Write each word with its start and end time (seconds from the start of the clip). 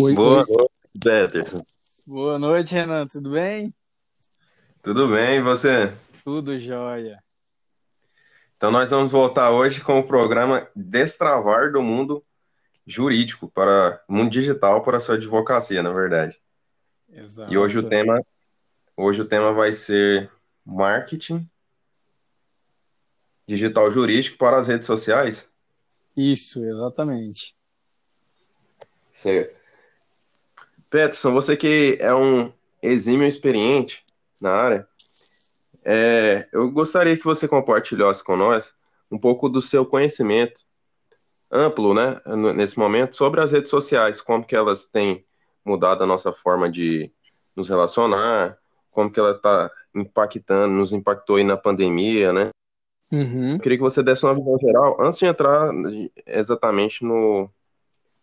Oi, 0.00 0.14
Boa 0.14 0.38
oi. 0.38 0.44
noite, 0.48 0.72
Peterson. 1.02 1.66
Boa 2.06 2.38
noite, 2.38 2.72
Renan. 2.72 3.04
Tudo 3.08 3.32
bem? 3.32 3.74
Tudo 4.80 5.08
bem, 5.08 5.38
e 5.38 5.42
você? 5.42 5.92
Tudo 6.22 6.56
jóia. 6.56 7.18
Então, 8.56 8.70
nós 8.70 8.90
vamos 8.90 9.10
voltar 9.10 9.50
hoje 9.50 9.80
com 9.80 9.98
o 9.98 10.06
programa 10.06 10.68
Destravar 10.76 11.72
do 11.72 11.82
Mundo 11.82 12.24
Jurídico 12.86 13.50
para 13.50 14.00
Mundo 14.08 14.30
Digital 14.30 14.84
para 14.84 14.98
a 14.98 15.00
sua 15.00 15.16
advocacia, 15.16 15.82
na 15.82 15.92
verdade. 15.92 16.40
E 17.50 17.58
hoje 17.58 17.78
o 17.78 17.80
Exato. 17.80 17.88
tema, 17.88 18.22
hoje 18.96 19.20
o 19.22 19.24
tema 19.24 19.52
vai 19.52 19.72
ser 19.72 20.30
marketing 20.64 21.44
digital 23.48 23.90
jurídico 23.90 24.38
para 24.38 24.58
as 24.58 24.68
redes 24.68 24.86
sociais. 24.86 25.52
Isso, 26.16 26.64
exatamente. 26.64 27.56
Certo. 29.12 29.57
Peterson, 30.90 31.32
você 31.32 31.56
que 31.56 31.98
é 32.00 32.14
um 32.14 32.52
exímio 32.82 33.26
experiente 33.26 34.04
na 34.40 34.50
área, 34.50 34.88
é, 35.84 36.48
eu 36.52 36.70
gostaria 36.70 37.16
que 37.16 37.24
você 37.24 37.46
compartilhasse 37.46 38.22
com 38.22 38.36
nós 38.36 38.74
um 39.10 39.18
pouco 39.18 39.48
do 39.48 39.62
seu 39.62 39.86
conhecimento 39.86 40.60
amplo, 41.50 41.94
né, 41.94 42.20
nesse 42.54 42.78
momento, 42.78 43.16
sobre 43.16 43.40
as 43.40 43.50
redes 43.50 43.70
sociais, 43.70 44.20
como 44.20 44.44
que 44.44 44.54
elas 44.54 44.84
têm 44.84 45.24
mudado 45.64 46.04
a 46.04 46.06
nossa 46.06 46.32
forma 46.32 46.70
de 46.70 47.10
nos 47.56 47.68
relacionar, 47.68 48.58
como 48.90 49.10
que 49.10 49.18
ela 49.18 49.32
está 49.32 49.70
impactando, 49.94 50.74
nos 50.74 50.92
impactou 50.92 51.36
aí 51.36 51.44
na 51.44 51.56
pandemia, 51.56 52.32
né? 52.32 52.50
Uhum. 53.10 53.54
Eu 53.54 53.60
queria 53.60 53.78
que 53.78 53.82
você 53.82 54.02
desse 54.02 54.24
uma 54.24 54.34
visão 54.34 54.58
geral, 54.58 55.00
antes 55.00 55.18
de 55.18 55.24
entrar 55.26 55.70
exatamente 56.26 57.02
no, 57.04 57.50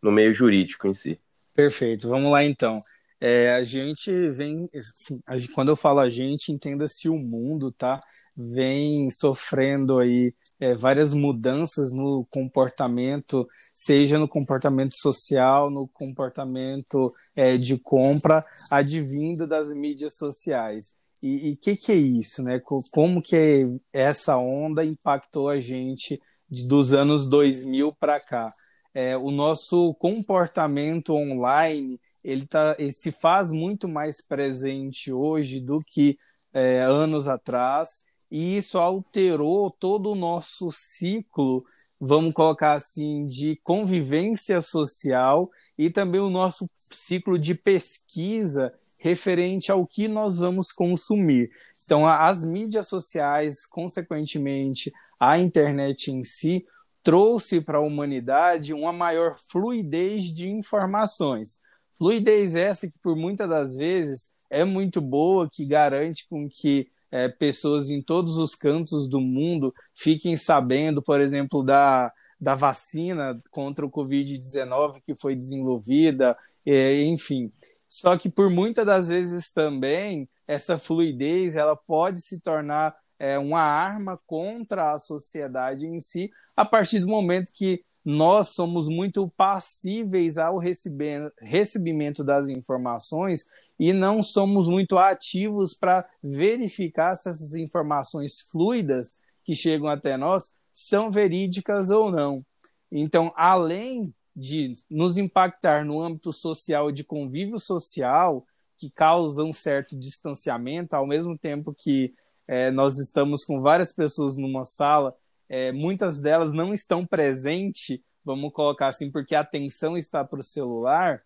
no 0.02 0.12
meio 0.12 0.34
jurídico 0.34 0.88
em 0.88 0.94
si. 0.94 1.20
Perfeito. 1.56 2.08
Vamos 2.10 2.32
lá 2.32 2.44
então. 2.44 2.82
É, 3.20 3.54
a 3.56 3.64
gente 3.64 4.12
vem, 4.32 4.70
assim, 4.76 5.48
quando 5.54 5.70
eu 5.70 5.78
falo 5.78 6.00
a 6.00 6.10
gente, 6.10 6.52
entenda-se 6.52 7.08
o 7.10 7.16
mundo, 7.18 7.72
tá? 7.72 8.02
Vem 8.36 9.10
sofrendo 9.10 10.00
aí 10.00 10.34
é, 10.60 10.76
várias 10.76 11.14
mudanças 11.14 11.94
no 11.94 12.26
comportamento, 12.30 13.48
seja 13.74 14.20
no 14.20 14.28
comportamento 14.28 14.96
social, 15.00 15.70
no 15.72 15.88
comportamento 15.88 17.14
é, 17.36 17.58
de 17.58 17.78
compra, 17.80 18.46
advindo 18.70 19.48
das 19.48 19.74
mídias 19.74 20.18
sociais. 20.18 20.94
E 21.24 21.54
o 21.54 21.58
que 21.58 21.76
que 21.78 21.92
é 21.94 21.96
isso, 21.96 22.44
né? 22.44 22.60
Co- 22.60 22.84
Como 22.92 23.22
que 23.22 23.66
essa 23.94 24.38
onda 24.38 24.84
impactou 24.86 25.50
a 25.50 25.60
gente 25.60 26.22
dos 26.50 26.94
anos 26.94 27.28
2000 27.28 27.94
para 27.94 28.20
cá? 28.20 28.54
É, 28.96 29.18
o 29.18 29.30
nosso 29.30 29.94
comportamento 29.96 31.14
online 31.14 32.00
ele, 32.24 32.48
tá, 32.48 32.76
ele 32.80 32.92
se 32.92 33.12
faz 33.12 33.52
muito 33.52 33.88
mais 33.88 34.20
presente 34.20 35.12
hoje 35.12 35.60
do 35.60 35.82
que 35.82 36.18
é, 36.52 36.82
anos 36.82 37.28
atrás, 37.28 38.00
e 38.32 38.58
isso 38.58 38.80
alterou 38.80 39.70
todo 39.70 40.12
o 40.12 40.16
nosso 40.16 40.72
ciclo, 40.72 41.64
vamos 42.00 42.34
colocar 42.34 42.74
assim, 42.74 43.28
de 43.28 43.60
convivência 43.62 44.60
social 44.62 45.52
e 45.78 45.90
também 45.90 46.22
o 46.22 46.30
nosso 46.30 46.68
ciclo 46.90 47.38
de 47.38 47.54
pesquisa 47.54 48.74
referente 48.98 49.72
ao 49.72 49.86
que 49.86 50.08
nós 50.08 50.40
vamos 50.40 50.72
consumir. 50.72 51.52
Então, 51.84 52.08
as 52.08 52.44
mídias 52.44 52.88
sociais, 52.88 53.66
consequentemente, 53.68 54.92
a 55.20 55.38
internet 55.38 56.10
em 56.12 56.24
si, 56.24 56.66
trouxe 57.06 57.62
para 57.62 57.78
a 57.78 57.82
humanidade 57.82 58.74
uma 58.74 58.92
maior 58.92 59.38
fluidez 59.38 60.26
de 60.34 60.50
informações. 60.50 61.60
Fluidez 62.00 62.56
essa 62.56 62.90
que, 62.90 62.98
por 62.98 63.16
muitas 63.16 63.48
das 63.48 63.78
vezes, 63.78 64.32
é 64.50 64.66
muito 64.66 65.00
boa, 65.00 65.48
que 65.48 65.68
garante 65.68 66.28
com 66.28 66.50
que 66.50 66.90
é, 67.12 67.30
pessoas 67.30 67.92
em 67.92 68.02
todos 68.02 68.38
os 68.38 68.56
cantos 68.56 69.08
do 69.08 69.22
mundo 69.22 69.72
fiquem 69.94 70.36
sabendo, 70.36 71.00
por 71.00 71.22
exemplo, 71.22 71.64
da, 71.64 72.12
da 72.42 72.56
vacina 72.56 73.40
contra 73.52 73.86
o 73.86 73.92
Covid-19 73.92 75.00
que 75.06 75.14
foi 75.14 75.36
desenvolvida, 75.36 76.36
é, 76.66 77.04
enfim. 77.04 77.52
Só 77.88 78.18
que, 78.18 78.30
por 78.30 78.50
muitas 78.50 78.84
das 78.84 79.10
vezes 79.10 79.52
também, 79.52 80.28
essa 80.48 80.76
fluidez 80.76 81.56
ela 81.56 81.76
pode 81.76 82.20
se 82.22 82.42
tornar 82.42 82.96
é, 83.20 83.38
uma 83.40 83.62
arma 83.62 84.20
contra 84.26 84.94
a 84.94 85.00
sociedade 85.00 85.86
em 85.86 86.00
si, 86.00 86.32
a 86.56 86.66
partir 86.66 87.00
do 87.00 87.08
momento 87.08 87.52
que 87.54 87.84
nós 88.04 88.50
somos 88.50 88.88
muito 88.88 89.28
passíveis 89.36 90.38
ao 90.38 90.60
receber, 90.60 91.34
recebimento 91.40 92.24
das 92.24 92.48
informações 92.48 93.48
e 93.80 93.92
não 93.92 94.22
somos 94.22 94.70
muito 94.70 94.98
ativos 94.98 95.74
para 95.74 96.08
verificar 96.22 97.16
se 97.16 97.30
essas 97.30 97.56
informações 97.56 98.42
fluidas 98.52 99.22
que 99.44 99.56
chegam 99.56 99.88
até 99.88 100.18
nós 100.18 100.54
são 100.72 101.10
verídicas 101.10 101.90
ou 101.90 102.12
não. 102.12 102.46
Então, 102.92 103.34
além 103.36 104.14
de 104.36 104.74
nos 104.90 105.18
impactar 105.18 105.84
no 105.84 106.00
âmbito 106.00 106.32
social 106.32 106.92
de 106.92 107.04
convívio 107.04 107.58
social, 107.58 108.46
que 108.78 108.90
causa 108.92 109.44
um 109.44 109.54
certo 109.54 109.98
distanciamento, 109.98 110.96
ao 110.96 111.08
mesmo 111.08 111.38
tempo 111.38 111.74
que 111.74 112.14
é, 112.48 112.72
nós 112.72 112.98
estamos 112.98 113.44
com 113.44 113.62
várias 113.62 113.92
pessoas 113.94 114.38
numa 114.38 114.64
sala 114.64 115.16
é, 115.48 115.72
muitas 115.72 116.20
delas 116.20 116.54
não 116.54 116.74
estão 116.74 117.06
presentes, 117.06 118.00
vamos 118.24 118.52
colocar 118.52 118.88
assim, 118.88 119.12
porque 119.12 119.36
a 119.36 119.42
atenção 119.42 119.98
está 119.98 120.24
para 120.24 120.40
o 120.40 120.44
celular, 120.44 121.22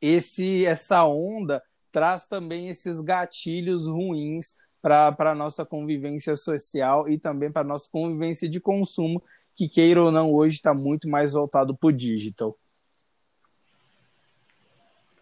esse, 0.00 0.66
essa 0.66 1.04
onda 1.04 1.62
traz 1.92 2.26
também 2.26 2.68
esses 2.68 3.00
gatilhos 3.00 3.86
ruins 3.86 4.56
para 4.82 5.14
a 5.18 5.34
nossa 5.34 5.64
convivência 5.64 6.36
social 6.36 7.08
e 7.08 7.18
também 7.18 7.52
para 7.52 7.62
a 7.62 7.64
nossa 7.64 7.88
convivência 7.90 8.48
de 8.48 8.60
consumo, 8.60 9.22
que 9.54 9.68
queira 9.68 10.02
ou 10.02 10.10
não, 10.10 10.32
hoje 10.32 10.56
está 10.56 10.72
muito 10.72 11.08
mais 11.08 11.32
voltado 11.32 11.76
para 11.76 11.88
o 11.88 11.92
digital. 11.92 12.56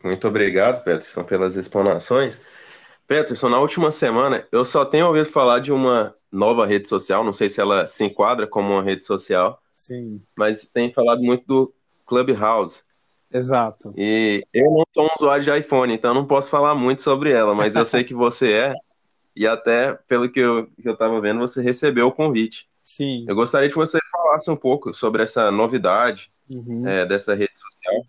Muito 0.03 0.29
obrigado, 0.29 0.85
Peterson, 0.85 1.25
pelas 1.25 1.57
explanações. 1.57 2.39
Peterson, 3.09 3.49
na 3.49 3.59
última 3.59 3.91
semana 3.91 4.47
eu 4.53 4.65
só 4.65 4.85
tenho 4.85 5.07
ouvido 5.07 5.25
falar 5.25 5.61
de 5.61 5.73
uma 5.73 6.15
nova 6.31 6.67
rede 6.67 6.87
social, 6.87 7.25
não 7.25 7.33
sei 7.33 7.49
se 7.49 7.59
ela 7.61 7.87
se 7.87 8.05
enquadra 8.05 8.47
como 8.47 8.71
uma 8.71 8.83
rede 8.83 9.05
social, 9.05 9.61
Sim, 9.75 10.23
mas 10.39 10.69
tem 10.73 10.93
falado 10.93 11.23
muito 11.23 11.45
do 11.47 11.75
Clubhouse. 12.05 12.83
exato. 13.33 13.95
E 13.97 14.45
eu 14.53 14.71
não 14.71 14.85
sou 14.95 15.07
um 15.07 15.11
usuário 15.19 15.43
de 15.43 15.59
iPhone, 15.59 15.93
então 15.93 16.13
não 16.13 16.27
posso 16.27 16.51
falar 16.51 16.75
muito 16.75 17.01
sobre 17.01 17.33
ela, 17.33 17.55
mas 17.55 17.75
eu 17.75 17.85
sei 17.87 18.05
que 18.05 18.13
você 18.15 18.53
é, 18.53 18.75
e 19.35 19.47
até 19.47 19.95
pelo 20.07 20.29
que 20.29 20.41
eu 20.41 20.67
que 20.67 20.87
eu 20.89 20.93
estava 20.93 21.19
vendo, 21.21 21.41
você 21.41 21.63
recebeu 21.63 22.09
o 22.09 22.13
convite. 22.13 22.69
Sim. 22.85 23.25
Eu 23.27 23.35
gostaria 23.35 23.69
que 23.71 23.75
você 23.77 23.99
falasse 24.13 24.51
um 24.51 24.57
pouco 24.57 24.93
sobre 24.93 25.23
essa 25.23 25.51
novidade 25.51 26.31
Uhum. 26.51 26.87
é, 26.89 27.05
dessa 27.05 27.35
rede 27.35 27.53
social. 27.55 28.07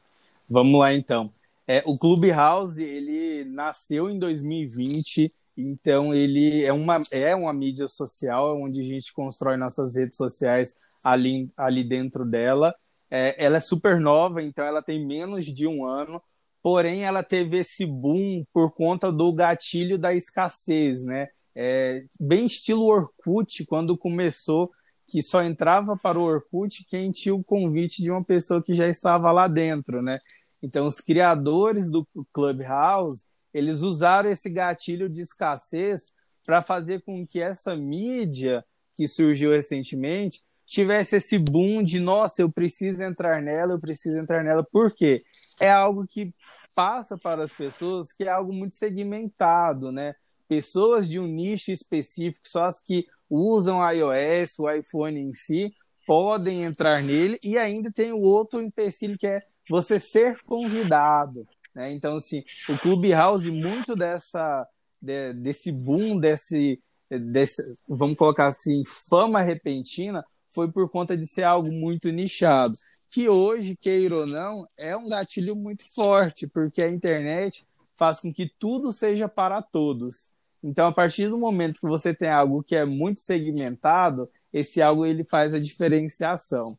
Vamos 0.50 0.80
lá 0.80 0.94
então. 0.94 1.30
É, 1.70 1.84
o 1.86 2.00
Clubhouse 2.00 2.82
ele 2.82 3.46
nasceu 3.46 4.10
em 4.10 4.18
2020, 4.18 5.32
então 5.56 6.16
ele 6.16 6.66
é 6.66 6.74
uma, 6.74 7.00
é 7.12 7.36
uma 7.36 7.54
mídia 7.54 7.88
social 7.88 8.60
onde 8.60 8.82
a 8.82 8.84
gente 8.84 9.14
constrói 9.14 9.56
nossas 9.56 9.96
redes 9.96 10.18
sociais 10.18 10.76
ali, 11.04 11.48
ali 11.56 11.84
dentro 11.84 12.26
dela. 12.26 12.74
É, 13.12 13.36
ela 13.38 13.58
é 13.58 13.60
super 13.60 14.00
nova, 14.00 14.42
então 14.42 14.66
ela 14.66 14.82
tem 14.82 15.06
menos 15.06 15.46
de 15.46 15.68
um 15.68 15.86
ano, 15.86 16.20
porém 16.64 17.04
ela 17.04 17.22
teve 17.22 17.60
esse 17.60 17.86
boom 17.86 18.42
por 18.52 18.72
conta 18.72 19.12
do 19.12 19.32
gatilho 19.32 20.00
da 20.00 20.12
escassez, 20.12 21.04
né? 21.04 21.28
É, 21.54 22.04
bem 22.20 22.48
estilo 22.48 22.86
Orkut, 22.86 23.64
quando 23.68 23.96
começou, 23.96 24.72
que 25.08 25.22
só 25.22 25.44
entrava 25.44 25.96
para 25.96 26.18
o 26.18 26.24
Orkut 26.24 26.84
quem 26.90 27.12
tinha 27.12 27.36
o 27.36 27.44
convite 27.44 28.02
de 28.02 28.10
uma 28.10 28.24
pessoa 28.24 28.64
que 28.64 28.74
já 28.74 28.88
estava 28.88 29.32
lá 29.32 29.48
dentro, 29.48 30.02
né? 30.02 30.20
Então, 30.62 30.86
os 30.86 31.00
criadores 31.00 31.90
do 31.90 32.08
Clubhouse, 32.34 33.26
eles 33.54 33.82
usaram 33.82 34.30
esse 34.30 34.50
gatilho 34.50 35.10
de 35.10 35.22
escassez 35.22 36.12
para 36.46 36.62
fazer 36.62 37.02
com 37.04 37.26
que 37.26 37.40
essa 37.42 37.76
mídia 37.76 38.64
que 38.96 39.08
surgiu 39.08 39.52
recentemente 39.52 40.42
tivesse 40.66 41.16
esse 41.16 41.40
boom 41.40 41.82
de, 41.82 42.00
nossa, 42.00 42.42
eu 42.42 42.52
preciso 42.52 43.02
entrar 43.02 43.42
nela, 43.42 43.74
eu 43.74 43.80
preciso 43.80 44.20
entrar 44.20 44.44
nela. 44.44 44.64
Por 44.64 44.94
quê? 44.94 45.24
É 45.60 45.72
algo 45.72 46.06
que 46.08 46.34
passa 46.76 47.18
para 47.18 47.44
as 47.44 47.52
pessoas 47.52 48.14
que 48.14 48.24
é 48.24 48.30
algo 48.30 48.54
muito 48.54 48.76
segmentado, 48.76 49.92
né? 49.92 50.14
Pessoas 50.48 51.10
de 51.10 51.20
um 51.20 51.28
nicho 51.28 51.72
específico, 51.72 52.48
só 52.48 52.66
as 52.66 52.82
que 52.82 53.08
usam 53.30 53.80
iOS, 53.92 54.58
o 54.60 54.70
iPhone 54.70 55.20
em 55.20 55.34
si, 55.34 55.74
podem 56.06 56.64
entrar 56.64 57.04
nele, 57.04 57.38
e 57.44 57.58
ainda 57.58 57.92
tem 57.92 58.12
o 58.12 58.22
outro 58.22 58.62
empecilho 58.62 59.18
que 59.18 59.28
é 59.28 59.44
você 59.70 60.00
ser 60.00 60.42
convidado. 60.44 61.48
Né? 61.74 61.92
Então, 61.92 62.16
assim, 62.16 62.44
o 62.68 62.78
Clubhouse, 62.78 63.50
muito 63.52 63.96
dessa, 63.96 64.68
de, 65.02 65.34
desse 65.34 65.72
boom, 65.72 66.20
desse, 66.20 66.82
desse, 67.10 67.62
vamos 67.88 68.18
colocar 68.18 68.48
assim, 68.48 68.84
fama 68.86 69.42
repentina, 69.42 70.26
foi 70.50 70.72
por 70.72 70.90
conta 70.90 71.16
de 71.16 71.28
ser 71.28 71.44
algo 71.44 71.72
muito 71.72 72.10
nichado. 72.10 72.74
que 73.10 73.28
hoje, 73.30 73.76
queira 73.76 74.16
ou 74.16 74.28
não, 74.28 74.68
é 74.78 74.96
um 74.96 75.08
gatilho 75.08 75.56
muito 75.56 75.84
forte, 75.94 76.48
porque 76.48 76.82
a 76.82 76.90
internet 76.90 77.66
faz 77.96 78.20
com 78.20 78.34
que 78.34 78.52
tudo 78.60 78.92
seja 78.92 79.28
para 79.28 79.62
todos. 79.62 80.32
Então, 80.64 80.88
a 80.88 80.92
partir 80.92 81.28
do 81.28 81.38
momento 81.38 81.80
que 81.80 81.88
você 81.88 82.14
tem 82.14 82.30
algo 82.30 82.64
que 82.64 82.76
é 82.76 82.86
muito 82.86 83.20
segmentado, 83.20 84.30
esse 84.52 84.82
algo 84.82 85.06
ele 85.06 85.24
faz 85.24 85.54
a 85.54 85.60
diferenciação. 85.60 86.78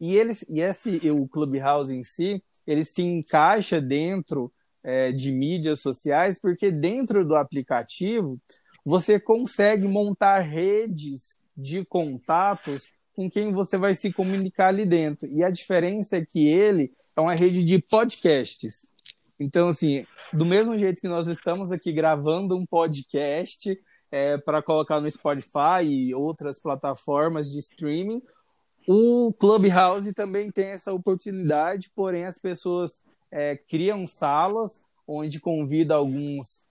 E, 0.00 0.16
ele, 0.16 0.32
e 0.48 0.60
esse, 0.60 1.10
o 1.10 1.26
Clubhouse 1.26 1.94
em 1.94 2.04
si, 2.04 2.42
ele 2.66 2.84
se 2.84 3.02
encaixa 3.02 3.80
dentro 3.80 4.52
é, 4.82 5.10
de 5.12 5.32
mídias 5.32 5.80
sociais, 5.80 6.40
porque 6.40 6.70
dentro 6.70 7.26
do 7.26 7.34
aplicativo 7.34 8.40
você 8.84 9.18
consegue 9.18 9.86
montar 9.86 10.38
redes 10.38 11.38
de 11.56 11.84
contatos 11.84 12.88
com 13.14 13.28
quem 13.28 13.52
você 13.52 13.76
vai 13.76 13.94
se 13.94 14.12
comunicar 14.12 14.68
ali 14.68 14.86
dentro. 14.86 15.28
E 15.28 15.42
a 15.42 15.50
diferença 15.50 16.16
é 16.16 16.24
que 16.24 16.48
ele 16.48 16.92
é 17.16 17.20
uma 17.20 17.34
rede 17.34 17.64
de 17.64 17.82
podcasts. 17.82 18.86
Então, 19.40 19.68
assim, 19.68 20.06
do 20.32 20.44
mesmo 20.44 20.78
jeito 20.78 21.00
que 21.00 21.08
nós 21.08 21.26
estamos 21.26 21.72
aqui 21.72 21.92
gravando 21.92 22.56
um 22.56 22.64
podcast 22.64 23.78
é, 24.10 24.38
para 24.38 24.62
colocar 24.62 25.00
no 25.00 25.10
Spotify 25.10 25.82
e 25.82 26.14
outras 26.14 26.60
plataformas 26.60 27.50
de 27.50 27.58
streaming, 27.58 28.22
o 28.90 29.34
Clubhouse 29.34 30.14
também 30.14 30.50
tem 30.50 30.68
essa 30.68 30.94
oportunidade, 30.94 31.90
porém 31.94 32.24
as 32.24 32.38
pessoas 32.38 33.04
é, 33.30 33.54
criam 33.54 34.06
salas 34.06 34.82
onde 35.06 35.40
convida 35.40 35.94
alguns 35.94 36.66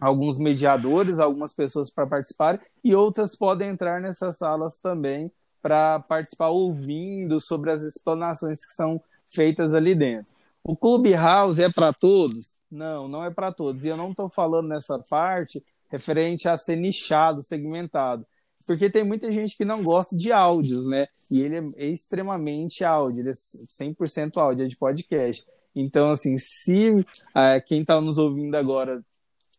alguns 0.00 0.38
mediadores, 0.38 1.18
algumas 1.18 1.52
pessoas 1.52 1.90
para 1.90 2.06
participar 2.06 2.58
e 2.82 2.94
outras 2.94 3.36
podem 3.36 3.68
entrar 3.68 4.00
nessas 4.00 4.38
salas 4.38 4.78
também 4.78 5.30
para 5.60 6.00
participar 6.00 6.48
ouvindo 6.48 7.38
sobre 7.38 7.70
as 7.70 7.82
explanações 7.82 8.64
que 8.64 8.72
são 8.72 8.98
feitas 9.26 9.74
ali 9.74 9.94
dentro. 9.94 10.34
O 10.64 10.74
Clubhouse 10.74 11.62
é 11.62 11.70
para 11.70 11.92
todos? 11.92 12.54
Não, 12.70 13.06
não 13.06 13.22
é 13.22 13.30
para 13.30 13.52
todos. 13.52 13.84
E 13.84 13.88
eu 13.88 13.96
não 13.98 14.12
estou 14.12 14.30
falando 14.30 14.68
nessa 14.68 14.98
parte 14.98 15.62
referente 15.90 16.48
a 16.48 16.56
ser 16.56 16.76
nichado, 16.76 17.42
segmentado. 17.42 18.24
Porque 18.66 18.90
tem 18.90 19.04
muita 19.04 19.32
gente 19.32 19.56
que 19.56 19.64
não 19.64 19.82
gosta 19.82 20.16
de 20.16 20.32
áudios, 20.32 20.86
né? 20.86 21.08
E 21.30 21.42
ele 21.42 21.72
é 21.76 21.86
extremamente 21.86 22.84
áudio, 22.84 23.22
ele 23.22 23.30
é 23.30 23.32
100% 23.32 24.36
áudio, 24.36 24.64
é 24.64 24.68
de 24.68 24.76
podcast. 24.76 25.46
Então, 25.74 26.10
assim, 26.10 26.36
se 26.38 27.04
é, 27.34 27.60
quem 27.60 27.80
está 27.80 28.00
nos 28.00 28.18
ouvindo 28.18 28.54
agora 28.56 29.02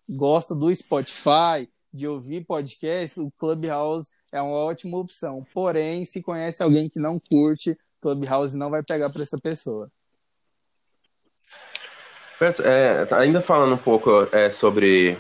gosta 0.09 0.53
do 0.53 0.74
Spotify, 0.74 1.69
de 1.94 2.07
ouvir 2.07 2.45
podcast, 2.45 3.19
o 3.19 3.31
Clubhouse 3.31 4.09
é 4.31 4.42
uma 4.42 4.57
ótima 4.57 4.98
opção. 4.98 5.45
Porém, 5.53 6.06
se 6.06 6.21
conhece 6.21 6.63
alguém 6.63 6.89
que 6.89 7.00
não 7.00 7.19
curte, 7.19 7.77
Clubhouse 8.01 8.57
não 8.57 8.69
vai 8.69 8.83
pegar 8.83 9.09
para 9.09 9.24
essa 9.24 9.39
pessoa. 9.39 9.92
É, 12.63 13.13
ainda 13.13 13.39
falando 13.39 13.75
um 13.75 13.77
pouco 13.77 14.27
é, 14.31 14.50
sobre 14.50 15.15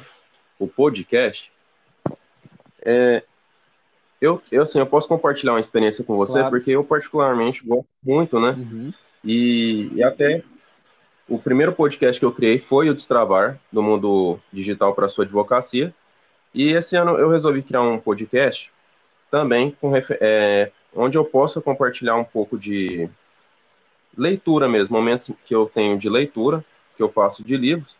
o 0.57 0.67
podcast, 0.67 1.51
é, 2.81 3.23
eu, 4.21 4.39
eu, 4.51 4.61
assim, 4.61 4.77
eu 4.77 4.85
posso 4.85 5.07
compartilhar 5.07 5.53
uma 5.53 5.59
experiência 5.59 6.03
com 6.03 6.15
você, 6.15 6.33
claro. 6.39 6.51
porque 6.51 6.69
eu 6.69 6.83
particularmente 6.83 7.65
gosto 7.65 7.87
muito, 8.03 8.39
né? 8.39 8.51
Uhum. 8.51 8.93
E, 9.23 9.91
e 9.95 10.03
até 10.03 10.43
o 11.27 11.39
primeiro 11.39 11.73
podcast 11.73 12.19
que 12.19 12.25
eu 12.25 12.31
criei 12.31 12.59
foi 12.59 12.89
o 12.89 12.93
Destravar, 12.93 13.59
do 13.71 13.81
mundo 13.81 14.39
digital 14.53 14.93
para 14.93 15.07
a 15.07 15.09
sua 15.09 15.25
advocacia. 15.25 15.93
E 16.53 16.71
esse 16.71 16.95
ano 16.95 17.17
eu 17.17 17.29
resolvi 17.29 17.63
criar 17.63 17.81
um 17.81 17.97
podcast 17.97 18.71
também 19.31 19.75
com, 19.81 19.93
é, 19.95 20.71
onde 20.95 21.17
eu 21.17 21.25
possa 21.25 21.59
compartilhar 21.59 22.15
um 22.15 22.23
pouco 22.23 22.59
de 22.59 23.09
leitura 24.15 24.69
mesmo, 24.69 24.95
momentos 24.95 25.31
que 25.45 25.55
eu 25.55 25.65
tenho 25.73 25.97
de 25.97 26.09
leitura, 26.09 26.63
que 26.95 27.01
eu 27.01 27.09
faço 27.09 27.43
de 27.43 27.57
livros, 27.57 27.95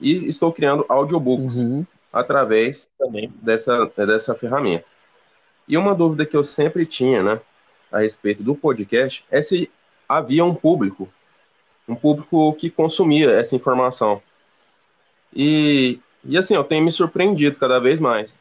e 0.00 0.28
estou 0.28 0.52
criando 0.52 0.86
audiobooks 0.88 1.58
uhum. 1.58 1.84
através 2.12 2.88
também 2.98 3.30
dessa, 3.42 3.86
dessa 3.96 4.34
ferramenta. 4.34 4.91
E 5.68 5.76
uma 5.76 5.94
dúvida 5.94 6.26
que 6.26 6.36
eu 6.36 6.44
sempre 6.44 6.84
tinha, 6.86 7.22
né, 7.22 7.40
a 7.90 8.00
respeito 8.00 8.42
do 8.42 8.54
podcast, 8.54 9.24
é 9.30 9.40
se 9.42 9.70
havia 10.08 10.44
um 10.44 10.54
público 10.54 11.08
um 11.88 11.94
público 11.94 12.52
que 12.54 12.70
consumia 12.70 13.30
essa 13.30 13.56
informação. 13.56 14.22
E, 15.34 15.98
e 16.24 16.36
assim, 16.36 16.54
eu 16.54 16.64
tenho 16.64 16.84
me 16.84 16.92
surpreendido 16.92 17.58
cada 17.58 17.78
vez 17.78 18.00
mais. 18.00 18.34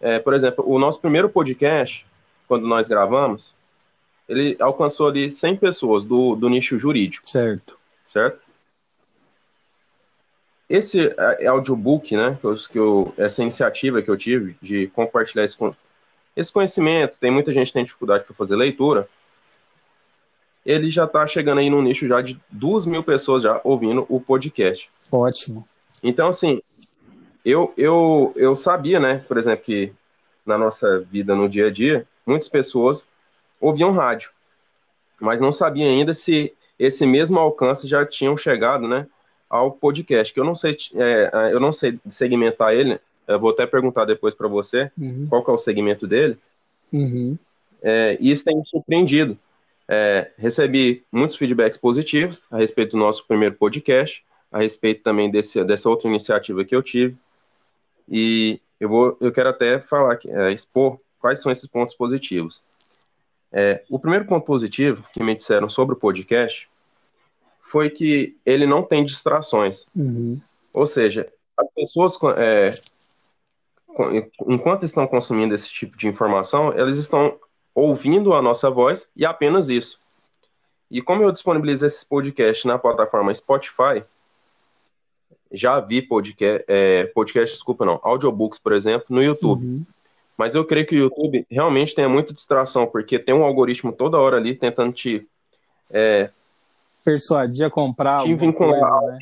É, 0.00 0.18
por 0.18 0.34
exemplo, 0.34 0.64
o 0.66 0.78
nosso 0.78 1.00
primeiro 1.00 1.28
podcast, 1.28 2.06
quando 2.46 2.66
nós 2.66 2.88
gravamos, 2.88 3.54
ele 4.28 4.56
alcançou 4.60 5.08
ali 5.08 5.30
100 5.30 5.56
pessoas 5.56 6.04
do, 6.04 6.34
do 6.34 6.48
nicho 6.48 6.78
jurídico. 6.78 7.28
Certo. 7.28 7.78
Certo? 8.04 8.44
Esse 10.68 11.14
é, 11.16 11.46
audiobook, 11.46 12.16
né, 12.16 12.36
que 12.40 12.46
eu, 12.46 12.56
que 12.56 12.78
eu, 12.78 13.14
essa 13.16 13.40
iniciativa 13.40 14.02
que 14.02 14.10
eu 14.10 14.16
tive 14.16 14.56
de 14.60 14.88
compartilhar 14.88 15.44
esse, 15.44 15.56
esse 16.36 16.52
conhecimento, 16.52 17.18
tem 17.18 17.30
muita 17.30 17.52
gente 17.52 17.68
que 17.68 17.72
tem 17.72 17.84
dificuldade 17.84 18.24
para 18.24 18.34
fazer 18.34 18.54
leitura, 18.56 19.08
ele 20.64 20.90
já 20.90 21.04
está 21.04 21.26
chegando 21.26 21.58
aí 21.58 21.70
no 21.70 21.80
nicho 21.80 22.06
já 22.06 22.20
de 22.20 22.38
duas 22.50 22.84
mil 22.84 23.02
pessoas 23.02 23.42
já 23.42 23.60
ouvindo 23.64 24.04
o 24.08 24.20
podcast. 24.20 24.90
Ótimo. 25.10 25.66
Então, 26.02 26.28
assim, 26.28 26.60
eu, 27.44 27.72
eu, 27.76 28.32
eu 28.36 28.54
sabia, 28.54 29.00
né, 29.00 29.24
por 29.26 29.38
exemplo, 29.38 29.64
que 29.64 29.92
na 30.44 30.58
nossa 30.58 31.00
vida 31.00 31.34
no 31.34 31.48
dia 31.48 31.68
a 31.68 31.70
dia, 31.70 32.06
muitas 32.26 32.48
pessoas 32.48 33.06
ouviam 33.60 33.92
rádio, 33.92 34.30
mas 35.20 35.40
não 35.40 35.52
sabia 35.52 35.86
ainda 35.86 36.12
se 36.12 36.52
esse 36.78 37.06
mesmo 37.06 37.38
alcance 37.38 37.88
já 37.88 38.04
tinham 38.04 38.36
chegado, 38.36 38.86
né, 38.86 39.06
ao 39.48 39.70
podcast, 39.70 40.34
que 40.34 40.40
eu 40.40 40.44
não 40.44 40.54
sei, 40.54 40.76
é, 40.94 41.50
eu 41.52 41.60
não 41.60 41.72
sei 41.72 41.98
segmentar 42.10 42.74
ele, 42.74 43.00
eu 43.26 43.40
vou 43.40 43.50
até 43.50 43.66
perguntar 43.66 44.04
depois 44.04 44.34
para 44.34 44.48
você 44.48 44.90
uhum. 44.98 45.26
qual 45.28 45.44
que 45.44 45.50
é 45.50 45.54
o 45.54 45.58
segmento 45.58 46.06
dele, 46.06 46.38
uhum. 46.92 47.36
é, 47.82 48.16
e 48.20 48.30
isso 48.30 48.44
tem 48.44 48.56
me 48.56 48.66
surpreendido, 48.66 49.38
é, 49.88 50.30
recebi 50.36 51.04
muitos 51.12 51.36
feedbacks 51.36 51.78
positivos 51.78 52.42
a 52.50 52.58
respeito 52.58 52.92
do 52.92 52.98
nosso 52.98 53.26
primeiro 53.26 53.54
podcast, 53.54 54.24
a 54.50 54.58
respeito 54.58 55.02
também 55.02 55.30
desse, 55.30 55.62
dessa 55.64 55.88
outra 55.88 56.08
iniciativa 56.08 56.64
que 56.64 56.74
eu 56.74 56.82
tive. 56.82 57.16
E 58.08 58.60
eu, 58.80 58.88
vou, 58.88 59.16
eu 59.20 59.32
quero 59.32 59.48
até 59.48 59.78
falar, 59.80 60.18
é, 60.26 60.52
expor 60.52 60.98
quais 61.20 61.40
são 61.40 61.50
esses 61.50 61.66
pontos 61.66 61.94
positivos. 61.94 62.62
É, 63.52 63.82
o 63.88 63.98
primeiro 63.98 64.26
ponto 64.26 64.44
positivo 64.44 65.04
que 65.12 65.22
me 65.22 65.34
disseram 65.34 65.68
sobre 65.68 65.94
o 65.94 65.98
podcast 65.98 66.68
foi 67.62 67.90
que 67.90 68.36
ele 68.44 68.66
não 68.66 68.82
tem 68.82 69.04
distrações. 69.04 69.86
Uhum. 69.94 70.40
Ou 70.72 70.86
seja, 70.86 71.28
as 71.56 71.70
pessoas, 71.70 72.16
é, 72.36 72.78
enquanto 74.46 74.84
estão 74.84 75.06
consumindo 75.06 75.54
esse 75.54 75.68
tipo 75.68 75.96
de 75.96 76.08
informação, 76.08 76.72
elas 76.72 76.98
estão 76.98 77.38
ouvindo 77.74 78.34
a 78.34 78.42
nossa 78.42 78.70
voz 78.70 79.08
e 79.14 79.24
apenas 79.24 79.68
isso. 79.68 79.98
E 80.90 81.02
como 81.02 81.22
eu 81.22 81.32
disponibilizo 81.32 81.84
esse 81.84 82.04
podcast 82.06 82.66
na 82.66 82.78
plataforma 82.78 83.34
Spotify, 83.34 84.04
já 85.52 85.80
vi 85.80 86.02
podcast, 86.02 86.64
é, 86.68 87.06
podcast, 87.06 87.54
desculpa 87.54 87.84
não, 87.84 88.00
audiobooks, 88.02 88.58
por 88.58 88.72
exemplo, 88.72 89.06
no 89.10 89.22
YouTube. 89.22 89.64
Uhum. 89.64 89.82
Mas 90.36 90.54
eu 90.54 90.64
creio 90.64 90.86
que 90.86 90.94
o 90.96 90.98
YouTube 90.98 91.46
realmente 91.50 91.94
tem 91.94 92.06
muita 92.06 92.32
distração, 92.32 92.86
porque 92.86 93.18
tem 93.18 93.34
um 93.34 93.44
algoritmo 93.44 93.92
toda 93.92 94.18
hora 94.18 94.36
ali 94.36 94.54
tentando 94.54 94.92
te 94.92 95.26
é, 95.90 96.30
persuadir 97.06 97.64
a 97.64 97.70
comprar 97.70 98.24
te 98.24 98.34
vincular 98.34 98.80
coisa, 98.80 99.12
né? 99.12 99.18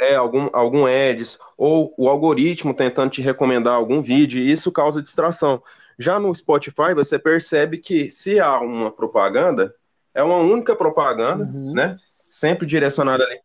É, 0.00 0.14
algum, 0.14 0.48
algum 0.52 0.86
ads, 0.86 1.38
ou 1.56 1.92
o 1.96 2.08
algoritmo 2.08 2.74
tentando 2.74 3.10
te 3.10 3.22
recomendar 3.22 3.74
algum 3.74 4.00
vídeo, 4.00 4.40
e 4.40 4.50
isso 4.50 4.70
causa 4.70 5.02
distração. 5.02 5.62
Já 5.98 6.18
no 6.20 6.34
Spotify, 6.34 6.94
você 6.94 7.18
percebe 7.18 7.78
que 7.78 8.10
se 8.10 8.38
há 8.38 8.60
uma 8.60 8.90
propaganda, 8.90 9.74
é 10.14 10.22
uma 10.22 10.36
única 10.36 10.76
propaganda, 10.76 11.44
uhum. 11.44 11.74
né? 11.74 11.98
Sempre 12.30 12.66
direcionada 12.66 13.24
ali 13.24 13.40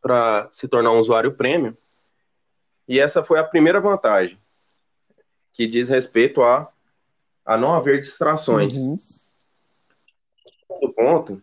para 0.00 0.48
se 0.50 0.66
tornar 0.66 0.90
um 0.90 0.98
usuário 0.98 1.32
premium. 1.32 1.76
E 2.88 2.98
essa 2.98 3.22
foi 3.22 3.38
a 3.38 3.44
primeira 3.44 3.80
vantagem, 3.80 4.38
que 5.52 5.66
diz 5.66 5.88
respeito 5.88 6.42
a, 6.42 6.68
a 7.44 7.56
não 7.56 7.74
haver 7.74 8.00
distrações. 8.00 8.74
Uhum. 8.74 8.94
O 8.94 10.74
segundo 10.74 10.92
ponto 10.94 11.42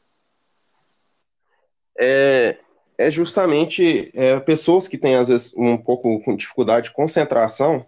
é, 1.98 2.58
é 3.00 3.10
justamente 3.10 4.12
é, 4.14 4.38
pessoas 4.42 4.86
que 4.86 4.98
têm, 4.98 5.16
às 5.16 5.30
vezes, 5.30 5.54
um 5.56 5.78
pouco 5.78 6.22
com 6.22 6.36
dificuldade 6.36 6.90
de 6.90 6.94
concentração, 6.94 7.86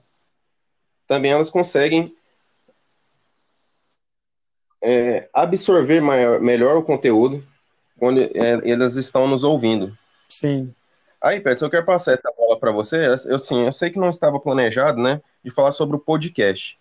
também 1.06 1.34
elas 1.34 1.50
conseguem 1.50 2.16
é, 4.82 5.28
absorver 5.34 6.00
maior, 6.00 6.40
melhor 6.40 6.78
o 6.78 6.84
conteúdo 6.84 7.46
quando 8.00 8.22
é, 8.22 8.32
elas 8.64 8.96
estão 8.96 9.28
nos 9.28 9.44
ouvindo. 9.44 9.98
Sim. 10.30 10.74
Aí, 11.22 11.42
Pedro, 11.42 11.66
eu 11.66 11.70
quero 11.70 11.86
passar 11.86 12.14
essa 12.14 12.32
bola 12.32 12.58
para 12.58 12.72
você. 12.72 13.06
Eu, 13.28 13.38
sim, 13.38 13.66
eu 13.66 13.74
sei 13.74 13.90
que 13.90 14.00
não 14.00 14.10
estava 14.10 14.40
planejado, 14.40 15.02
né, 15.02 15.22
de 15.44 15.52
falar 15.52 15.74
sobre 15.74 15.98
o 15.98 16.00
podcast. 16.00 16.80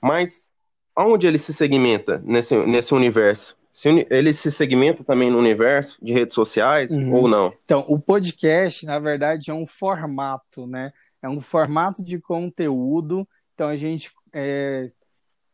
Mas 0.00 0.52
aonde 0.96 1.28
ele 1.28 1.38
se 1.38 1.54
segmenta 1.54 2.20
nesse, 2.24 2.56
nesse 2.66 2.92
universo? 2.92 3.56
Se, 3.72 4.06
ele 4.10 4.32
se 4.32 4.50
segmenta 4.50 5.04
também 5.04 5.30
no 5.30 5.38
universo 5.38 5.96
de 6.02 6.12
redes 6.12 6.34
sociais 6.34 6.90
uhum. 6.90 7.14
ou 7.14 7.28
não? 7.28 7.52
Então, 7.64 7.84
o 7.88 7.98
podcast, 7.98 8.84
na 8.84 8.98
verdade, 8.98 9.50
é 9.50 9.54
um 9.54 9.66
formato, 9.66 10.66
né? 10.66 10.92
É 11.22 11.28
um 11.28 11.40
formato 11.40 12.04
de 12.04 12.18
conteúdo. 12.18 13.28
Então, 13.54 13.68
a 13.68 13.76
gente 13.76 14.10
é, 14.32 14.90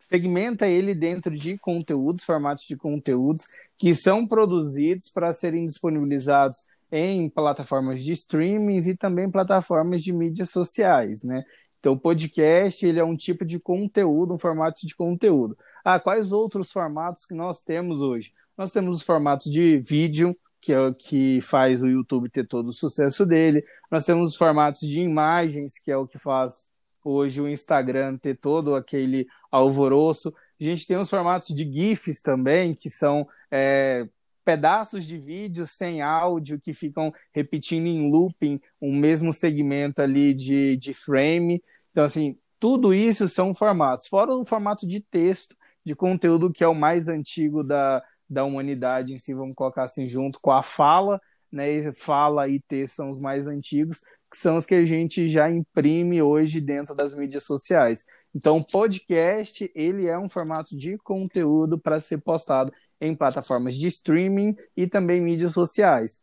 segmenta 0.09 0.67
ele 0.67 0.95
dentro 0.95 1.35
de 1.35 1.59
conteúdos, 1.59 2.25
formatos 2.25 2.65
de 2.67 2.77
conteúdos 2.77 3.47
que 3.79 3.95
são 3.95 4.27
produzidos 4.27 5.09
para 5.09 5.33
serem 5.33 5.67
disponibilizados 5.67 6.65
em 6.91 7.29
plataformas 7.29 8.03
de 8.03 8.13
streamings 8.13 8.87
e 8.87 8.97
também 8.97 9.31
plataformas 9.31 10.03
de 10.03 10.13
mídias 10.13 10.51
sociais, 10.51 11.25
né? 11.25 11.45
Então, 11.81 11.93
o 11.93 11.99
podcast 11.99 12.85
ele 12.87 12.99
é 12.99 13.05
um 13.05 13.17
tipo 13.17 13.45
de 13.45 13.59
conteúdo, 13.59 14.35
um 14.35 14.39
formato 14.39 14.87
de 14.87 14.95
conteúdo. 14.95 15.57
Ah, 15.89 16.01
quais 16.01 16.33
outros 16.33 16.73
formatos 16.73 17.25
que 17.25 17.33
nós 17.33 17.63
temos 17.63 18.01
hoje? 18.01 18.33
Nós 18.59 18.73
temos 18.73 18.97
os 18.99 19.03
formatos 19.05 19.49
de 19.49 19.79
vídeo, 19.79 20.37
que 20.61 20.73
é 20.73 20.81
o 20.81 20.93
que 20.93 21.41
faz 21.41 21.81
o 21.81 21.87
YouTube 21.87 22.29
ter 22.29 22.45
todo 22.45 22.71
o 22.71 22.73
sucesso 22.73 23.25
dele. 23.25 23.65
Nós 23.89 24.05
temos 24.05 24.33
os 24.33 24.37
formatos 24.37 24.81
de 24.81 25.01
imagens, 25.01 25.79
que 25.79 25.93
é 25.93 25.97
o 25.97 26.05
que 26.05 26.19
faz 26.19 26.69
hoje 27.05 27.41
o 27.41 27.49
Instagram 27.49 28.19
ter 28.19 28.37
todo 28.37 28.75
aquele 28.75 29.29
alvoroço. 29.49 30.35
A 30.61 30.65
gente 30.65 30.85
tem 30.89 30.97
os 30.97 31.09
formatos 31.09 31.55
de 31.55 31.63
GIFs 31.63 32.21
também, 32.21 32.75
que 32.75 32.91
são 32.91 33.25
é, 33.49 34.09
pedaços 34.45 35.05
de 35.05 35.17
vídeo 35.17 35.69
sem 35.69 36.03
áudio 36.03 36.61
que 36.61 36.75
ficam 36.75 37.13
repetindo 37.33 37.87
em 37.87 38.11
looping 38.11 38.61
um 38.83 38.93
mesmo 38.93 39.33
segmento 39.33 40.03
ali 40.03 40.35
de, 40.35 40.77
de 40.79 40.93
frame. 40.93 41.63
Então, 41.93 42.03
assim, 42.03 42.37
tudo 42.59 42.93
isso 42.93 43.29
são 43.29 43.55
formatos. 43.55 44.09
Fora 44.09 44.35
o 44.35 44.45
formato 44.45 44.85
de 44.85 45.01
texto, 45.01 45.55
de 45.87 45.95
conteúdo 45.95 46.53
que 46.53 46.65
é 46.65 46.69
o 46.69 46.75
mais 46.75 47.09
antigo 47.09 47.63
da, 47.63 48.03
da 48.29 48.45
humanidade 48.45 49.15
em 49.15 49.17
si, 49.17 49.33
vamos 49.33 49.55
colocar 49.55 49.85
assim, 49.85 50.09
junto 50.09 50.41
com 50.41 50.51
a 50.51 50.61
fala, 50.61 51.21
né? 51.51 51.93
Fala 51.93 52.49
e 52.49 52.61
texto 52.61 52.97
são 52.97 53.09
os 53.09 53.21
mais 53.21 53.47
antigos, 53.47 54.01
que 54.29 54.37
são 54.37 54.57
os 54.57 54.67
que 54.67 54.75
a 54.75 54.85
gente 54.85 55.29
já 55.29 55.49
imprime 55.49 56.21
hoje 56.21 56.61
dentro 56.61 56.93
das 56.93 57.17
mídias 57.17 57.45
sociais. 57.45 58.05
Então, 58.35 58.59
o 58.59 58.67
podcast, 58.67 59.71
ele 59.77 60.09
é 60.09 60.19
um 60.19 60.29
formato 60.29 60.77
de 60.77 60.99
conteúdo 60.99 61.79
para 61.79 62.01
ser 62.01 62.19
postado 62.19 62.73
em 63.01 63.15
plataformas 63.15 63.77
de 63.77 63.87
streaming 63.87 64.57
e 64.77 64.89
também 64.89 65.21
mídias 65.21 65.53
sociais. 65.53 66.21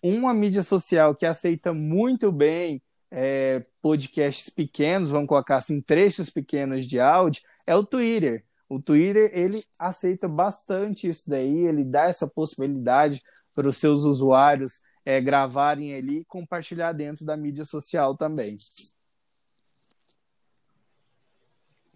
Uma 0.00 0.32
mídia 0.32 0.62
social 0.62 1.16
que 1.16 1.26
aceita 1.26 1.74
muito 1.74 2.30
bem 2.30 2.80
é, 3.10 3.66
podcasts 3.82 4.48
pequenos, 4.48 5.10
vamos 5.10 5.28
colocar 5.28 5.56
assim, 5.56 5.80
trechos 5.80 6.30
pequenos 6.30 6.86
de 6.86 7.00
áudio, 7.00 7.42
é 7.66 7.74
o 7.74 7.84
Twitter. 7.84 8.44
O 8.70 8.80
Twitter, 8.80 9.32
ele 9.34 9.64
aceita 9.76 10.28
bastante 10.28 11.08
isso 11.08 11.28
daí, 11.28 11.66
ele 11.66 11.82
dá 11.82 12.04
essa 12.04 12.28
possibilidade 12.28 13.20
para 13.52 13.68
os 13.68 13.78
seus 13.78 14.04
usuários 14.04 14.74
é, 15.04 15.20
gravarem 15.20 15.92
ali 15.92 16.18
e 16.20 16.24
compartilhar 16.24 16.92
dentro 16.92 17.26
da 17.26 17.36
mídia 17.36 17.64
social 17.64 18.16
também. 18.16 18.56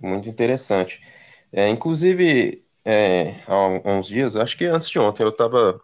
Muito 0.00 0.28
interessante. 0.28 1.00
É, 1.52 1.69
inclusive, 1.69 2.64
é, 2.85 3.40
há 3.47 3.90
uns 3.97 4.09
dias, 4.09 4.35
acho 4.35 4.59
que 4.59 4.64
antes 4.64 4.90
de 4.90 4.99
ontem, 4.99 5.23
eu 5.23 5.28
estava 5.28 5.81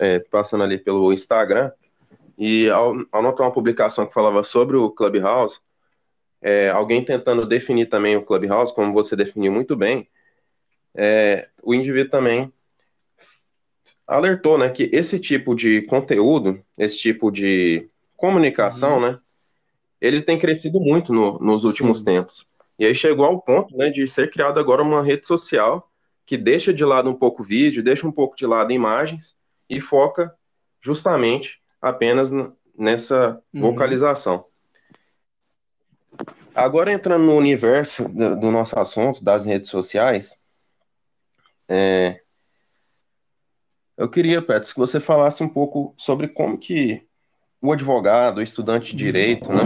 é, 0.00 0.18
passando 0.18 0.64
ali 0.64 0.76
pelo 0.76 1.12
Instagram 1.12 1.70
e 2.36 2.68
ao, 2.68 2.94
ao, 3.12 3.22
notar 3.22 3.46
uma 3.46 3.52
publicação 3.52 4.06
que 4.08 4.12
falava 4.12 4.42
sobre 4.42 4.76
o 4.76 4.90
Clubhouse, 4.90 5.60
é, 6.44 6.68
alguém 6.68 7.02
tentando 7.02 7.46
definir 7.46 7.86
também 7.86 8.16
o 8.16 8.22
Clubhouse, 8.22 8.74
como 8.74 8.92
você 8.92 9.16
definiu 9.16 9.50
muito 9.50 9.74
bem, 9.74 10.06
é, 10.94 11.48
o 11.62 11.74
indivíduo 11.74 12.10
também 12.10 12.52
alertou 14.06 14.58
né, 14.58 14.68
que 14.68 14.90
esse 14.92 15.18
tipo 15.18 15.54
de 15.54 15.80
conteúdo, 15.82 16.62
esse 16.76 16.98
tipo 16.98 17.30
de 17.30 17.88
comunicação, 18.14 18.96
uhum. 18.96 19.00
né, 19.00 19.18
ele 19.98 20.20
tem 20.20 20.38
crescido 20.38 20.78
muito 20.78 21.14
no, 21.14 21.38
nos 21.38 21.64
últimos 21.64 22.00
Sim. 22.00 22.04
tempos. 22.04 22.46
E 22.78 22.84
aí 22.84 22.94
chegou 22.94 23.24
ao 23.24 23.40
ponto 23.40 23.74
né, 23.74 23.88
de 23.88 24.06
ser 24.06 24.30
criada 24.30 24.60
agora 24.60 24.82
uma 24.82 25.02
rede 25.02 25.26
social 25.26 25.90
que 26.26 26.36
deixa 26.36 26.74
de 26.74 26.84
lado 26.84 27.08
um 27.08 27.14
pouco 27.14 27.42
o 27.42 27.44
vídeo, 27.44 27.82
deixa 27.82 28.06
um 28.06 28.12
pouco 28.12 28.36
de 28.36 28.44
lado 28.44 28.70
imagens 28.70 29.34
e 29.70 29.80
foca 29.80 30.34
justamente 30.82 31.58
apenas 31.80 32.30
nessa 32.76 33.40
uhum. 33.54 33.62
vocalização. 33.62 34.44
Agora 36.54 36.92
entrando 36.92 37.24
no 37.24 37.34
universo 37.34 38.08
do, 38.08 38.36
do 38.36 38.50
nosso 38.50 38.78
assunto, 38.78 39.22
das 39.22 39.44
redes 39.44 39.70
sociais, 39.70 40.38
é, 41.68 42.20
eu 43.96 44.08
queria, 44.08 44.42
Petros, 44.42 44.72
que 44.72 44.78
você 44.78 45.00
falasse 45.00 45.42
um 45.42 45.48
pouco 45.48 45.94
sobre 45.98 46.28
como 46.28 46.58
que 46.58 47.02
o 47.60 47.72
advogado, 47.72 48.38
o 48.38 48.42
estudante 48.42 48.94
de 48.94 49.04
direito, 49.04 49.48
né, 49.50 49.62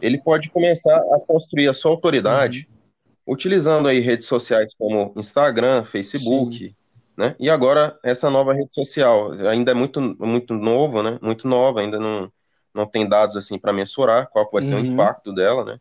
ele 0.00 0.18
pode 0.18 0.50
começar 0.50 0.96
a 0.96 1.20
construir 1.20 1.68
a 1.68 1.74
sua 1.74 1.90
autoridade 1.90 2.68
uhum 2.70 2.76
utilizando 3.26 3.88
aí 3.88 3.98
redes 3.98 4.26
sociais 4.26 4.72
como 4.72 5.12
Instagram, 5.16 5.84
Facebook, 5.84 6.56
Sim. 6.56 6.74
né? 7.16 7.34
E 7.40 7.50
agora 7.50 7.98
essa 8.02 8.30
nova 8.30 8.54
rede 8.54 8.72
social 8.72 9.32
ainda 9.32 9.72
é 9.72 9.74
muito 9.74 10.00
muito 10.00 10.54
novo, 10.54 11.02
né? 11.02 11.18
Muito 11.20 11.48
nova, 11.48 11.80
ainda 11.80 11.98
não 11.98 12.32
não 12.72 12.86
tem 12.86 13.08
dados 13.08 13.36
assim 13.36 13.58
para 13.58 13.72
mensurar 13.72 14.28
qual 14.28 14.48
pode 14.48 14.66
ser 14.66 14.74
o 14.74 14.78
uhum. 14.78 14.84
impacto 14.84 15.32
dela, 15.34 15.64
né? 15.64 15.80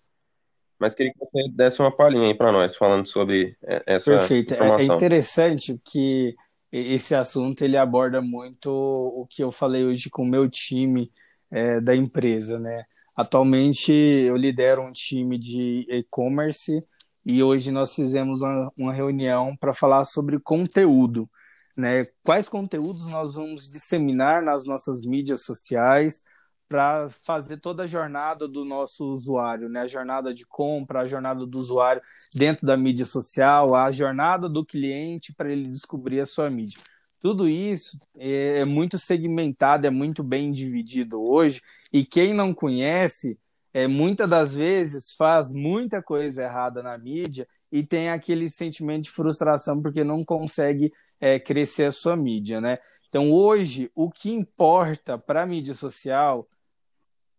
Mas 0.79 0.93
queria 0.93 1.13
que 1.13 1.19
você 1.19 1.49
desse 1.51 1.79
uma 1.79 1.95
palhinha 1.95 2.27
aí 2.27 2.35
para 2.35 2.51
nós 2.51 2.75
falando 2.75 3.07
sobre 3.07 3.57
é, 3.63 3.83
essa 3.85 4.11
Perfeito. 4.11 4.53
É, 4.53 4.57
é 4.57 4.59
informação. 4.59 4.93
É 4.93 4.97
interessante 4.97 5.81
que 5.83 6.35
esse 6.71 7.15
assunto 7.15 7.63
ele 7.63 7.77
aborda 7.77 8.21
muito 8.21 8.69
o 8.69 9.25
que 9.29 9.43
eu 9.43 9.51
falei 9.51 9.85
hoje 9.85 10.09
com 10.09 10.23
o 10.23 10.27
meu 10.27 10.49
time 10.49 11.11
é, 11.49 11.79
da 11.79 11.95
empresa, 11.95 12.59
né? 12.59 12.83
Atualmente 13.15 13.93
eu 13.93 14.35
lidero 14.35 14.81
um 14.81 14.91
time 14.91 15.37
de 15.37 15.85
e-commerce 15.89 16.83
e 17.25 17.41
hoje 17.41 17.71
nós 17.71 17.95
fizemos 17.95 18.41
uma, 18.41 18.71
uma 18.77 18.93
reunião 18.93 19.55
para 19.55 19.73
falar 19.73 20.03
sobre 20.03 20.37
conteúdo, 20.37 21.29
né? 21.77 22.07
Quais 22.23 22.49
conteúdos 22.49 23.09
nós 23.09 23.35
vamos 23.35 23.69
disseminar 23.71 24.41
nas 24.41 24.65
nossas 24.65 25.01
mídias 25.01 25.43
sociais 25.43 26.23
para 26.67 27.09
fazer 27.09 27.57
toda 27.57 27.83
a 27.83 27.87
jornada 27.87 28.47
do 28.47 28.65
nosso 28.65 29.05
usuário, 29.05 29.69
né? 29.69 29.81
A 29.81 29.87
jornada 29.87 30.33
de 30.33 30.45
compra, 30.45 31.01
a 31.01 31.07
jornada 31.07 31.45
do 31.45 31.59
usuário 31.59 32.01
dentro 32.33 32.65
da 32.65 32.75
mídia 32.75 33.05
social, 33.05 33.75
a 33.75 33.91
jornada 33.91 34.49
do 34.49 34.65
cliente 34.65 35.33
para 35.33 35.51
ele 35.51 35.67
descobrir 35.67 36.19
a 36.19 36.25
sua 36.25 36.49
mídia. 36.49 36.79
Tudo 37.19 37.47
isso 37.47 37.97
é, 38.17 38.59
é 38.59 38.65
muito 38.65 38.99
segmentado, 38.99 39.87
é 39.87 39.89
muito 39.89 40.23
bem 40.23 40.51
dividido 40.51 41.21
hoje, 41.21 41.61
e 41.91 42.05
quem 42.05 42.33
não 42.33 42.53
conhece 42.53 43.37
é, 43.73 43.87
muitas 43.87 44.29
das 44.29 44.55
vezes 44.55 45.11
faz 45.13 45.51
muita 45.51 46.01
coisa 46.01 46.43
errada 46.43 46.81
na 46.81 46.97
mídia 46.97 47.47
e 47.71 47.83
tem 47.83 48.09
aquele 48.09 48.49
sentimento 48.49 49.03
de 49.03 49.09
frustração 49.09 49.81
porque 49.81 50.03
não 50.03 50.23
consegue 50.23 50.93
é, 51.19 51.39
crescer 51.39 51.85
a 51.85 51.91
sua 51.91 52.15
mídia, 52.15 52.61
né? 52.61 52.77
Então 53.09 53.31
hoje 53.31 53.91
o 53.95 54.09
que 54.09 54.31
importa 54.31 55.17
para 55.17 55.41
a 55.41 55.45
mídia 55.45 55.73
social 55.73 56.47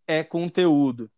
é 0.06 0.22
conteúdo. 0.22 1.10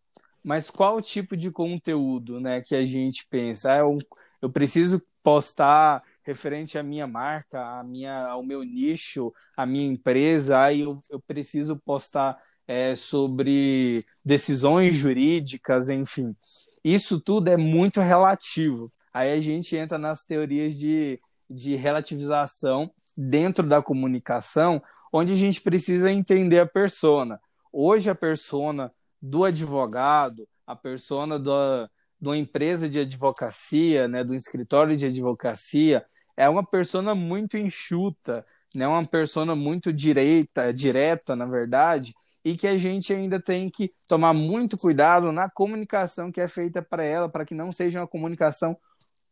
Mas 0.43 0.69
qual 0.69 1.01
tipo 1.01 1.35
de 1.35 1.51
conteúdo, 1.51 2.39
né, 2.39 2.61
que 2.61 2.75
a 2.75 2.85
gente 2.85 3.27
pensa? 3.29 3.73
Ah, 3.73 3.77
eu, 3.79 3.97
eu 4.41 4.49
preciso 4.49 5.01
postar 5.21 6.03
referente 6.23 6.77
à 6.77 6.83
minha 6.83 7.07
marca, 7.07 7.79
à 7.79 7.83
minha, 7.83 8.27
ao 8.27 8.43
meu 8.43 8.63
nicho, 8.63 9.33
à 9.57 9.65
minha 9.65 9.87
empresa, 9.87 10.59
aí 10.59 10.81
eu, 10.81 11.01
eu 11.09 11.19
preciso 11.19 11.75
postar 11.77 12.37
é, 12.67 12.95
sobre 12.95 14.03
decisões 14.23 14.95
jurídicas, 14.95 15.89
enfim. 15.89 16.35
Isso 16.83 17.19
tudo 17.19 17.49
é 17.49 17.57
muito 17.57 17.99
relativo. 17.99 18.91
Aí 19.11 19.33
a 19.33 19.41
gente 19.41 19.75
entra 19.75 19.97
nas 19.97 20.23
teorias 20.23 20.77
de, 20.77 21.19
de 21.49 21.75
relativização 21.75 22.91
dentro 23.17 23.67
da 23.67 23.81
comunicação, 23.81 24.81
onde 25.11 25.33
a 25.33 25.35
gente 25.35 25.59
precisa 25.61 26.11
entender 26.11 26.59
a 26.59 26.65
persona. 26.65 27.39
Hoje, 27.71 28.09
a 28.09 28.15
persona 28.15 28.91
do 29.21 29.43
advogado, 29.43 30.47
a 30.65 30.75
persona 30.75 31.37
da, 31.37 31.89
uma 32.21 32.37
empresa 32.37 32.89
de 32.89 32.99
advocacia, 32.99 34.07
né, 34.07 34.23
do 34.23 34.35
escritório 34.35 34.95
de 34.95 35.05
advocacia, 35.05 36.05
é 36.35 36.47
uma 36.49 36.65
persona 36.65 37.13
muito 37.13 37.57
enxuta, 37.57 38.45
né, 38.75 38.87
uma 38.87 39.05
persona 39.05 39.55
muito 39.55 39.91
direita, 39.91 40.73
direta, 40.73 41.35
na 41.35 41.45
verdade, 41.45 42.13
e 42.43 42.55
que 42.55 42.67
a 42.67 42.77
gente 42.77 43.13
ainda 43.13 43.41
tem 43.41 43.69
que 43.69 43.93
tomar 44.07 44.33
muito 44.33 44.77
cuidado 44.77 45.31
na 45.31 45.49
comunicação 45.49 46.31
que 46.31 46.39
é 46.39 46.47
feita 46.47 46.81
para 46.81 47.03
ela, 47.03 47.29
para 47.29 47.45
que 47.45 47.53
não 47.53 47.71
seja 47.71 47.99
uma 47.99 48.07
comunicação 48.07 48.77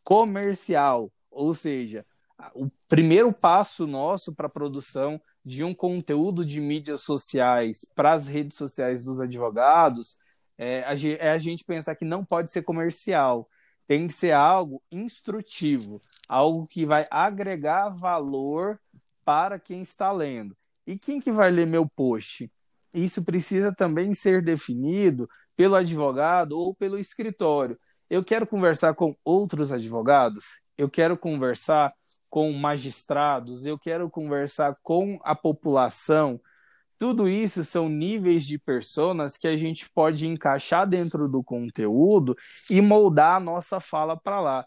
comercial, 0.03 1.11
ou 1.31 1.53
seja, 1.53 2.05
o 2.53 2.69
primeiro 2.87 3.31
passo 3.33 3.87
nosso 3.87 4.33
para 4.33 4.47
a 4.47 4.49
produção 4.49 5.19
de 5.47 5.63
um 5.63 5.73
conteúdo 5.73 6.43
de 6.43 6.59
mídias 6.59 7.03
sociais 7.03 7.85
para 7.95 8.11
as 8.11 8.27
redes 8.27 8.57
sociais 8.57 9.01
dos 9.01 9.21
advogados 9.21 10.17
é 10.57 10.83
a, 10.83 10.93
é 11.19 11.31
a 11.31 11.37
gente 11.37 11.63
pensar 11.63 11.95
que 11.95 12.03
não 12.03 12.25
pode 12.25 12.51
ser 12.51 12.63
comercial, 12.63 13.47
Tem 13.87 14.07
que 14.07 14.13
ser 14.13 14.33
algo 14.33 14.83
instrutivo, 14.91 16.01
algo 16.27 16.67
que 16.67 16.85
vai 16.85 17.07
agregar 17.09 17.87
valor 17.87 18.77
para 19.23 19.57
quem 19.57 19.81
está 19.81 20.11
lendo. 20.11 20.53
E 20.85 20.97
quem 20.99 21.21
que 21.21 21.31
vai 21.31 21.49
ler 21.49 21.65
meu 21.65 21.87
post? 21.87 22.51
Isso 22.93 23.23
precisa 23.23 23.73
também 23.73 24.13
ser 24.13 24.43
definido 24.43 25.29
pelo 25.55 25.75
advogado 25.75 26.59
ou 26.59 26.75
pelo 26.75 26.99
escritório. 26.99 27.79
Eu 28.09 28.21
quero 28.21 28.45
conversar 28.45 28.95
com 28.95 29.15
outros 29.23 29.71
advogados, 29.71 30.61
eu 30.77 30.89
quero 30.89 31.17
conversar 31.17 31.93
com 32.29 32.51
magistrados, 32.53 33.65
eu 33.65 33.77
quero 33.77 34.09
conversar 34.09 34.75
com 34.81 35.19
a 35.23 35.35
população. 35.35 36.39
Tudo 36.99 37.29
isso 37.29 37.63
são 37.63 37.87
níveis 37.87 38.45
de 38.45 38.57
personas 38.57 39.37
que 39.37 39.47
a 39.47 39.55
gente 39.55 39.89
pode 39.89 40.27
encaixar 40.27 40.87
dentro 40.87 41.27
do 41.29 41.43
conteúdo 41.43 42.35
e 42.69 42.81
moldar 42.81 43.37
a 43.37 43.39
nossa 43.39 43.79
fala 43.79 44.17
para 44.17 44.41
lá. 44.41 44.65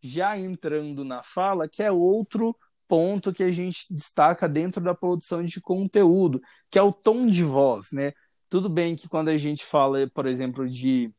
Já 0.00 0.38
entrando 0.38 1.04
na 1.04 1.22
fala, 1.22 1.68
que 1.68 1.82
é 1.82 1.90
outro 1.90 2.56
ponto 2.86 3.32
que 3.32 3.42
a 3.42 3.50
gente 3.50 3.92
destaca 3.92 4.48
dentro 4.48 4.82
da 4.82 4.94
produção 4.94 5.42
de 5.42 5.60
conteúdo, 5.60 6.40
que 6.70 6.78
é 6.78 6.82
o 6.82 6.92
tom 6.92 7.26
de 7.26 7.42
voz, 7.42 7.90
né? 7.92 8.12
Tudo 8.48 8.68
bem 8.68 8.94
que 8.94 9.08
quando 9.08 9.30
a 9.30 9.36
gente 9.36 9.64
fala, 9.64 10.08
por 10.14 10.26
exemplo, 10.26 10.68
de 10.68 11.10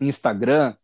Instagram, 0.00 0.74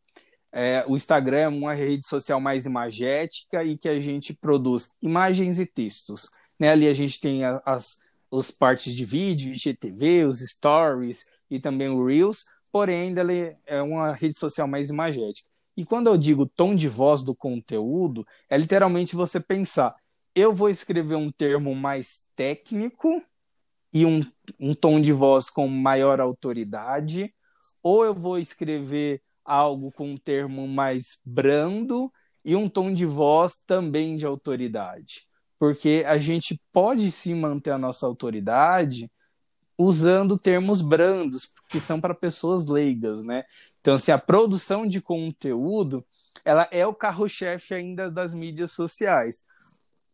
é, 0.59 0.83
o 0.89 0.97
Instagram 0.97 1.37
é 1.37 1.49
uma 1.49 1.75
rede 1.75 2.07
social 2.07 2.41
mais 2.41 2.65
imagética 2.65 3.63
e 3.63 3.77
que 3.77 3.91
a 3.91 4.01
gente 4.01 4.33
produz 4.33 4.91
imagens 5.03 5.61
e 5.61 5.67
textos. 5.67 6.31
Né? 6.59 6.71
Ali 6.71 6.89
a 6.89 6.95
gente 6.95 7.21
tem 7.21 7.45
as, 7.45 8.01
as 8.33 8.51
partes 8.51 8.95
de 8.95 9.05
vídeo, 9.05 9.53
IGTV, 9.53 10.25
os 10.25 10.41
stories 10.41 11.27
e 11.51 11.61
também 11.61 11.91
o 11.91 12.03
Reels, 12.07 12.47
porém 12.73 13.09
ainda 13.09 13.23
é 13.67 13.83
uma 13.83 14.13
rede 14.13 14.35
social 14.35 14.67
mais 14.67 14.89
imagética. 14.89 15.47
E 15.77 15.85
quando 15.85 16.07
eu 16.07 16.17
digo 16.17 16.47
tom 16.47 16.75
de 16.75 16.89
voz 16.89 17.23
do 17.23 17.37
conteúdo, 17.37 18.27
é 18.49 18.57
literalmente 18.57 19.15
você 19.15 19.39
pensar, 19.39 19.95
eu 20.35 20.55
vou 20.55 20.71
escrever 20.71 21.17
um 21.17 21.31
termo 21.31 21.75
mais 21.75 22.27
técnico 22.35 23.23
e 23.93 24.07
um, 24.07 24.23
um 24.59 24.73
tom 24.73 25.03
de 25.03 25.13
voz 25.13 25.51
com 25.51 25.69
maior 25.69 26.19
autoridade, 26.19 27.31
ou 27.83 28.07
eu 28.07 28.15
vou 28.15 28.39
escrever 28.39 29.21
algo 29.47 29.93
com 29.93 30.11
um 30.11 30.17
termo 30.17 30.67
mais 30.67 31.19
brando 31.25 32.13
e 32.45 32.55
um 32.55 32.69
tom 32.69 32.93
de 32.93 33.07
voz 33.07 33.63
também 33.67 34.17
de 34.17 34.27
autoridade. 34.27 35.23
Porque 35.59 36.05
a 36.07 36.19
gente 36.19 36.61
pode 36.73 37.11
sim 37.11 37.35
manter 37.35 37.71
a 37.71 37.79
nossa 37.79 38.07
autoridade 38.07 39.11
usando 39.79 40.39
termos 40.39 40.81
brandos, 40.81 41.53
que 41.69 41.81
são 41.81 42.01
para 42.01 42.15
pessoas 42.15 42.67
leigas, 42.67 43.25
né? 43.25 43.45
Então, 43.81 43.95
assim, 43.95 44.11
a 44.11 44.19
produção 44.19 44.87
de 44.87 45.01
conteúdo, 45.01 46.05
ela 46.45 46.67
é 46.71 46.87
o 46.87 46.95
carro-chefe 46.95 47.75
ainda 47.75 48.11
das 48.11 48.35
mídias 48.35 48.73
sociais. 48.73 49.45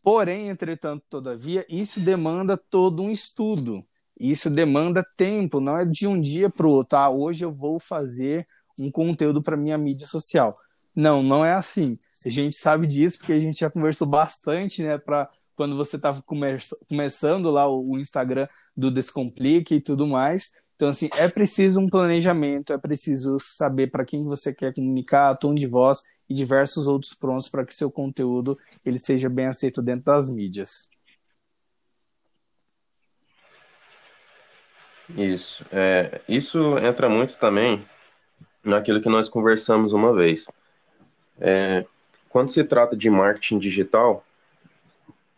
Porém, 0.03 0.49
entretanto, 0.49 1.05
todavia, 1.09 1.65
isso 1.69 2.01
demanda 2.01 2.57
todo 2.57 3.03
um 3.03 3.11
estudo. 3.11 3.85
Isso 4.19 4.51
demanda 4.51 5.05
tempo, 5.17 5.61
não 5.61 5.79
é 5.79 5.85
de 5.85 6.07
um 6.07 6.21
dia 6.21 6.51
para 6.51 6.67
o 6.67 6.71
outro. 6.71 6.99
Ah, 6.99 7.11
hoje 7.11 7.45
eu 7.45 7.53
vou 7.53 7.79
fazer 7.79 8.47
um 8.79 8.91
conteúdo 8.91 9.43
para 9.43 9.57
minha 9.57 9.79
mídia 9.79 10.07
social. 10.07 10.55
Não, 10.95 11.23
não 11.23 11.45
é 11.45 11.53
assim. 11.53 11.99
A 12.25 12.31
gente 12.31 12.57
sabe 12.57 12.87
disso 12.87 13.19
porque 13.19 13.33
a 13.33 13.41
gente 13.41 13.61
já 13.61 13.71
conversou 13.71 14.07
bastante, 14.07 14.83
né, 14.83 14.99
para 14.99 15.29
quando 15.55 15.77
você 15.77 15.97
estava 15.97 16.23
come 16.23 16.57
começando 16.89 17.51
lá 17.51 17.69
o, 17.69 17.93
o 17.93 17.99
Instagram 17.99 18.49
do 18.77 18.91
Descomplique 18.91 19.77
e 19.77 19.81
tudo 19.81 20.07
mais. 20.07 20.53
Então, 20.77 20.89
assim, 20.89 21.09
é 21.17 21.29
preciso 21.29 21.81
um 21.81 21.89
planejamento, 21.89 22.73
é 22.73 22.79
preciso 22.79 23.39
saber 23.39 23.89
para 23.89 24.05
quem 24.05 24.25
você 24.25 24.53
quer 24.53 24.75
comunicar, 24.75 25.37
tom 25.37 25.55
de 25.55 25.67
voz 25.67 26.03
e 26.29 26.35
diversos 26.35 26.87
outros 26.87 27.15
prontos 27.15 27.49
para 27.49 27.65
que 27.65 27.75
seu 27.75 27.91
conteúdo 27.91 28.57
ele 28.85 28.99
seja 28.99 29.29
bem 29.29 29.47
aceito 29.47 29.83
dentro 29.83 30.07
das 30.07 30.29
mídias. 30.29 30.89
Isso. 35.17 35.65
É, 35.71 36.21
isso 36.29 36.79
entra 36.79 37.09
muito 37.09 37.37
também 37.39 37.85
naquilo 38.65 39.01
que 39.01 39.09
nós 39.09 39.29
conversamos 39.29 39.93
uma 39.93 40.13
vez. 40.13 40.47
É, 41.41 41.85
quando 42.29 42.51
se 42.51 42.65
trata 42.65 42.97
de 42.97 43.11
marketing 43.11 43.59
digital, 43.59 44.25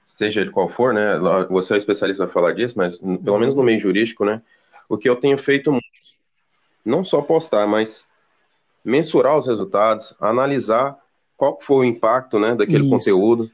seja 0.07 0.41
ele 0.41 0.51
qual 0.51 0.69
for, 0.69 0.95
né? 0.95 1.19
Você 1.51 1.75
é 1.75 1.77
especialista 1.77 2.25
vai 2.25 2.33
falar 2.33 2.53
disso, 2.53 2.79
mas 2.79 2.99
pelo 2.99 3.39
menos 3.39 3.55
no 3.55 3.63
meio 3.63 3.81
jurídico, 3.81 4.25
né? 4.25 4.43
O 4.89 4.97
que 4.97 5.09
eu 5.09 5.17
tenho 5.17 5.39
feito 5.39 5.77
não 6.85 7.05
só 7.05 7.23
postar, 7.23 7.67
mas 7.67 8.07
mensurar 8.85 9.37
os 9.39 9.47
resultados, 9.47 10.15
analisar 10.21 10.99
qual 11.37 11.59
foi 11.61 11.79
o 11.79 11.85
impacto, 11.85 12.39
né, 12.39 12.55
daquele 12.55 12.85
Isso. 12.85 12.91
conteúdo, 12.91 13.51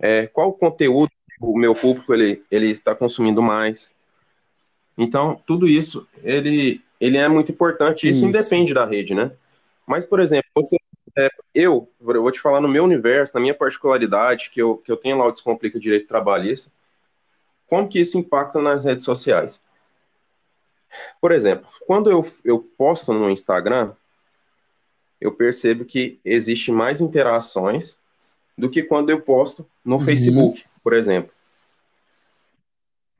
é, 0.00 0.26
qual 0.26 0.48
o 0.48 0.52
conteúdo 0.52 1.10
o 1.42 1.58
meu 1.58 1.74
público 1.74 2.14
ele 2.14 2.42
ele 2.50 2.70
está 2.70 2.94
consumindo 2.94 3.42
mais. 3.42 3.90
Então 4.96 5.40
tudo 5.44 5.66
isso 5.66 6.06
ele 6.22 6.80
ele 7.02 7.18
é 7.18 7.28
muito 7.28 7.50
importante. 7.50 8.08
Isso, 8.08 8.18
isso. 8.18 8.26
independe 8.26 8.72
da 8.72 8.84
rede, 8.84 9.12
né? 9.12 9.32
Mas, 9.84 10.06
por 10.06 10.20
exemplo, 10.20 10.48
você, 10.54 10.76
é, 11.18 11.28
eu, 11.52 11.90
eu 12.00 12.22
vou 12.22 12.30
te 12.30 12.40
falar 12.40 12.60
no 12.60 12.68
meu 12.68 12.84
universo, 12.84 13.34
na 13.34 13.40
minha 13.40 13.54
particularidade, 13.54 14.50
que 14.50 14.62
eu, 14.62 14.76
que 14.76 14.92
eu 14.92 14.96
tenho 14.96 15.18
lá 15.18 15.26
o 15.26 15.32
Descomplica 15.32 15.80
Direito 15.80 16.06
Trabalhista, 16.06 16.70
como 17.66 17.88
que 17.88 17.98
isso 17.98 18.16
impacta 18.16 18.62
nas 18.62 18.84
redes 18.84 19.04
sociais? 19.04 19.60
Por 21.20 21.32
exemplo, 21.32 21.68
quando 21.88 22.08
eu, 22.08 22.30
eu 22.44 22.60
posto 22.60 23.12
no 23.12 23.28
Instagram, 23.28 23.92
eu 25.20 25.32
percebo 25.32 25.84
que 25.84 26.20
existe 26.24 26.70
mais 26.70 27.00
interações 27.00 27.98
do 28.56 28.70
que 28.70 28.80
quando 28.80 29.10
eu 29.10 29.20
posto 29.20 29.66
no 29.84 29.96
uhum. 29.96 30.04
Facebook, 30.04 30.64
por 30.84 30.92
exemplo. 30.92 31.32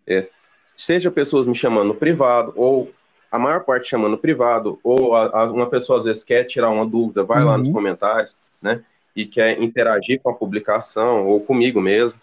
É, 0.07 0.29
seja 0.77 1.11
pessoas 1.11 1.49
me 1.49 1.55
chamando 1.55 1.89
no 1.89 1.95
privado 1.97 2.53
ou 2.55 2.93
a 3.33 3.39
maior 3.39 3.65
parte 3.65 3.89
chamando 3.89 4.19
privado, 4.19 4.79
ou 4.85 5.17
a, 5.17 5.25
a, 5.25 5.45
uma 5.51 5.67
pessoa 5.67 5.99
às 5.99 6.05
vezes 6.05 6.23
quer 6.23 6.45
tirar 6.45 6.69
uma 6.69 6.85
dúvida, 6.85 7.25
vai 7.25 7.41
uhum. 7.41 7.49
lá 7.49 7.57
nos 7.57 7.69
uhum. 7.69 7.75
comentários, 7.75 8.37
né? 8.61 8.85
E 9.17 9.25
quer 9.25 9.61
interagir 9.61 10.21
com 10.21 10.29
a 10.29 10.35
publicação, 10.35 11.27
ou 11.27 11.41
comigo 11.41 11.81
mesmo. 11.81 12.21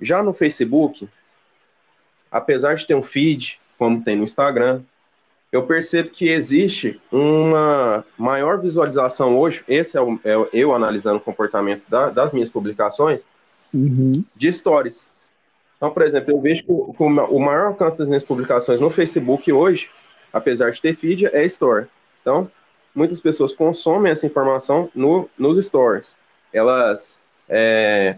Já 0.00 0.22
no 0.22 0.32
Facebook, 0.32 1.08
apesar 2.30 2.74
de 2.74 2.86
ter 2.86 2.94
um 2.94 3.02
feed, 3.02 3.60
como 3.76 4.00
tem 4.00 4.14
no 4.14 4.22
Instagram, 4.22 4.82
eu 5.50 5.64
percebo 5.64 6.10
que 6.10 6.28
existe 6.28 7.00
uma 7.10 8.04
maior 8.16 8.60
visualização 8.60 9.36
hoje, 9.36 9.64
esse 9.66 9.96
é, 9.96 10.00
o, 10.00 10.20
é 10.24 10.34
eu 10.52 10.72
analisando 10.72 11.16
o 11.16 11.20
comportamento 11.20 11.82
da, 11.88 12.10
das 12.10 12.32
minhas 12.32 12.48
publicações, 12.48 13.26
uhum. 13.74 14.24
de 14.36 14.52
stories. 14.52 15.10
Então, 15.78 15.90
por 15.90 16.02
exemplo, 16.02 16.32
eu 16.32 16.40
vejo 16.40 16.64
que 16.64 16.70
o, 16.70 17.38
maior 17.38 17.68
alcance 17.68 17.96
das 17.96 18.08
minhas 18.08 18.24
publicações 18.24 18.80
no 18.80 18.90
Facebook 18.90 19.50
hoje, 19.52 19.88
apesar 20.32 20.70
de 20.70 20.82
ter 20.82 20.94
feed, 20.94 21.26
é 21.26 21.44
Store. 21.44 21.86
Então, 22.20 22.50
muitas 22.92 23.20
pessoas 23.20 23.54
consomem 23.54 24.10
essa 24.10 24.26
informação 24.26 24.90
no, 24.92 25.30
nos 25.38 25.56
stores. 25.64 26.16
Elas 26.52 27.22
é, 27.48 28.16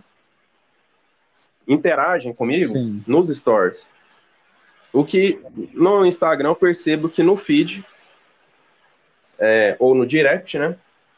interagem 1.68 2.32
comigo 2.32 2.72
Sim. 2.72 3.04
nos 3.06 3.28
stores. 3.28 3.88
O 4.90 5.04
que 5.04 5.38
no 5.74 6.04
Instagram 6.06 6.48
eu 6.48 6.56
percebo 6.56 7.10
que 7.10 7.22
no 7.22 7.36
feed 7.36 7.84
é, 9.38 9.76
ou 9.78 9.94
no 9.94 10.06
direct, 10.06 10.58
né, 10.58 10.76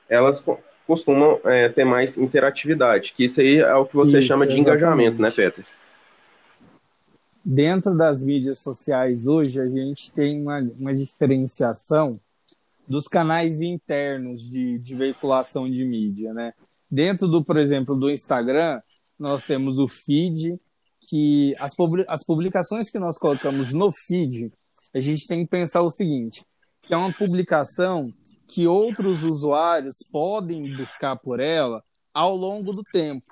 elas 0.08 0.44
costumam 0.86 1.40
é, 1.44 1.68
ter 1.68 1.84
mais 1.84 2.18
interatividade, 2.18 3.12
que 3.14 3.24
isso 3.24 3.40
aí 3.40 3.60
é 3.60 3.74
o 3.74 3.86
que 3.86 3.94
você 3.94 4.18
isso, 4.18 4.28
chama 4.28 4.46
de 4.46 4.54
exatamente. 4.54 4.60
engajamento, 4.60 5.22
né, 5.22 5.30
Peters? 5.30 5.68
Dentro 7.44 7.96
das 7.96 8.22
mídias 8.22 8.60
sociais 8.60 9.26
hoje, 9.26 9.60
a 9.60 9.68
gente 9.68 10.12
tem 10.12 10.40
uma, 10.40 10.60
uma 10.78 10.94
diferenciação 10.94 12.20
dos 12.86 13.06
canais 13.06 13.60
internos 13.60 14.40
de, 14.42 14.78
de 14.78 14.94
veiculação 14.94 15.68
de 15.68 15.84
mídia, 15.84 16.32
né? 16.32 16.52
Dentro 16.90 17.26
do, 17.26 17.44
por 17.44 17.56
exemplo, 17.56 17.96
do 17.96 18.10
Instagram, 18.10 18.80
nós 19.18 19.46
temos 19.46 19.78
o 19.78 19.88
feed, 19.88 20.60
que 21.08 21.54
as, 21.58 21.72
as 22.08 22.24
publicações 22.24 22.90
que 22.90 22.98
nós 22.98 23.18
colocamos 23.18 23.72
no 23.72 23.90
feed, 23.90 24.52
a 24.94 25.00
gente 25.00 25.26
tem 25.26 25.44
que 25.44 25.50
pensar 25.50 25.82
o 25.82 25.90
seguinte, 25.90 26.44
que 26.82 26.92
é 26.92 26.96
uma 26.96 27.12
publicação 27.12 28.12
que 28.46 28.66
outros 28.66 29.24
usuários 29.24 29.96
podem 30.10 30.76
buscar 30.76 31.16
por 31.16 31.40
ela 31.40 31.82
ao 32.12 32.36
longo 32.36 32.72
do 32.72 32.82
tempo 32.82 33.31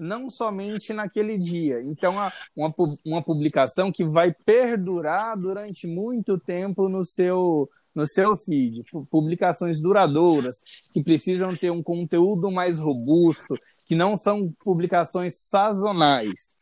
não 0.00 0.28
somente 0.28 0.92
naquele 0.92 1.38
dia. 1.38 1.82
Então, 1.82 2.14
uma, 2.56 2.74
uma 3.04 3.22
publicação 3.22 3.92
que 3.92 4.04
vai 4.04 4.32
perdurar 4.32 5.38
durante 5.38 5.86
muito 5.86 6.38
tempo 6.38 6.88
no 6.88 7.04
seu, 7.04 7.68
no 7.94 8.06
seu 8.06 8.36
feed. 8.36 8.82
Publicações 9.10 9.80
duradouras, 9.80 10.62
que 10.92 11.02
precisam 11.02 11.56
ter 11.56 11.70
um 11.70 11.82
conteúdo 11.82 12.50
mais 12.50 12.78
robusto, 12.78 13.54
que 13.84 13.94
não 13.94 14.16
são 14.16 14.52
publicações 14.64 15.36
sazonais. 15.36 16.56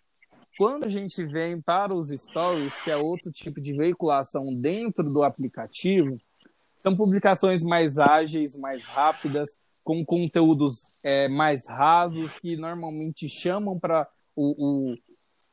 Quando 0.59 0.85
a 0.85 0.89
gente 0.89 1.25
vem 1.25 1.61
para 1.61 1.95
os 1.95 2.09
stories, 2.09 2.79
que 2.79 2.91
é 2.91 2.97
outro 2.97 3.31
tipo 3.31 3.61
de 3.61 3.77
veiculação 3.77 4.53
dentro 4.55 5.05
do 5.05 5.23
aplicativo, 5.23 6.19
são 6.75 6.97
publicações 6.97 7.63
mais 7.63 7.99
ágeis, 7.99 8.57
mais 8.57 8.85
rápidas, 8.85 9.59
com 9.89 10.05
conteúdos 10.05 10.87
é, 11.03 11.29
mais 11.29 11.67
rasos 11.67 12.39
que 12.39 12.59
normalmente 12.59 13.27
chamam 13.27 13.81
para 13.81 14.07
o, 14.37 14.93
o, 14.93 14.97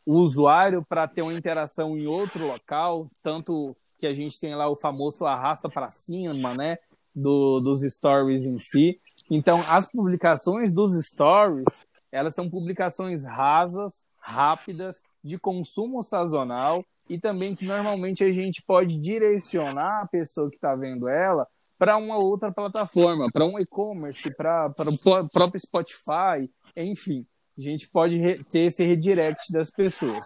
o 0.06 0.19
usuário 0.19 0.84
para 0.84 1.08
ter 1.08 1.21
uma 1.21 1.34
interação 1.34 1.98
em 1.98 2.06
outro 2.06 2.45
local, 2.45 3.08
tanto 3.24 3.74
que 3.98 4.06
a 4.06 4.12
gente 4.12 4.38
tem 4.38 4.54
lá 4.54 4.67
o 4.67 4.76
famoso 4.76 5.26
arrasta 5.26 5.69
para 5.69 5.89
cima, 5.89 6.54
né, 6.54 6.78
do, 7.15 7.62
dos 7.62 7.84
stories 7.84 8.45
em 8.45 8.60
si. 8.60 9.00
Então, 9.32 9.63
as 9.69 9.89
publicações 9.89 10.69
dos 10.69 11.02
stories, 11.02 11.88
elas 12.12 12.36
são 12.36 12.50
publicações 12.50 13.24
rasas, 13.24 14.04
rápidas, 14.19 15.02
de 15.24 15.39
consumo 15.39 16.04
sazonal 16.04 16.84
e 17.10 17.17
também 17.17 17.56
que 17.56 17.63
normalmente 17.63 18.21
a 18.21 18.32
gente 18.34 18.62
pode 18.63 19.00
direcionar 19.00 20.02
a 20.02 20.08
pessoa 20.08 20.50
que 20.50 20.58
está 20.58 20.76
vendo 20.76 21.08
ela 21.08 21.48
para 21.86 21.98
uma 21.98 22.17
outra 22.17 22.52
plataforma, 22.52 23.30
para 23.32 23.45
um 23.45 23.60
e-commerce, 23.60 24.34
para 24.36 24.74
o 24.89 25.30
próprio 25.30 25.60
Spotify, 25.60 26.50
enfim, 26.76 27.28
a 27.56 27.62
gente 27.62 27.88
pode 27.89 28.43
ter 28.45 28.62
esse 28.62 28.84
redirect 28.84 29.54
das 29.54 29.69
pessoas. 29.69 30.26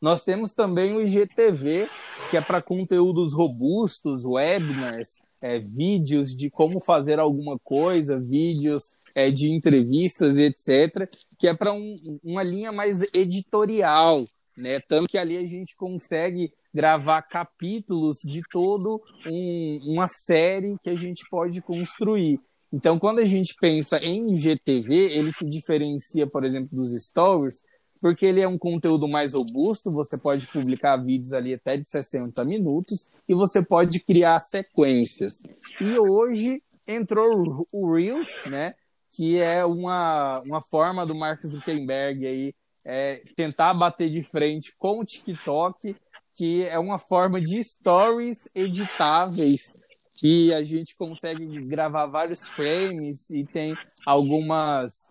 Nós 0.00 0.24
temos 0.24 0.54
também 0.54 0.96
o 0.96 1.02
IGTV, 1.02 1.90
que 2.30 2.38
é 2.38 2.40
para 2.40 2.62
conteúdos 2.62 3.34
robustos, 3.34 4.24
webinars, 4.24 5.18
é, 5.42 5.58
vídeos 5.58 6.34
de 6.34 6.48
como 6.48 6.80
fazer 6.80 7.18
alguma 7.18 7.58
coisa, 7.58 8.18
vídeos 8.18 8.94
é, 9.14 9.30
de 9.30 9.50
entrevistas, 9.50 10.38
etc., 10.38 11.06
que 11.38 11.48
é 11.48 11.54
para 11.54 11.74
um, 11.74 12.18
uma 12.24 12.42
linha 12.42 12.72
mais 12.72 13.02
editorial, 13.12 14.26
né? 14.56 14.80
Tanto 14.80 15.08
que 15.08 15.18
ali 15.18 15.36
a 15.36 15.46
gente 15.46 15.76
consegue 15.76 16.52
gravar 16.72 17.22
capítulos 17.22 18.18
de 18.24 18.42
todo 18.50 19.00
um, 19.26 19.80
uma 19.92 20.06
série 20.06 20.76
que 20.82 20.90
a 20.90 20.94
gente 20.94 21.24
pode 21.30 21.60
construir. 21.62 22.40
Então, 22.72 22.98
quando 22.98 23.18
a 23.18 23.24
gente 23.24 23.54
pensa 23.60 23.98
em 24.02 24.36
GTV, 24.36 24.94
ele 24.94 25.32
se 25.32 25.44
diferencia, 25.44 26.26
por 26.26 26.44
exemplo, 26.44 26.70
dos 26.72 26.92
stories, 26.92 27.62
porque 28.00 28.26
ele 28.26 28.40
é 28.40 28.48
um 28.48 28.58
conteúdo 28.58 29.06
mais 29.06 29.34
robusto, 29.34 29.92
você 29.92 30.18
pode 30.18 30.46
publicar 30.48 30.96
vídeos 30.96 31.32
ali 31.32 31.54
até 31.54 31.76
de 31.76 31.86
60 31.86 32.42
minutos 32.44 33.12
e 33.28 33.34
você 33.34 33.64
pode 33.64 34.00
criar 34.00 34.40
sequências. 34.40 35.42
E 35.80 35.98
hoje 35.98 36.62
entrou 36.86 37.64
o 37.72 37.94
Reels, 37.94 38.40
né? 38.46 38.74
Que 39.14 39.38
é 39.38 39.64
uma, 39.64 40.40
uma 40.40 40.60
forma 40.60 41.06
do 41.06 41.14
Mark 41.14 41.44
Zuckerberg 41.44 42.26
aí 42.26 42.54
é, 42.84 43.22
tentar 43.36 43.74
bater 43.74 44.10
de 44.10 44.22
frente 44.22 44.74
com 44.76 45.00
o 45.00 45.04
TikTok, 45.04 45.96
que 46.34 46.62
é 46.64 46.78
uma 46.78 46.98
forma 46.98 47.40
de 47.40 47.62
stories 47.62 48.48
editáveis 48.54 49.76
que 50.14 50.52
a 50.52 50.62
gente 50.62 50.96
consegue 50.96 51.44
gravar 51.66 52.06
vários 52.06 52.48
frames 52.48 53.30
e 53.30 53.44
tem 53.44 53.76
algumas 54.06 55.08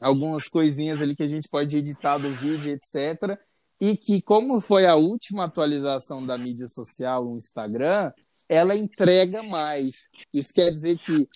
algumas 0.00 0.48
coisinhas 0.48 1.00
ali 1.00 1.14
que 1.14 1.22
a 1.22 1.28
gente 1.28 1.48
pode 1.48 1.76
editar 1.76 2.18
do 2.18 2.30
vídeo, 2.34 2.72
etc. 2.72 3.38
E 3.80 3.96
que, 3.96 4.20
como 4.20 4.60
foi 4.60 4.84
a 4.86 4.96
última 4.96 5.44
atualização 5.44 6.24
da 6.24 6.36
mídia 6.36 6.66
social, 6.66 7.26
o 7.26 7.36
Instagram, 7.36 8.12
ela 8.48 8.76
entrega 8.76 9.42
mais. 9.42 10.08
Isso 10.32 10.52
quer 10.52 10.72
dizer 10.72 10.98
que 10.98 11.28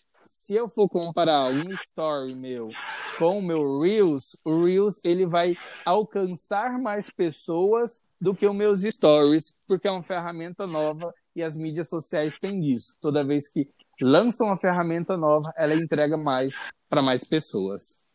se 0.46 0.54
eu 0.54 0.68
for 0.68 0.88
comparar 0.88 1.52
um 1.52 1.72
story 1.72 2.32
meu 2.32 2.70
com 3.18 3.40
o 3.40 3.42
meu 3.42 3.80
Reels, 3.80 4.38
o 4.44 4.62
Reels 4.62 5.00
ele 5.04 5.26
vai 5.26 5.56
alcançar 5.84 6.78
mais 6.78 7.10
pessoas 7.10 8.00
do 8.20 8.32
que 8.32 8.46
os 8.46 8.54
meus 8.54 8.82
stories, 8.82 9.56
porque 9.66 9.88
é 9.88 9.90
uma 9.90 10.04
ferramenta 10.04 10.64
nova 10.64 11.12
e 11.34 11.42
as 11.42 11.56
mídias 11.56 11.88
sociais 11.88 12.38
têm 12.38 12.64
isso. 12.64 12.96
Toda 13.00 13.24
vez 13.24 13.48
que 13.48 13.68
lançam 14.00 14.46
uma 14.46 14.56
ferramenta 14.56 15.16
nova, 15.16 15.52
ela 15.56 15.74
entrega 15.74 16.16
mais 16.16 16.54
para 16.88 17.02
mais 17.02 17.24
pessoas. 17.24 18.06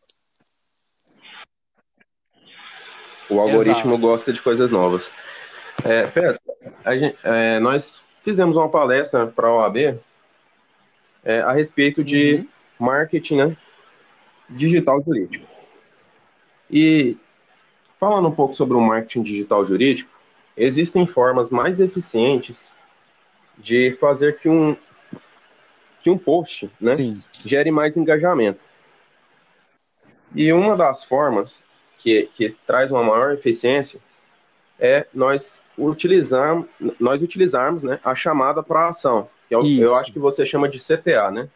O 3.29 3.41
algoritmo 3.41 3.91
Exato. 3.91 3.97
gosta 3.97 4.31
de 4.31 4.41
coisas 4.41 4.71
novas. 4.71 5.11
É, 5.83 6.07
a 6.85 6.95
gente, 6.95 7.17
é, 7.25 7.59
nós 7.59 8.01
fizemos 8.23 8.55
uma 8.55 8.69
palestra 8.69 9.27
para 9.27 9.49
a 9.49 9.53
OAB 9.53 9.99
é, 11.23 11.39
a 11.39 11.51
respeito 11.51 12.03
de 12.03 12.35
uhum. 12.35 12.47
marketing 12.79 13.35
né, 13.37 13.57
digital 14.49 15.01
jurídico. 15.01 15.45
E 16.69 17.17
falando 17.99 18.27
um 18.27 18.31
pouco 18.31 18.55
sobre 18.55 18.75
o 18.75 18.81
marketing 18.81 19.23
digital 19.23 19.65
jurídico, 19.65 20.09
existem 20.55 21.05
formas 21.05 21.49
mais 21.49 21.79
eficientes 21.79 22.71
de 23.57 23.91
fazer 23.93 24.37
que 24.37 24.49
um 24.49 24.75
que 26.01 26.09
um 26.09 26.17
post 26.17 26.69
né, 26.79 26.95
gere 27.31 27.69
mais 27.69 27.95
engajamento. 27.95 28.65
E 30.33 30.51
uma 30.51 30.75
das 30.75 31.03
formas 31.03 31.63
que, 31.97 32.23
que 32.33 32.49
traz 32.65 32.91
uma 32.91 33.03
maior 33.03 33.33
eficiência 33.33 33.99
é 34.79 35.05
nós 35.13 35.63
utilizarmos, 35.77 36.67
nós 36.99 37.21
utilizarmos 37.21 37.83
né, 37.83 37.99
a 38.03 38.15
chamada 38.15 38.63
para 38.63 38.89
ação, 38.89 39.29
que 39.59 39.79
eu, 39.79 39.85
eu 39.85 39.95
acho 39.95 40.13
que 40.13 40.19
você 40.19 40.45
chama 40.45 40.69
de 40.69 40.79
CTA, 40.79 41.29
né? 41.29 41.49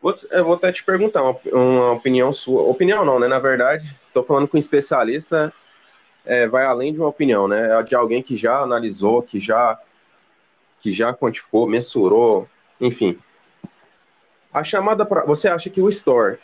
Vou, 0.00 0.14
eu 0.30 0.44
vou 0.44 0.54
até 0.54 0.72
te 0.72 0.84
perguntar 0.84 1.22
uma, 1.22 1.36
uma, 1.52 1.92
opinião 1.92 2.32
sua. 2.32 2.62
Opinião 2.62 3.04
não, 3.04 3.18
né? 3.18 3.28
Na 3.28 3.38
verdade, 3.38 3.96
estou 4.06 4.24
falando 4.24 4.48
com 4.48 4.56
um 4.56 4.60
especialista, 4.60 5.52
é, 6.24 6.46
vai 6.46 6.64
além 6.64 6.92
de 6.92 6.98
uma 6.98 7.08
opinião, 7.08 7.48
né? 7.48 7.78
É 7.78 7.82
de 7.82 7.94
alguém 7.94 8.22
que 8.22 8.36
já 8.36 8.60
analisou, 8.60 9.22
que 9.22 9.40
já, 9.40 9.78
que 10.80 10.92
já 10.92 11.12
quantificou, 11.12 11.66
mensurou, 11.66 12.48
enfim. 12.80 13.18
A 14.52 14.62
chamada 14.62 15.04
para. 15.04 15.24
Você 15.24 15.48
acha 15.48 15.68
que 15.68 15.80
o 15.80 15.88
Store, 15.88 16.38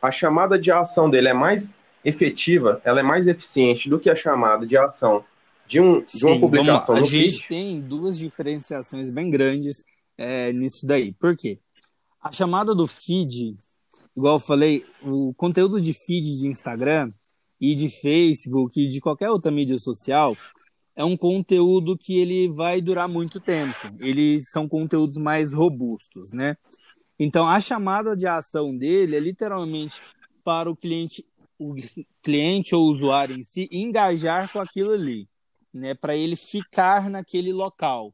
a 0.00 0.10
chamada 0.10 0.58
de 0.58 0.70
ação 0.70 1.10
dele 1.10 1.28
é 1.28 1.34
mais 1.34 1.84
efetiva, 2.04 2.80
ela 2.84 3.00
é 3.00 3.02
mais 3.02 3.26
eficiente 3.26 3.90
do 3.90 3.98
que 3.98 4.08
a 4.08 4.14
chamada 4.14 4.64
de 4.64 4.76
ação 4.76 5.24
de, 5.66 5.80
um, 5.80 6.02
de 6.02 6.24
uma 6.24 6.38
publicação 6.38 6.94
A 6.94 7.02
gente 7.02 7.38
feed. 7.38 7.48
tem 7.48 7.80
duas 7.80 8.18
diferenciações 8.18 9.10
bem 9.10 9.30
grandes 9.30 9.84
é, 10.16 10.52
nisso 10.52 10.86
daí. 10.86 11.12
Por 11.12 11.36
quê? 11.36 11.58
A 12.20 12.32
chamada 12.32 12.74
do 12.74 12.86
feed, 12.86 13.56
igual 14.16 14.36
eu 14.36 14.40
falei, 14.40 14.84
o 15.02 15.34
conteúdo 15.34 15.80
de 15.80 15.92
feed 15.92 16.38
de 16.38 16.46
Instagram 16.46 17.10
e 17.60 17.74
de 17.74 17.88
Facebook 17.88 18.80
e 18.80 18.88
de 18.88 19.00
qualquer 19.00 19.30
outra 19.30 19.50
mídia 19.50 19.78
social 19.78 20.36
é 20.94 21.04
um 21.04 21.16
conteúdo 21.16 21.96
que 21.96 22.18
ele 22.18 22.48
vai 22.48 22.80
durar 22.80 23.08
muito 23.08 23.38
tempo. 23.38 23.76
Eles 23.98 24.50
são 24.50 24.68
conteúdos 24.68 25.16
mais 25.16 25.52
robustos, 25.52 26.32
né? 26.32 26.56
Então 27.18 27.48
a 27.48 27.60
chamada 27.60 28.16
de 28.16 28.26
ação 28.26 28.76
dele 28.76 29.16
é 29.16 29.20
literalmente 29.20 30.00
para 30.42 30.70
o 30.70 30.76
cliente, 30.76 31.24
o 31.58 31.74
cliente 32.22 32.74
ou 32.74 32.86
usuário 32.86 33.36
em 33.36 33.42
si 33.42 33.68
engajar 33.72 34.50
com 34.52 34.60
aquilo 34.60 34.92
ali 34.92 35.28
né, 35.76 35.94
para 35.94 36.16
ele 36.16 36.34
ficar 36.34 37.08
naquele 37.10 37.52
local. 37.52 38.12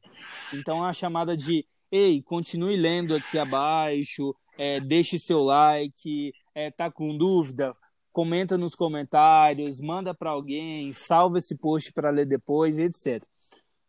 Então 0.52 0.84
a 0.84 0.92
chamada 0.92 1.36
de 1.36 1.64
ei, 1.90 2.22
continue 2.22 2.76
lendo 2.76 3.14
aqui 3.14 3.38
abaixo, 3.38 4.34
é, 4.58 4.80
deixe 4.80 5.18
seu 5.18 5.42
like, 5.42 6.32
é, 6.54 6.70
tá 6.70 6.90
com 6.90 7.16
dúvida, 7.16 7.72
comenta 8.10 8.56
nos 8.56 8.74
comentários, 8.74 9.80
manda 9.80 10.14
para 10.14 10.30
alguém, 10.30 10.92
salva 10.92 11.38
esse 11.38 11.56
post 11.56 11.92
para 11.92 12.10
ler 12.10 12.26
depois, 12.26 12.78
etc. 12.78 13.22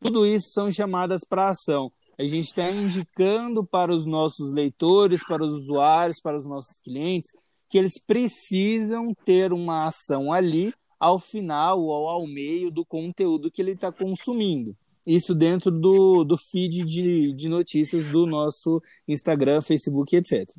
Tudo 0.02 0.26
isso 0.26 0.52
são 0.52 0.70
chamadas 0.70 1.22
para 1.28 1.50
ação. 1.50 1.92
A 2.18 2.24
gente 2.24 2.46
está 2.46 2.70
indicando 2.70 3.66
para 3.66 3.94
os 3.94 4.06
nossos 4.06 4.54
leitores, 4.54 5.26
para 5.26 5.44
os 5.44 5.64
usuários, 5.64 6.22
para 6.22 6.38
os 6.38 6.46
nossos 6.46 6.78
clientes, 6.80 7.30
que 7.70 7.78
eles 7.78 8.00
precisam 8.06 9.14
ter 9.26 9.52
uma 9.52 9.86
ação 9.86 10.32
ali 10.32 10.74
ao 11.04 11.20
final 11.20 11.82
ou 11.82 12.08
ao 12.08 12.26
meio 12.26 12.72
do 12.72 12.86
conteúdo 12.86 13.52
que 13.52 13.62
ele 13.62 13.72
está 13.72 13.92
consumindo. 13.92 14.74
Isso 15.06 15.36
dentro 15.36 15.70
do, 15.70 16.24
do 16.24 16.38
feed 16.38 16.86
de, 16.86 17.28
de 17.34 17.50
notícias 17.50 18.06
do 18.06 18.26
nosso 18.26 18.82
Instagram, 19.06 19.62
Facebook, 19.62 20.16
etc. 20.16 20.50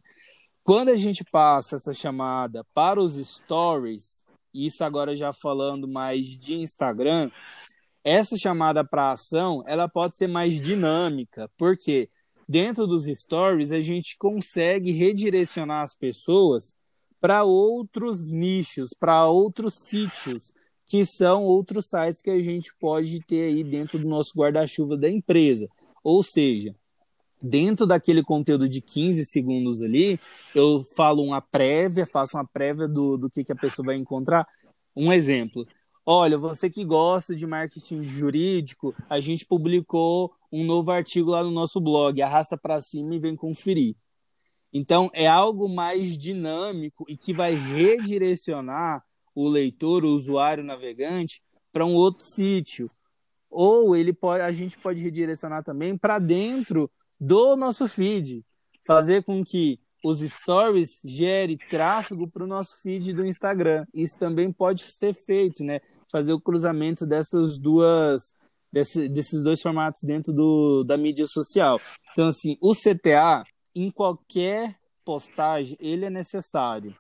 Quando 0.63 0.91
a 0.91 0.97
gente 0.97 1.25
passa 1.25 1.77
essa 1.77 1.95
chamada 1.95 2.63
para 2.75 3.01
os 3.01 3.15
stories, 3.15 4.23
isso 4.53 4.85
agora 4.85 5.17
já 5.17 5.33
falando 5.33 5.89
mais 5.89 6.39
de 6.39 6.57
Instagram, 6.57 7.31
essa 8.05 8.37
chamada 8.37 8.85
para 8.85 9.13
ação 9.13 9.65
ela 9.67 9.89
pode 9.89 10.15
ser 10.15 10.27
mais 10.27 10.61
dinâmica, 10.61 11.51
porque 11.57 12.11
dentro 12.47 12.87
dos 12.87 13.07
stories 13.07 13.73
a 13.73 13.81
gente 13.81 14.15
consegue 14.19 14.91
redirecionar 14.91 15.83
as 15.83 15.95
pessoas 15.95 16.75
para 17.25 17.43
outros 17.43 18.31
nichos, 18.31 18.93
para 18.93 19.27
outros 19.27 19.73
sítios, 19.77 20.53
que 20.87 21.07
são 21.07 21.43
outros 21.43 21.87
sites 21.87 22.21
que 22.21 22.29
a 22.29 22.39
gente 22.43 22.71
pode 22.79 23.19
ter 23.21 23.45
aí 23.45 23.65
dentro 23.65 23.99
do 23.99 24.07
nosso 24.07 24.33
guarda-chuva 24.37 24.95
da 24.95 25.09
empresa. 25.09 25.67
Ou 26.03 26.23
seja, 26.23 26.77
dentro 27.41 27.87
daquele 27.87 28.23
conteúdo 28.23 28.69
de 28.69 28.83
15 28.83 29.25
segundos 29.25 29.81
ali, 29.81 30.21
eu 30.55 30.85
falo 30.95 31.23
uma 31.23 31.41
prévia, 31.41 32.07
faço 32.07 32.37
uma 32.37 32.47
prévia 32.47 32.87
do, 32.87 33.17
do 33.17 33.31
que, 33.31 33.43
que 33.43 33.53
a 33.53 33.57
pessoa 33.57 33.87
vai 33.87 33.97
encontrar. 33.97 34.47
Um 34.95 35.11
exemplo. 35.11 35.67
Olha, 36.05 36.37
você 36.37 36.69
que 36.69 36.85
gosta 36.85 37.35
de 37.35 37.47
marketing 37.47 38.03
jurídico, 38.03 38.95
a 39.09 39.19
gente 39.19 39.47
publicou 39.47 40.31
um 40.53 40.63
novo 40.63 40.91
artigo 40.91 41.31
lá 41.31 41.43
no 41.43 41.51
nosso 41.51 41.81
blog. 41.81 42.21
Arrasta 42.21 42.59
para 42.59 42.83
cima 42.83 43.15
e 43.15 43.19
vem 43.19 43.35
conferir. 43.35 43.97
Então, 44.77 45.09
é 45.15 45.29
algo 45.29 45.69
mais 45.69 46.19
dinâmico 46.19 47.05
e 47.09 47.17
que 47.17 47.33
vai 47.33 47.55
redirecionar 47.55 49.05
o 49.33 49.49
leitor, 49.49 50.05
o 50.05 50.09
usuário, 50.09 50.65
o 50.65 50.67
navegante 50.67 51.41
para 51.73 51.87
um 51.87 51.95
outro 51.95 52.25
sítio. 52.25 52.91
Ou 53.49 53.95
ele 53.95 54.13
pode, 54.13 54.43
a 54.43 54.51
gente 54.51 54.77
pode 54.77 55.01
redirecionar 55.01 55.63
também 55.63 55.97
para 55.97 56.19
dentro 56.19 56.91
do 57.21 57.55
nosso 57.55 57.87
feed, 57.87 58.45
fazer 58.85 59.23
com 59.23 59.45
que 59.45 59.79
os 60.05 60.21
stories 60.21 61.01
gere 61.05 61.57
tráfego 61.71 62.29
para 62.29 62.43
o 62.43 62.49
nosso 62.49 62.83
feed 62.83 63.13
do 63.13 63.25
Instagram. 63.25 63.87
Isso 63.95 64.19
também 64.19 64.53
pode 64.53 64.83
ser 64.83 65.15
feito, 65.15 65.63
né? 65.63 65.81
Fazer 66.11 66.33
o 66.33 66.41
cruzamento 66.41 67.07
dessas 67.07 67.59
duas, 67.59 68.35
desse, 68.73 69.09
desses 69.09 69.43
dois 69.45 69.63
formatos 69.63 70.01
dentro 70.03 70.33
do, 70.33 70.83
da 70.83 70.97
mídia 70.97 71.27
social. 71.27 71.81
Então, 72.13 72.27
assim, 72.27 72.59
o 72.61 72.75
CTA 72.75 73.45
em 73.75 73.91
qualquer 73.91 74.77
postagem, 75.05 75.77
ele 75.81 76.05
é 76.05 76.11
necessário. 76.11 76.97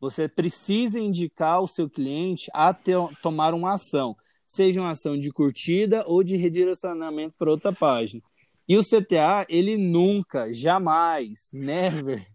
Você 0.00 0.28
precisa 0.28 1.00
indicar 1.00 1.62
o 1.62 1.68
seu 1.68 1.88
cliente 1.88 2.50
a 2.52 2.74
ter, 2.74 2.98
tomar 3.22 3.54
uma 3.54 3.74
ação, 3.74 4.16
seja 4.46 4.80
uma 4.80 4.90
ação 4.90 5.18
de 5.18 5.30
curtida 5.30 6.04
ou 6.06 6.22
de 6.22 6.36
redirecionamento 6.36 7.34
para 7.38 7.50
outra 7.50 7.72
página. 7.72 8.22
E 8.68 8.76
o 8.76 8.82
CTA, 8.82 9.46
ele 9.48 9.76
nunca, 9.76 10.52
jamais, 10.52 11.48
never, 11.52 12.26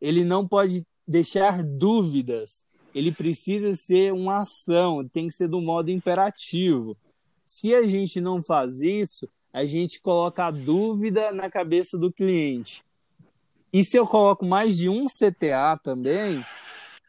ele 0.00 0.24
não 0.24 0.46
pode 0.46 0.84
deixar 1.06 1.62
dúvidas. 1.62 2.64
Ele 2.94 3.10
precisa 3.10 3.74
ser 3.74 4.12
uma 4.12 4.38
ação, 4.38 5.06
tem 5.08 5.28
que 5.28 5.34
ser 5.34 5.48
do 5.48 5.60
modo 5.60 5.90
imperativo. 5.90 6.96
Se 7.46 7.74
a 7.74 7.84
gente 7.84 8.20
não 8.20 8.42
faz 8.42 8.80
isso, 8.80 9.28
a 9.52 9.64
gente 9.64 10.00
coloca 10.00 10.46
a 10.46 10.50
dúvida 10.50 11.32
na 11.32 11.50
cabeça 11.50 11.98
do 11.98 12.12
cliente. 12.12 12.82
E 13.72 13.82
se 13.82 13.96
eu 13.96 14.06
coloco 14.06 14.44
mais 14.44 14.76
de 14.76 14.88
um 14.88 15.06
CTA 15.06 15.78
também, 15.82 16.44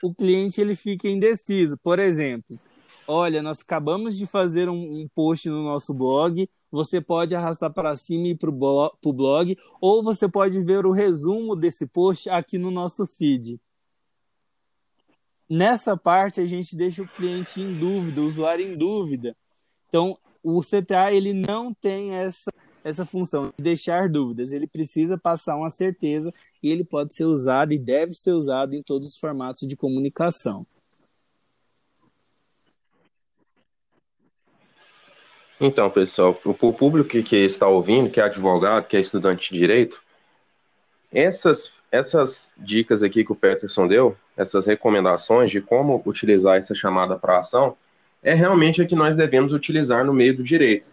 o 0.01 0.13
cliente 0.13 0.61
ele 0.61 0.75
fica 0.75 1.09
indeciso. 1.09 1.77
Por 1.77 1.99
exemplo, 1.99 2.57
olha, 3.05 3.41
nós 3.41 3.59
acabamos 3.59 4.17
de 4.17 4.25
fazer 4.25 4.69
um, 4.69 5.01
um 5.01 5.07
post 5.13 5.49
no 5.49 5.61
nosso 5.61 5.93
blog, 5.93 6.49
você 6.71 7.01
pode 7.01 7.35
arrastar 7.35 7.71
para 7.73 7.97
cima 7.97 8.27
e 8.27 8.31
ir 8.31 8.37
para 8.37 8.49
o 8.49 9.13
blog, 9.13 9.57
ou 9.81 10.01
você 10.01 10.29
pode 10.29 10.61
ver 10.61 10.85
o 10.85 10.91
resumo 10.91 11.53
desse 11.53 11.85
post 11.85 12.29
aqui 12.29 12.57
no 12.57 12.71
nosso 12.71 13.05
feed. 13.05 13.59
Nessa 15.49 15.97
parte 15.97 16.39
a 16.39 16.45
gente 16.45 16.77
deixa 16.77 17.03
o 17.03 17.07
cliente 17.07 17.59
em 17.59 17.77
dúvida, 17.77 18.21
o 18.21 18.25
usuário 18.25 18.65
em 18.65 18.77
dúvida. 18.77 19.35
Então, 19.89 20.17
o 20.41 20.61
CTA 20.61 21.11
ele 21.11 21.33
não 21.33 21.73
tem 21.73 22.13
essa 22.13 22.49
essa 22.83 23.05
função 23.05 23.53
de 23.57 23.63
deixar 23.63 24.09
dúvidas. 24.09 24.51
Ele 24.51 24.67
precisa 24.67 25.17
passar 25.17 25.55
uma 25.55 25.69
certeza 25.69 26.33
e 26.63 26.71
ele 26.71 26.85
pode 26.85 27.13
ser 27.13 27.25
usado 27.25 27.73
e 27.73 27.77
deve 27.77 28.13
ser 28.13 28.31
usado 28.31 28.73
em 28.73 28.81
todos 28.81 29.09
os 29.09 29.17
formatos 29.17 29.67
de 29.67 29.75
comunicação. 29.75 30.65
Então, 35.59 35.89
pessoal, 35.89 36.39
o 36.43 36.73
público 36.73 37.09
que 37.09 37.35
está 37.35 37.67
ouvindo, 37.67 38.09
que 38.09 38.19
é 38.19 38.23
advogado, 38.23 38.87
que 38.87 38.97
é 38.97 38.99
estudante 38.99 39.53
de 39.53 39.59
direito, 39.59 40.01
essas, 41.11 41.71
essas 41.91 42.51
dicas 42.57 43.03
aqui 43.03 43.23
que 43.23 43.31
o 43.31 43.35
Peterson 43.35 43.87
deu, 43.87 44.17
essas 44.35 44.65
recomendações 44.65 45.51
de 45.51 45.61
como 45.61 46.01
utilizar 46.05 46.57
essa 46.57 46.73
chamada 46.73 47.17
para 47.19 47.39
ação, 47.39 47.77
é 48.21 48.33
realmente 48.33 48.81
a 48.81 48.85
que 48.85 48.95
nós 48.95 49.15
devemos 49.15 49.53
utilizar 49.53 50.03
no 50.03 50.13
meio 50.13 50.35
do 50.35 50.43
direito. 50.43 50.91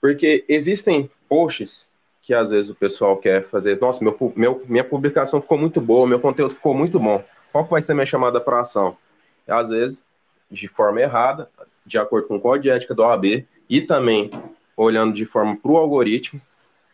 Porque 0.00 0.44
existem 0.48 1.10
posts 1.28 1.88
que 2.22 2.32
às 2.32 2.50
vezes 2.50 2.70
o 2.70 2.74
pessoal 2.74 3.16
quer 3.16 3.44
fazer, 3.44 3.80
nossa, 3.80 4.02
meu, 4.02 4.16
meu, 4.36 4.62
minha 4.68 4.84
publicação 4.84 5.42
ficou 5.42 5.58
muito 5.58 5.80
boa, 5.80 6.06
meu 6.06 6.20
conteúdo 6.20 6.54
ficou 6.54 6.72
muito 6.72 7.00
bom. 7.00 7.22
Qual 7.50 7.64
vai 7.64 7.82
ser 7.82 7.94
minha 7.94 8.06
chamada 8.06 8.40
para 8.40 8.60
ação? 8.60 8.96
Às 9.46 9.70
vezes, 9.70 10.04
de 10.48 10.68
forma 10.68 11.00
errada, 11.00 11.50
de 11.84 11.98
acordo 11.98 12.28
com 12.28 12.36
o 12.36 12.40
código 12.40 12.62
de 12.62 12.70
ética 12.70 12.94
do 12.94 13.02
OAB, 13.02 13.44
e 13.68 13.80
também 13.80 14.30
olhando 14.76 15.12
de 15.12 15.26
forma 15.26 15.56
para 15.56 15.70
o 15.70 15.76
algoritmo, 15.76 16.40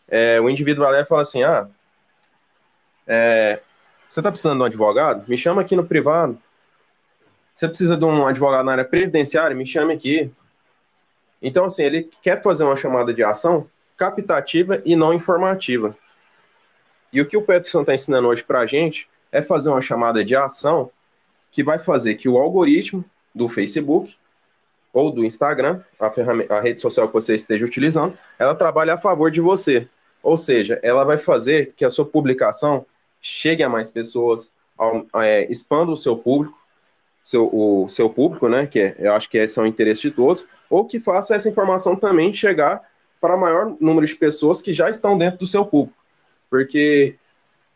é, 0.09 0.41
o 0.41 0.49
indivíduo 0.49 0.85
vai 0.85 0.95
lá 0.95 1.01
e 1.01 1.05
fala 1.05 1.23
assim, 1.23 1.43
ah, 1.43 1.69
é, 3.07 3.61
você 4.09 4.21
está 4.21 4.31
precisando 4.31 4.57
de 4.57 4.62
um 4.62 4.67
advogado? 4.67 5.29
Me 5.29 5.37
chama 5.37 5.61
aqui 5.61 5.77
no 5.77 5.85
privado. 5.85 6.38
Você 7.55 7.69
precisa 7.69 7.97
de 7.97 8.05
um 8.05 8.27
advogado 8.27 8.64
na 8.64 8.73
área 8.73 8.85
previdenciária? 8.85 9.55
Me 9.55 9.67
chame 9.67 9.93
aqui. 9.93 10.33
Então, 11.43 11.67
assim, 11.67 11.83
ele 11.83 12.09
quer 12.23 12.43
fazer 12.43 12.64
uma 12.64 12.77
chamada 12.77 13.12
de 13.12 13.23
ação 13.23 13.69
captativa 13.98 14.80
e 14.84 14.94
não 14.94 15.12
informativa. 15.12 15.94
E 17.12 17.20
o 17.20 17.26
que 17.26 17.37
o 17.37 17.42
Peterson 17.42 17.80
está 17.80 17.94
ensinando 17.94 18.28
hoje 18.28 18.44
para 18.44 18.61
a 18.61 18.66
gente 18.66 19.08
é 19.32 19.42
fazer 19.42 19.68
uma 19.68 19.82
chamada 19.82 20.24
de 20.24 20.37
ação 20.37 20.90
que 21.50 21.64
vai 21.64 21.78
fazer 21.78 22.14
que 22.14 22.28
o 22.28 22.38
algoritmo 22.38 23.04
do 23.34 23.48
Facebook 23.48 24.14
ou 24.92 25.11
do 25.11 25.24
Instagram, 25.24 25.82
a, 25.98 26.12
a 26.56 26.61
rede 26.61 26.80
social 26.80 27.08
que 27.08 27.14
você 27.14 27.34
esteja 27.34 27.64
utilizando, 27.64 28.16
ela 28.38 28.54
trabalhe 28.54 28.90
a 28.90 28.96
favor 28.96 29.30
de 29.30 29.40
você. 29.40 29.88
Ou 30.22 30.38
seja, 30.38 30.78
ela 30.82 31.04
vai 31.04 31.18
fazer 31.18 31.72
que 31.76 31.84
a 31.84 31.90
sua 31.90 32.04
publicação 32.04 32.87
chegue 33.20 33.62
a 33.62 33.68
mais 33.68 33.90
pessoas, 33.90 34.52
ao, 34.76 35.06
é, 35.16 35.50
expanda 35.50 35.90
o 35.90 35.96
seu 35.96 36.16
público, 36.16 36.56
seu, 37.24 37.48
o 37.52 37.88
seu 37.88 38.08
público, 38.08 38.48
né? 38.48 38.66
Que 38.66 38.80
é, 38.80 38.96
eu 38.98 39.12
acho 39.12 39.28
que 39.28 39.38
esse 39.38 39.58
é 39.58 39.62
o 39.62 39.66
interesse 39.66 40.02
de 40.02 40.11
todos, 40.11 40.46
ou 40.70 40.84
que 40.84 40.98
faça 40.98 41.34
essa 41.34 41.48
informação 41.48 41.94
também 41.94 42.32
chegar 42.32 42.82
para 43.20 43.37
maior 43.37 43.76
número 43.81 44.07
de 44.07 44.14
pessoas 44.14 44.62
que 44.62 44.72
já 44.72 44.88
estão 44.88 45.16
dentro 45.16 45.40
do 45.40 45.46
seu 45.46 45.64
público. 45.64 45.96
Porque, 46.50 47.16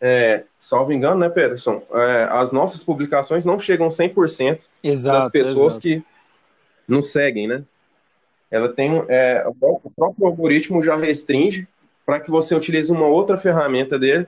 é, 0.00 0.44
salvo 0.58 0.92
engano, 0.92 1.18
né, 1.18 1.28
Peterson, 1.28 1.82
é, 1.92 2.28
as 2.30 2.52
nossas 2.52 2.82
publicações 2.82 3.44
não 3.44 3.58
chegam 3.58 3.88
100% 3.88 4.60
exato, 4.82 5.18
das 5.18 5.32
pessoas 5.32 5.74
exato. 5.74 5.80
que 5.80 6.02
nos 6.88 7.08
seguem, 7.08 7.46
né? 7.46 7.62
Ela 8.50 8.68
tem, 8.68 9.02
é, 9.08 9.44
o 9.46 9.90
próprio 9.90 10.26
algoritmo 10.26 10.82
já 10.82 10.94
restringe 10.94 11.66
para 12.04 12.20
que 12.20 12.30
você 12.30 12.54
utilize 12.54 12.90
uma 12.92 13.06
outra 13.06 13.38
ferramenta 13.38 13.98
dele, 13.98 14.26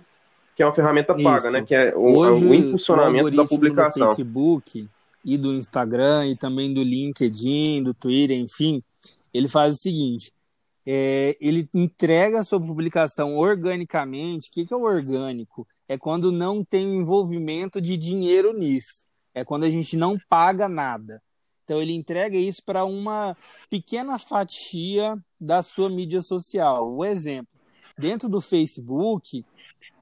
que 0.57 0.63
é 0.63 0.67
uma 0.67 0.73
ferramenta 0.73 1.15
paga, 1.15 1.49
Isso. 1.49 1.51
né? 1.51 1.63
Que 1.63 1.75
é 1.75 1.95
o, 1.95 2.17
Hoje, 2.17 2.47
o 2.47 2.55
impulsionamento 2.55 3.27
o 3.27 3.31
da 3.31 3.45
publicação. 3.45 4.07
Do 4.07 4.09
Facebook 4.09 4.89
e 5.25 5.37
do 5.37 5.53
Instagram 5.53 6.29
e 6.29 6.37
também 6.37 6.73
do 6.73 6.83
LinkedIn, 6.83 7.83
do 7.83 7.93
Twitter, 7.93 8.39
enfim, 8.39 8.83
ele 9.33 9.49
faz 9.49 9.75
o 9.75 9.79
seguinte: 9.79 10.33
é, 10.87 11.37
ele 11.41 11.69
entrega 11.75 12.41
a 12.41 12.45
sua 12.45 12.61
publicação 12.61 13.37
organicamente. 13.37 14.49
O 14.49 14.53
que, 14.53 14.65
que 14.67 14.75
é 14.75 14.77
o 14.77 14.83
orgânico? 14.83 15.67
É 15.89 15.97
quando 15.99 16.31
não 16.31 16.65
tem 16.65 16.97
envolvimento 16.97 17.81
de 17.81 17.97
dinheiro 17.97 18.53
nisso. 18.53 19.07
É 19.35 19.45
quando 19.45 19.65
a 19.65 19.71
gente 19.71 19.97
não 19.97 20.19
paga 20.29 20.69
nada. 20.69 21.23
Então 21.65 21.81
ele 21.81 21.95
entrega 21.95 22.37
isso 22.37 22.63
para 22.63 22.85
uma 22.85 23.37
pequena 23.71 24.19
fatia 24.19 25.17
da 25.41 25.63
sua 25.63 25.89
mídia 25.89 26.21
social. 26.21 26.95
O 26.95 27.05
exemplo, 27.05 27.49
dentro 27.99 28.29
do 28.29 28.41
Facebook, 28.41 29.45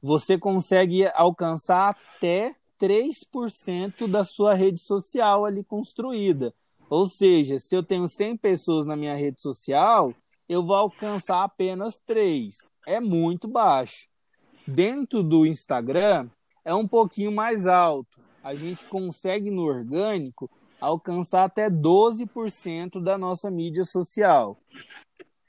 você 0.03 0.37
consegue 0.37 1.07
alcançar 1.15 1.91
até 1.91 2.53
3% 2.81 4.09
da 4.09 4.25
sua 4.25 4.55
rede 4.55 4.81
social 4.81 5.45
ali 5.45 5.63
construída. 5.63 6.53
Ou 6.91 7.07
seja, 7.07 7.59
se 7.61 7.77
eu 7.77 7.83
tenho 7.83 8.09
100 8.09 8.37
pessoas 8.37 8.85
na 8.85 8.97
minha 8.97 9.15
rede 9.15 9.41
social, 9.41 10.13
eu 10.53 10.63
vou 10.63 10.77
alcançar 10.77 11.45
apenas 11.45 11.97
3. 12.07 12.55
É 12.87 13.01
muito 13.01 13.49
baixo. 13.49 14.07
Dentro 14.67 15.23
do 15.23 15.47
Instagram, 15.47 16.29
é 16.63 16.75
um 16.75 16.87
pouquinho 16.87 17.33
mais 17.33 17.67
alto. 17.67 18.21
A 18.45 18.55
gente 18.55 18.85
consegue 18.85 19.51
no 19.51 19.63
orgânico 19.63 20.51
alcançar 20.79 21.45
até 21.45 21.71
12% 21.71 23.03
da 23.03 23.17
nossa 23.17 23.51
mídia 23.51 23.85
social. 23.85 24.59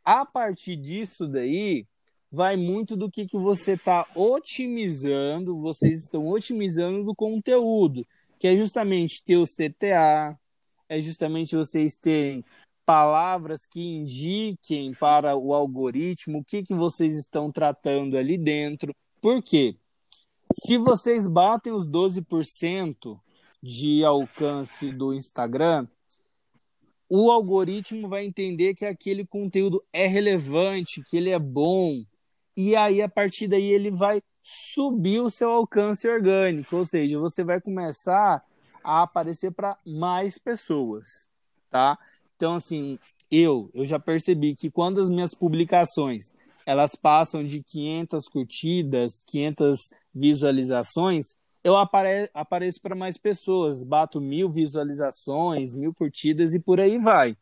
A 0.06 0.26
partir 0.26 0.78
disso 0.78 1.28
daí, 1.28 1.86
vai 2.32 2.56
muito 2.56 2.96
do 2.96 3.12
que, 3.12 3.28
que 3.28 3.38
você 3.38 3.74
está 3.74 4.08
otimizando, 4.16 5.60
vocês 5.60 6.00
estão 6.00 6.30
otimizando 6.30 7.04
do 7.04 7.14
conteúdo, 7.14 8.08
que 8.40 8.48
é 8.48 8.56
justamente 8.56 9.22
ter 9.22 9.36
o 9.36 9.44
CTA, 9.44 10.40
é 10.88 11.02
justamente 11.02 11.58
vocês 11.58 11.96
terem 11.98 12.46
palavras 12.86 13.66
que 13.66 13.82
indiquem 13.82 14.94
para 14.94 15.36
o 15.36 15.54
algoritmo 15.54 16.40
o 16.40 16.44
que, 16.44 16.64
que 16.64 16.74
vocês 16.74 17.16
estão 17.16 17.52
tratando 17.52 18.18
ali 18.18 18.38
dentro. 18.38 18.94
Por 19.22 19.42
quê? 19.42 19.78
Se 20.54 20.78
vocês 20.78 21.28
batem 21.28 21.74
os 21.74 21.88
12% 21.88 23.20
de 23.62 24.04
alcance 24.04 24.92
do 24.92 25.14
Instagram, 25.14 25.88
o 27.10 27.32
algoritmo 27.32 28.10
vai 28.10 28.26
entender 28.26 28.74
que 28.74 28.86
aquele 28.86 29.26
conteúdo 29.26 29.84
é 29.94 30.06
relevante, 30.06 31.04
que 31.04 31.18
ele 31.18 31.30
é 31.30 31.40
bom, 31.40 32.04
e 32.56 32.76
aí 32.76 33.02
a 33.02 33.10
partir 33.10 33.48
daí 33.48 33.66
ele 33.66 33.90
vai 33.90 34.22
subir 34.42 35.22
o 35.22 35.30
seu 35.30 35.50
alcance 35.50 36.08
orgânico, 36.08 36.76
ou 36.76 36.86
seja, 36.86 37.18
você 37.20 37.44
vai 37.44 37.62
começar 37.62 38.44
a 38.84 39.04
aparecer 39.04 39.52
para 39.52 39.78
mais 39.86 40.38
pessoas, 40.38 41.30
tá? 41.70 41.98
Então 42.44 42.56
assim, 42.56 43.00
eu 43.32 43.72
eu 43.74 43.86
já 43.86 43.98
percebi 43.98 44.54
que 44.54 44.70
quando 44.70 45.00
as 45.00 45.10
minhas 45.10 45.34
publicações 45.34 46.34
elas 46.66 46.94
passam 46.94 47.42
de 47.42 47.64
500 47.64 48.28
curtidas, 48.28 49.22
500 49.22 49.90
visualizações, 50.14 51.38
eu 51.64 51.78
apare 51.78 52.30
apareço 52.34 52.82
para 52.82 52.96
mais 52.96 53.18
pessoas, 53.18 53.82
bato 53.82 54.20
mil 54.20 54.52
visualizações, 54.52 55.74
mil 55.74 55.94
curtidas 55.94 56.54
e 56.54 56.60
por 56.60 56.82
aí 56.82 56.98
vai. 56.98 57.38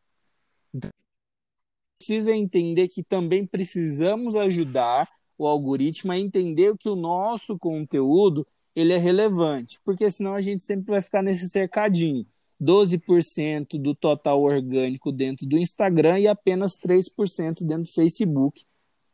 Precisa 1.98 2.32
entender 2.32 2.90
que 2.90 3.02
também 3.02 3.44
precisamos 3.44 4.36
ajudar 4.36 5.10
o 5.36 5.48
algoritmo 5.48 6.12
a 6.12 6.20
entender 6.20 6.78
que 6.78 6.90
o 6.90 6.96
nosso 6.96 7.58
conteúdo 7.58 8.46
ele 8.76 8.94
é 8.94 8.98
relevante, 8.98 9.80
porque 9.84 10.12
senão 10.12 10.36
a 10.36 10.42
gente 10.42 10.64
sempre 10.64 10.92
vai 10.92 11.02
ficar 11.02 11.24
nesse 11.24 11.50
cercadinho. 11.50 12.24
12% 12.62 13.80
do 13.80 13.96
total 13.96 14.42
orgânico 14.42 15.12
dentro 15.12 15.48
do 15.48 15.58
Instagram 15.58 16.20
e 16.20 16.28
apenas 16.28 16.78
3% 16.78 17.66
dentro 17.66 17.84
do 17.84 17.94
Facebook, 17.94 18.64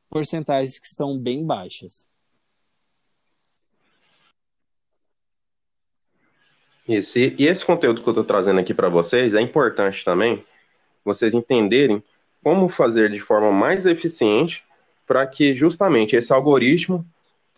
porcentagens 0.10 0.78
que 0.80 0.88
são 0.88 1.18
bem 1.18 1.46
baixas. 1.46 2.08
Isso, 6.88 7.20
e, 7.20 7.36
esse 7.40 7.66
conteúdo 7.66 8.02
que 8.02 8.08
eu 8.08 8.12
estou 8.12 8.24
trazendo 8.24 8.60
aqui 8.60 8.74
para 8.74 8.90
vocês 8.90 9.34
é 9.34 9.42
importante 9.42 10.04
também 10.06 10.44
vocês 11.04 11.34
entenderem 11.34 12.04
como 12.44 12.70
fazer 12.70 13.12
de 13.12 13.20
forma 13.20 13.52
mais 13.52 13.86
eficiente 13.86 14.64
para 15.06 15.26
que 15.26 15.56
justamente 15.56 16.16
esse 16.16 16.34
algoritmo, 16.34 17.06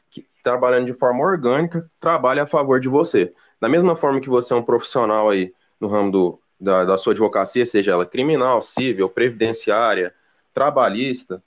que, 0.09 0.25
trabalhando 0.43 0.85
de 0.85 0.93
forma 0.93 1.23
orgânica, 1.23 1.89
trabalhe 1.99 2.39
a 2.39 2.47
favor 2.47 2.79
de 2.79 2.87
você. 2.87 3.33
Da 3.59 3.67
mesma 3.67 3.95
forma 3.95 4.21
que 4.21 4.29
você 4.29 4.53
é 4.53 4.55
um 4.55 4.63
profissional 4.63 5.29
aí 5.29 5.51
no 5.79 5.87
ramo 5.87 6.11
do, 6.11 6.39
da, 6.59 6.85
da 6.85 6.97
sua 6.97 7.13
advocacia, 7.13 7.65
seja 7.65 7.91
ela 7.91 8.05
criminal, 8.05 8.61
civil, 8.61 9.09
previdenciária, 9.09 10.13
trabalhista, 10.53 11.41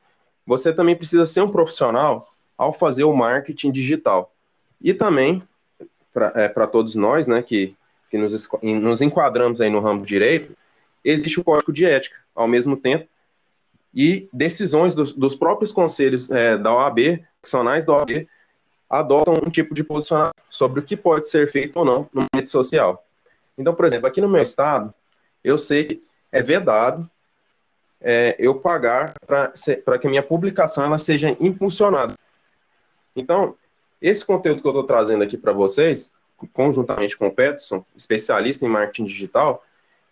você 0.47 0.73
também 0.73 0.97
precisa 0.97 1.27
ser 1.27 1.43
um 1.43 1.51
profissional 1.51 2.33
ao 2.57 2.73
fazer 2.73 3.05
o 3.05 3.15
marketing 3.15 3.71
digital. 3.71 4.33
E 4.81 4.95
também, 4.95 5.43
para 6.13 6.33
é, 6.35 6.49
todos 6.67 6.95
nós, 6.95 7.27
né, 7.27 7.43
que, 7.43 7.77
que 8.11 8.19
nos, 8.19 8.49
nos 8.63 9.03
enquadramos 9.03 9.61
aí 9.61 9.71
no 9.71 9.81
ramo 9.81 10.05
direito, 10.05 10.57
existe 11.05 11.41
o 11.41 11.45
código 11.45 11.73
de 11.73 11.85
ética, 11.85 12.17
ao 12.35 12.49
mesmo 12.49 12.77
tempo, 12.77 13.07
e 13.95 14.29
decisões 14.33 14.95
dos, 14.95 15.13
dos 15.13 15.35
próprios 15.35 15.71
conselhos 15.71 16.31
é, 16.31 16.57
da 16.57 16.75
OAB, 16.75 17.23
profissionais 17.41 17.85
da 17.85 17.93
OAB, 17.93 18.27
adotam 18.89 19.35
um 19.35 19.51
tipo 19.51 19.75
de 19.75 19.85
posicionamento 19.85 20.35
sobre 20.49 20.81
o 20.81 20.83
que 20.83 20.97
pode 20.97 21.29
ser 21.29 21.51
feito 21.51 21.79
ou 21.79 21.85
não 21.85 22.09
no 22.13 22.25
rede 22.35 22.51
social. 22.51 23.05
Então, 23.57 23.75
por 23.75 23.85
exemplo, 23.85 24.07
aqui 24.07 24.21
no 24.21 24.29
meu 24.29 24.43
estado, 24.43 24.93
eu 25.43 25.59
sei 25.59 25.85
que 25.85 26.03
é 26.31 26.43
vedado 26.43 27.09
é, 28.01 28.35
eu 28.39 28.55
pagar 28.55 29.15
para 29.27 29.99
que 29.99 30.07
a 30.07 30.11
minha 30.11 30.23
publicação 30.23 30.85
ela 30.85 30.99
seja 30.99 31.37
impulsionada. 31.39 32.19
Então, 33.15 33.55
esse 34.01 34.25
conteúdo 34.25 34.61
que 34.61 34.67
eu 34.67 34.73
estou 34.73 34.85
trazendo 34.85 35.23
aqui 35.23 35.37
para 35.37 35.53
vocês, 35.53 36.13
conjuntamente 36.53 37.17
com 37.17 37.29
o 37.29 37.33
Peterson, 37.33 37.85
especialista 37.97 38.65
em 38.67 38.69
marketing 38.69 39.05
digital, 39.05 39.65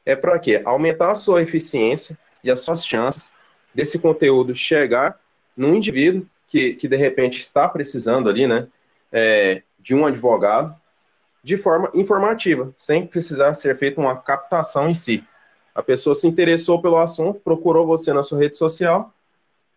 é 0.07 0.15
para 0.15 0.39
quê? 0.39 0.63
Aumentar 0.65 1.11
a 1.13 1.17
sua 1.17 1.43
eficiência 1.43 2.17
e 2.45 2.51
as 2.51 2.61
suas 2.61 2.87
chances 2.87 3.33
desse 3.75 3.99
conteúdo 3.99 4.55
chegar 4.55 5.19
num 5.57 5.75
indivíduo 5.75 6.27
que, 6.47 6.75
que 6.75 6.89
de 6.89 6.97
repente 6.97 7.41
está 7.41 7.69
precisando 7.69 8.29
ali, 8.29 8.47
né, 8.47 8.67
é, 9.13 9.63
de 9.79 9.95
um 9.95 10.07
advogado, 10.07 10.75
de 11.43 11.57
forma 11.57 11.91
informativa, 11.95 12.73
sem 12.77 13.07
precisar 13.07 13.55
ser 13.55 13.77
feita 13.77 14.01
uma 14.01 14.17
captação 14.17 14.89
em 14.89 14.95
si. 14.95 15.25
A 15.75 15.83
pessoa 15.83 16.15
se 16.15 16.27
interessou 16.27 16.83
pelo 16.83 16.99
assunto, 16.99 17.41
procurou 17.41 17.87
você 17.87 18.13
na 18.13 18.23
sua 18.23 18.39
rede 18.39 18.57
social 18.57 19.13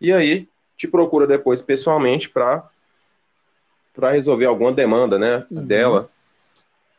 e 0.00 0.12
aí 0.12 0.48
te 0.76 0.86
procura 0.86 1.26
depois 1.26 1.62
pessoalmente 1.62 2.28
para 2.28 2.68
para 3.94 4.10
resolver 4.10 4.46
alguma 4.46 4.72
demanda, 4.72 5.16
né, 5.16 5.46
uhum. 5.48 5.64
dela. 5.64 6.10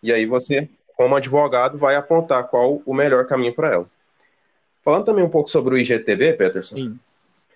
E 0.01 0.13
aí 0.13 0.25
você, 0.25 0.69
como 0.95 1.13
advogado, 1.13 1.78
vai 1.78 1.97
apontar 1.97 2.47
qual 2.47 2.82
o 2.86 2.93
melhor 2.93 3.28
caminho 3.28 3.54
para 3.54 3.73
ela. 3.73 3.86
Falando 4.82 5.04
também 5.04 5.23
um 5.23 5.30
pouco 5.30 5.49
sobre 5.49 5.75
o 5.75 5.78
IGTV, 5.78 6.34
Peterson. 6.34 6.75
Sim. 6.75 6.99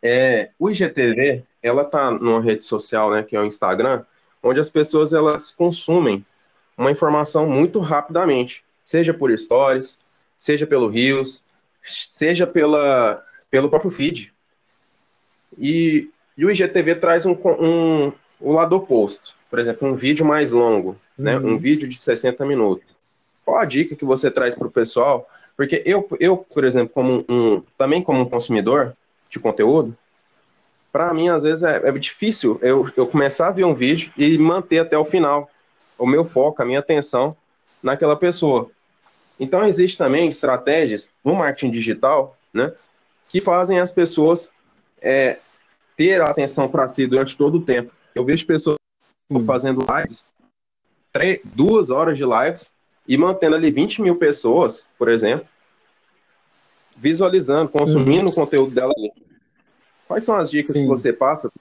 É, 0.04 0.50
o 0.60 0.70
IGTV, 0.70 1.44
ela 1.64 1.86
tá 1.86 2.12
numa 2.12 2.42
rede 2.42 2.66
social, 2.66 3.12
né, 3.12 3.24
que 3.24 3.34
é 3.34 3.40
o 3.40 3.46
Instagram, 3.46 4.04
onde 4.44 4.60
as 4.60 4.70
pessoas 4.70 5.14
elas 5.14 5.52
consumem 5.52 6.26
uma 6.80 6.92
informação 6.92 7.46
muito 7.46 7.80
rapidamente, 7.80 8.64
seja 8.86 9.14
por 9.14 9.38
stories, 9.38 10.00
seja 10.38 10.66
pelo 10.66 10.88
Rios, 10.88 11.44
seja 11.84 12.48
pela, 12.48 13.22
pelo 13.52 13.70
próprio 13.70 13.92
feed. 13.92 14.34
E, 15.58 16.10
e 16.38 16.46
o 16.46 16.50
IGTV 16.50 16.96
traz 16.96 17.26
um, 17.26 17.34
um, 17.34 18.14
o 18.40 18.54
lado 18.54 18.78
oposto. 18.78 19.36
Por 19.50 19.60
exemplo, 19.60 19.90
um 19.90 19.94
vídeo 19.94 20.26
mais 20.26 20.52
longo, 20.52 20.96
né? 21.18 21.36
uhum. 21.36 21.44
né? 21.44 21.52
um 21.52 21.58
vídeo 21.58 21.88
de 21.88 21.98
60 21.98 22.46
minutos. 22.46 22.88
Qual 23.44 23.58
a 23.58 23.66
dica 23.66 23.96
que 23.96 24.06
você 24.06 24.32
traz 24.32 24.56
para 24.56 24.68
o 24.68 24.72
pessoal? 24.72 25.28
Porque 25.58 25.84
eu, 25.86 26.08
eu, 26.18 26.38
por 26.38 26.64
exemplo, 26.64 26.94
como 26.94 27.26
um, 27.28 27.62
também 27.78 28.02
como 28.02 28.22
um 28.22 28.30
consumidor 28.30 28.96
de 29.30 29.38
conteúdo, 29.38 29.98
para 30.94 31.14
mim, 31.14 31.28
às 31.28 31.44
vezes, 31.44 31.64
é, 31.64 31.82
é, 31.84 31.92
difícil 31.92 32.58
eu, 32.62 32.88
eu 32.96 33.06
começar 33.06 33.50
a 33.50 33.52
ver 33.52 33.66
um 33.66 33.76
vídeo 33.76 34.14
e 34.18 34.38
manter 34.38 34.80
até 34.80 34.98
o 34.98 35.04
final 35.04 35.50
o 36.00 36.08
meu 36.08 36.24
foco, 36.24 36.62
a 36.62 36.66
minha 36.66 36.80
atenção 36.80 37.36
naquela 37.84 38.16
pessoa. 38.16 38.72
Então, 39.40 39.66
existe 39.66 39.98
também 39.98 40.28
estratégias 40.28 41.10
no 41.24 41.36
marketing 41.36 41.72
digital, 41.72 42.38
né, 42.54 42.74
que 43.28 43.40
fazem 43.40 43.80
as 43.80 43.92
pessoas 43.92 44.52
é, 45.02 45.38
ter 45.96 46.22
a 46.22 46.30
atenção 46.30 46.68
para 46.68 46.88
si 46.88 47.06
durante 47.06 47.38
todo 47.38 47.58
o 47.58 47.62
tempo. 47.62 47.94
Eu 48.16 48.26
vejo 48.26 48.46
pessoas 48.46 48.78
hum. 49.32 49.46
fazendo 49.46 49.86
lives, 49.86 50.26
três, 51.12 51.40
duas 51.44 51.90
horas 51.90 52.18
de 52.18 52.24
lives, 52.26 52.72
e 53.08 53.18
mantendo 53.18 53.56
ali 53.56 53.72
20 53.72 54.02
mil 54.02 54.16
pessoas, 54.16 54.86
por 54.98 55.10
exemplo, 55.10 55.48
visualizando, 56.96 57.70
consumindo 57.70 58.30
hum. 58.30 58.32
o 58.32 58.36
conteúdo 58.36 58.72
dela 58.72 58.94
ali. 58.96 59.12
Quais 60.08 60.24
são 60.26 60.36
as 60.36 60.50
dicas 60.50 60.76
Sim. 60.76 60.84
que 60.84 60.88
você 60.88 61.14
passa 61.14 61.52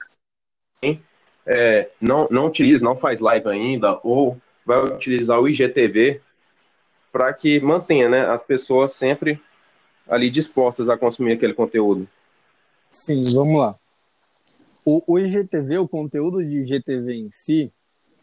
quem 0.81 1.01
é, 1.51 1.89
não, 1.99 2.27
não 2.29 2.45
utiliza, 2.45 2.85
não 2.85 2.95
faz 2.95 3.19
live 3.19 3.49
ainda, 3.49 3.99
ou 4.03 4.39
vai 4.63 4.83
utilizar 4.83 5.39
o 5.39 5.49
IGTV 5.49 6.21
para 7.11 7.33
que 7.33 7.59
mantenha 7.59 8.07
né, 8.07 8.21
as 8.27 8.43
pessoas 8.43 8.93
sempre 8.93 9.41
ali 10.07 10.29
dispostas 10.29 10.89
a 10.89 10.97
consumir 10.97 11.33
aquele 11.33 11.55
conteúdo? 11.55 12.07
Sim, 12.91 13.21
vamos 13.33 13.59
lá. 13.59 13.75
O, 14.85 15.01
o 15.07 15.19
IGTV, 15.19 15.79
o 15.79 15.87
conteúdo 15.87 16.45
de 16.45 16.61
IGTV 16.61 17.15
em 17.15 17.31
si, 17.31 17.73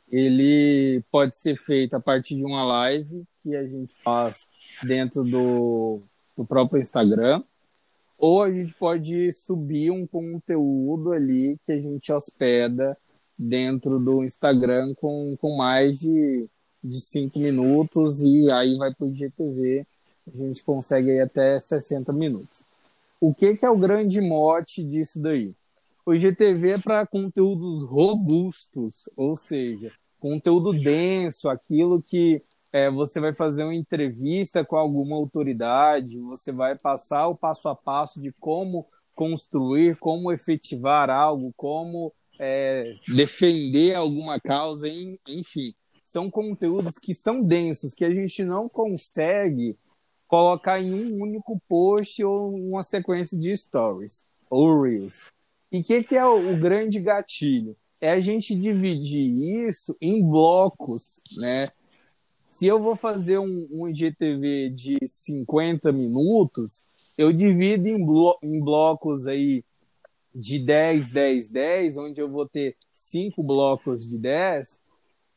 ele 0.09 1.03
pode 1.11 1.37
ser 1.37 1.57
feito 1.57 1.97
a 1.97 2.01
partir 2.01 2.37
de 2.37 2.45
uma 2.45 2.63
live 2.63 3.25
que 3.43 3.57
a 3.57 3.67
gente 3.67 3.93
faz 4.05 4.49
dentro 4.85 5.25
do, 5.25 6.01
do 6.37 6.45
próprio 6.45 6.81
Instagram, 6.81 7.43
ou 8.17 8.45
a 8.45 8.51
gente 8.53 8.73
pode 8.75 9.33
subir 9.33 9.91
um 9.91 10.07
conteúdo 10.07 11.13
ali 11.13 11.59
que 11.67 11.73
a 11.73 11.77
gente 11.77 12.13
hospeda 12.13 12.97
dentro 13.39 13.99
do 13.99 14.25
Instagram 14.25 14.95
com, 14.95 15.37
com 15.41 15.57
mais 15.57 16.01
de, 16.01 16.47
de 16.83 17.01
cinco 17.01 17.39
minutos 17.39 18.23
e 18.23 18.51
aí 18.51 18.77
vai 18.77 18.95
para 18.95 19.07
o 19.07 19.11
IGTV, 19.11 19.87
a 20.33 20.37
gente 20.37 20.65
consegue 20.65 21.11
ir 21.11 21.21
até 21.21 21.59
60 21.59 22.13
minutos. 22.13 22.65
O 23.21 23.35
que, 23.35 23.57
que 23.57 23.65
é 23.65 23.71
o 23.71 23.79
grande 23.79 24.21
mote 24.21 24.83
disso 24.83 25.21
daí? 25.21 25.55
O 26.05 26.15
IGTV 26.15 26.71
é 26.71 26.79
para 26.79 27.07
conteúdos 27.07 27.83
robustos, 27.85 29.09
ou 29.17 29.37
seja, 29.37 29.91
conteúdo 30.21 30.73
denso, 30.73 31.49
aquilo 31.49 32.03
que 32.03 32.43
é, 32.73 32.91
você 32.91 33.21
vai 33.21 33.33
fazer 33.33 33.65
uma 33.65 33.75
entrevista 33.75 34.65
com 34.65 34.77
alguma 34.77 35.17
autoridade, 35.17 36.21
você 36.21 36.53
vai 36.53 36.77
passar 36.77 37.27
o 37.29 37.35
passo 37.35 37.69
a 37.69 37.75
passo 37.75 38.21
de 38.21 38.33
como 38.33 38.87
construir, 39.15 39.97
como 39.97 40.31
efetivar 40.31 41.09
algo, 41.09 41.53
como 41.57 42.13
é, 42.39 42.93
defender 43.09 43.95
alguma 43.95 44.41
causa, 44.41 44.89
enfim. 44.89 45.73
São 46.05 46.31
conteúdos 46.31 46.99
que 46.99 47.13
são 47.15 47.43
densos, 47.43 47.95
que 47.95 48.05
a 48.05 48.13
gente 48.13 48.45
não 48.45 48.69
consegue 48.69 49.77
colocar 50.29 50.81
em 50.81 50.93
um 50.93 51.23
único 51.23 51.61
post 51.69 52.23
ou 52.25 52.55
uma 52.55 52.83
sequência 52.83 53.39
de 53.39 53.57
stories 53.57 54.27
ou 54.51 54.83
reels. 54.83 55.27
E 55.71 55.81
o 55.81 55.85
que, 55.85 56.03
que 56.03 56.17
é 56.17 56.25
o, 56.25 56.53
o 56.53 56.57
grande 56.57 57.01
gatilho? 57.01 57.77
É 58.01 58.11
a 58.11 58.21
gente 58.21 58.55
dividir 58.55 59.69
isso 59.69 59.97
em 60.01 60.23
blocos, 60.23 61.23
né? 61.37 61.71
Se 62.47 62.67
eu 62.67 62.83
vou 62.83 62.97
fazer 62.97 63.39
um, 63.39 63.69
um 63.71 63.89
IGTV 63.89 64.71
de 64.71 64.99
50 65.07 65.93
minutos, 65.93 66.87
eu 67.17 67.33
divido 67.33 67.89
em, 67.89 68.03
blo 68.03 68.39
em 68.43 68.61
blocos 68.61 69.27
aí 69.27 69.65
de 70.39 70.59
10, 70.59 71.13
10, 71.13 71.51
10, 71.51 71.97
onde 71.97 72.21
eu 72.21 72.29
vou 72.29 72.47
ter 72.47 72.77
cinco 72.93 73.43
blocos 73.43 74.07
de 74.07 74.19
10, 74.19 74.83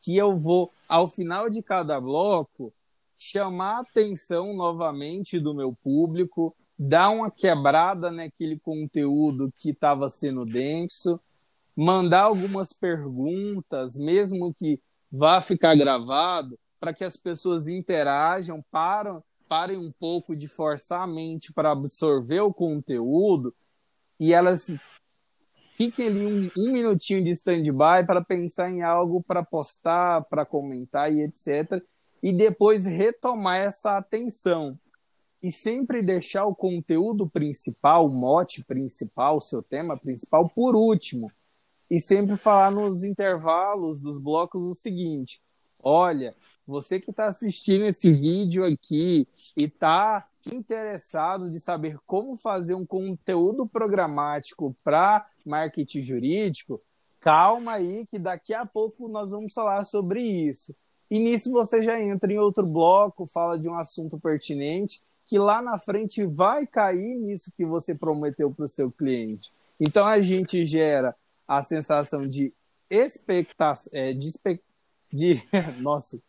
que 0.01 0.17
eu 0.17 0.37
vou, 0.37 0.73
ao 0.89 1.07
final 1.07 1.49
de 1.49 1.63
cada 1.63 2.01
bloco, 2.01 2.73
chamar 3.17 3.77
a 3.77 3.79
atenção 3.79 4.53
novamente 4.53 5.39
do 5.39 5.53
meu 5.53 5.73
público, 5.73 6.53
dar 6.77 7.11
uma 7.11 7.31
quebrada 7.31 8.11
naquele 8.11 8.59
conteúdo 8.59 9.53
que 9.55 9.69
estava 9.69 10.09
sendo 10.09 10.45
denso, 10.45 11.17
mandar 11.73 12.23
algumas 12.23 12.73
perguntas, 12.73 13.97
mesmo 13.97 14.53
que 14.53 14.81
vá 15.09 15.39
ficar 15.39 15.77
gravado, 15.77 16.59
para 16.77 16.93
que 16.93 17.05
as 17.05 17.15
pessoas 17.15 17.69
interajam, 17.69 18.61
param, 18.69 19.23
parem 19.47 19.77
um 19.77 19.93
pouco 19.97 20.35
de 20.35 20.49
forçar 20.49 21.03
a 21.03 21.07
mente 21.07 21.53
para 21.53 21.71
absorver 21.71 22.41
o 22.41 22.53
conteúdo 22.53 23.55
e 24.19 24.33
elas 24.33 24.75
fiquem 25.73 26.07
ali 26.07 26.25
um, 26.25 26.51
um 26.57 26.71
minutinho 26.73 27.23
de 27.23 27.29
stand-by 27.29 28.05
para 28.05 28.23
pensar 28.23 28.69
em 28.69 28.81
algo 28.81 29.23
para 29.23 29.43
postar, 29.43 30.25
para 30.25 30.45
comentar 30.45 31.11
e 31.13 31.21
etc. 31.21 31.81
E 32.21 32.33
depois 32.33 32.85
retomar 32.85 33.59
essa 33.59 33.97
atenção. 33.97 34.77
E 35.41 35.49
sempre 35.49 36.01
deixar 36.01 36.45
o 36.45 36.53
conteúdo 36.53 37.29
principal, 37.29 38.07
o 38.07 38.13
mote 38.13 38.61
principal, 38.65 39.37
o 39.37 39.41
seu 39.41 39.63
tema 39.63 39.97
principal, 39.97 40.49
por 40.49 40.75
último. 40.75 41.31
E 41.89 41.97
sempre 41.97 42.35
falar 42.35 42.69
nos 42.71 43.05
intervalos 43.05 44.01
dos 44.01 44.19
blocos 44.19 44.61
o 44.61 44.73
seguinte: 44.73 45.41
olha, 45.81 46.35
você 46.69 46.99
que 46.99 47.09
está 47.09 47.25
assistindo 47.25 47.85
esse 47.85 48.11
vídeo 48.11 48.63
aqui 48.63 49.27
e 49.57 49.63
está 49.63 50.27
interessado 50.53 51.49
de 51.49 51.59
saber 51.59 51.97
como 52.05 52.35
fazer 52.35 52.75
um 52.75 52.85
conteúdo 52.85 53.67
programático 53.67 54.75
para 54.83 55.27
marketing 55.45 56.01
jurídico, 56.01 56.79
calma 57.19 57.73
aí 57.73 58.05
que 58.05 58.19
daqui 58.19 58.53
a 58.53 58.65
pouco 58.65 59.07
nós 59.07 59.31
vamos 59.31 59.53
falar 59.53 59.83
sobre 59.83 60.21
isso. 60.21 60.73
E 61.09 61.17
nisso 61.17 61.51
você 61.51 61.81
já 61.81 61.99
entra 61.99 62.31
em 62.31 62.37
outro 62.37 62.65
bloco, 62.65 63.25
fala 63.25 63.57
de 63.57 63.67
um 63.67 63.77
assunto 63.77 64.19
pertinente, 64.19 65.01
que 65.25 65.39
lá 65.39 65.61
na 65.61 65.77
frente 65.77 66.23
vai 66.23 66.67
cair 66.67 67.15
nisso 67.15 67.51
que 67.57 67.65
você 67.65 67.95
prometeu 67.95 68.51
para 68.51 68.65
o 68.65 68.69
seu 68.69 68.91
cliente. 68.91 69.51
Então 69.79 70.05
a 70.05 70.21
gente 70.21 70.63
gera 70.65 71.15
a 71.47 71.63
sensação 71.63 72.27
de 72.27 72.53
expectativa, 72.89 73.89
é, 73.91 74.13
de, 74.13 74.31
de 75.11 75.41
nossa, 75.81 76.21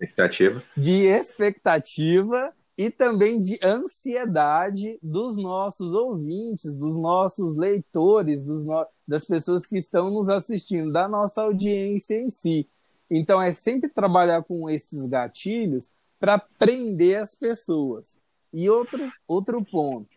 Expectativa. 0.00 0.62
De 0.76 1.06
expectativa 1.06 2.52
e 2.76 2.90
também 2.90 3.40
de 3.40 3.58
ansiedade 3.64 4.98
dos 5.02 5.36
nossos 5.36 5.94
ouvintes, 5.94 6.74
dos 6.74 6.96
nossos 6.96 7.56
leitores, 7.56 8.44
dos 8.44 8.64
no... 8.66 8.86
das 9.08 9.24
pessoas 9.24 9.66
que 9.66 9.78
estão 9.78 10.10
nos 10.10 10.28
assistindo, 10.28 10.92
da 10.92 11.08
nossa 11.08 11.42
audiência 11.42 12.20
em 12.20 12.28
si. 12.28 12.68
Então, 13.10 13.40
é 13.40 13.52
sempre 13.52 13.88
trabalhar 13.88 14.42
com 14.42 14.68
esses 14.68 15.08
gatilhos 15.08 15.90
para 16.18 16.38
prender 16.38 17.18
as 17.18 17.34
pessoas. 17.34 18.18
E 18.52 18.68
outro, 18.68 19.10
outro 19.26 19.64
ponto, 19.64 20.08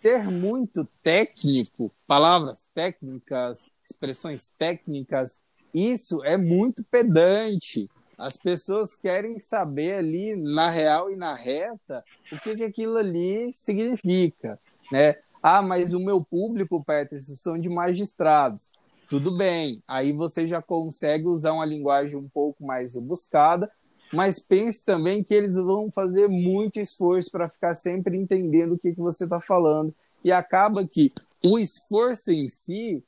ser 0.00 0.24
muito 0.24 0.88
técnico, 1.02 1.92
palavras 2.06 2.68
técnicas, 2.74 3.68
expressões 3.84 4.52
técnicas, 4.56 5.42
isso 5.72 6.24
é 6.24 6.36
muito 6.36 6.82
pedante 6.84 7.88
as 8.20 8.36
pessoas 8.36 8.94
querem 8.94 9.40
saber 9.40 9.94
ali, 9.94 10.36
na 10.36 10.68
real 10.68 11.10
e 11.10 11.16
na 11.16 11.34
reta, 11.34 12.04
o 12.30 12.38
que, 12.38 12.54
que 12.54 12.64
aquilo 12.64 12.98
ali 12.98 13.50
significa, 13.54 14.58
né? 14.92 15.16
Ah, 15.42 15.62
mas 15.62 15.94
o 15.94 15.98
meu 15.98 16.22
público, 16.22 16.84
Peterson, 16.84 17.34
são 17.34 17.58
de 17.58 17.70
magistrados. 17.70 18.72
Tudo 19.08 19.34
bem, 19.34 19.82
aí 19.88 20.12
você 20.12 20.46
já 20.46 20.60
consegue 20.60 21.26
usar 21.26 21.52
uma 21.52 21.64
linguagem 21.64 22.16
um 22.16 22.28
pouco 22.28 22.62
mais 22.62 22.94
rebuscada, 22.94 23.70
mas 24.12 24.38
pense 24.38 24.84
também 24.84 25.24
que 25.24 25.32
eles 25.32 25.56
vão 25.56 25.90
fazer 25.90 26.28
muito 26.28 26.78
esforço 26.78 27.30
para 27.30 27.48
ficar 27.48 27.74
sempre 27.74 28.18
entendendo 28.18 28.74
o 28.74 28.78
que, 28.78 28.92
que 28.92 29.00
você 29.00 29.24
está 29.24 29.40
falando. 29.40 29.94
E 30.22 30.30
acaba 30.30 30.86
que 30.86 31.10
o 31.42 31.58
esforço 31.58 32.30
em 32.30 32.50
si 32.50 33.02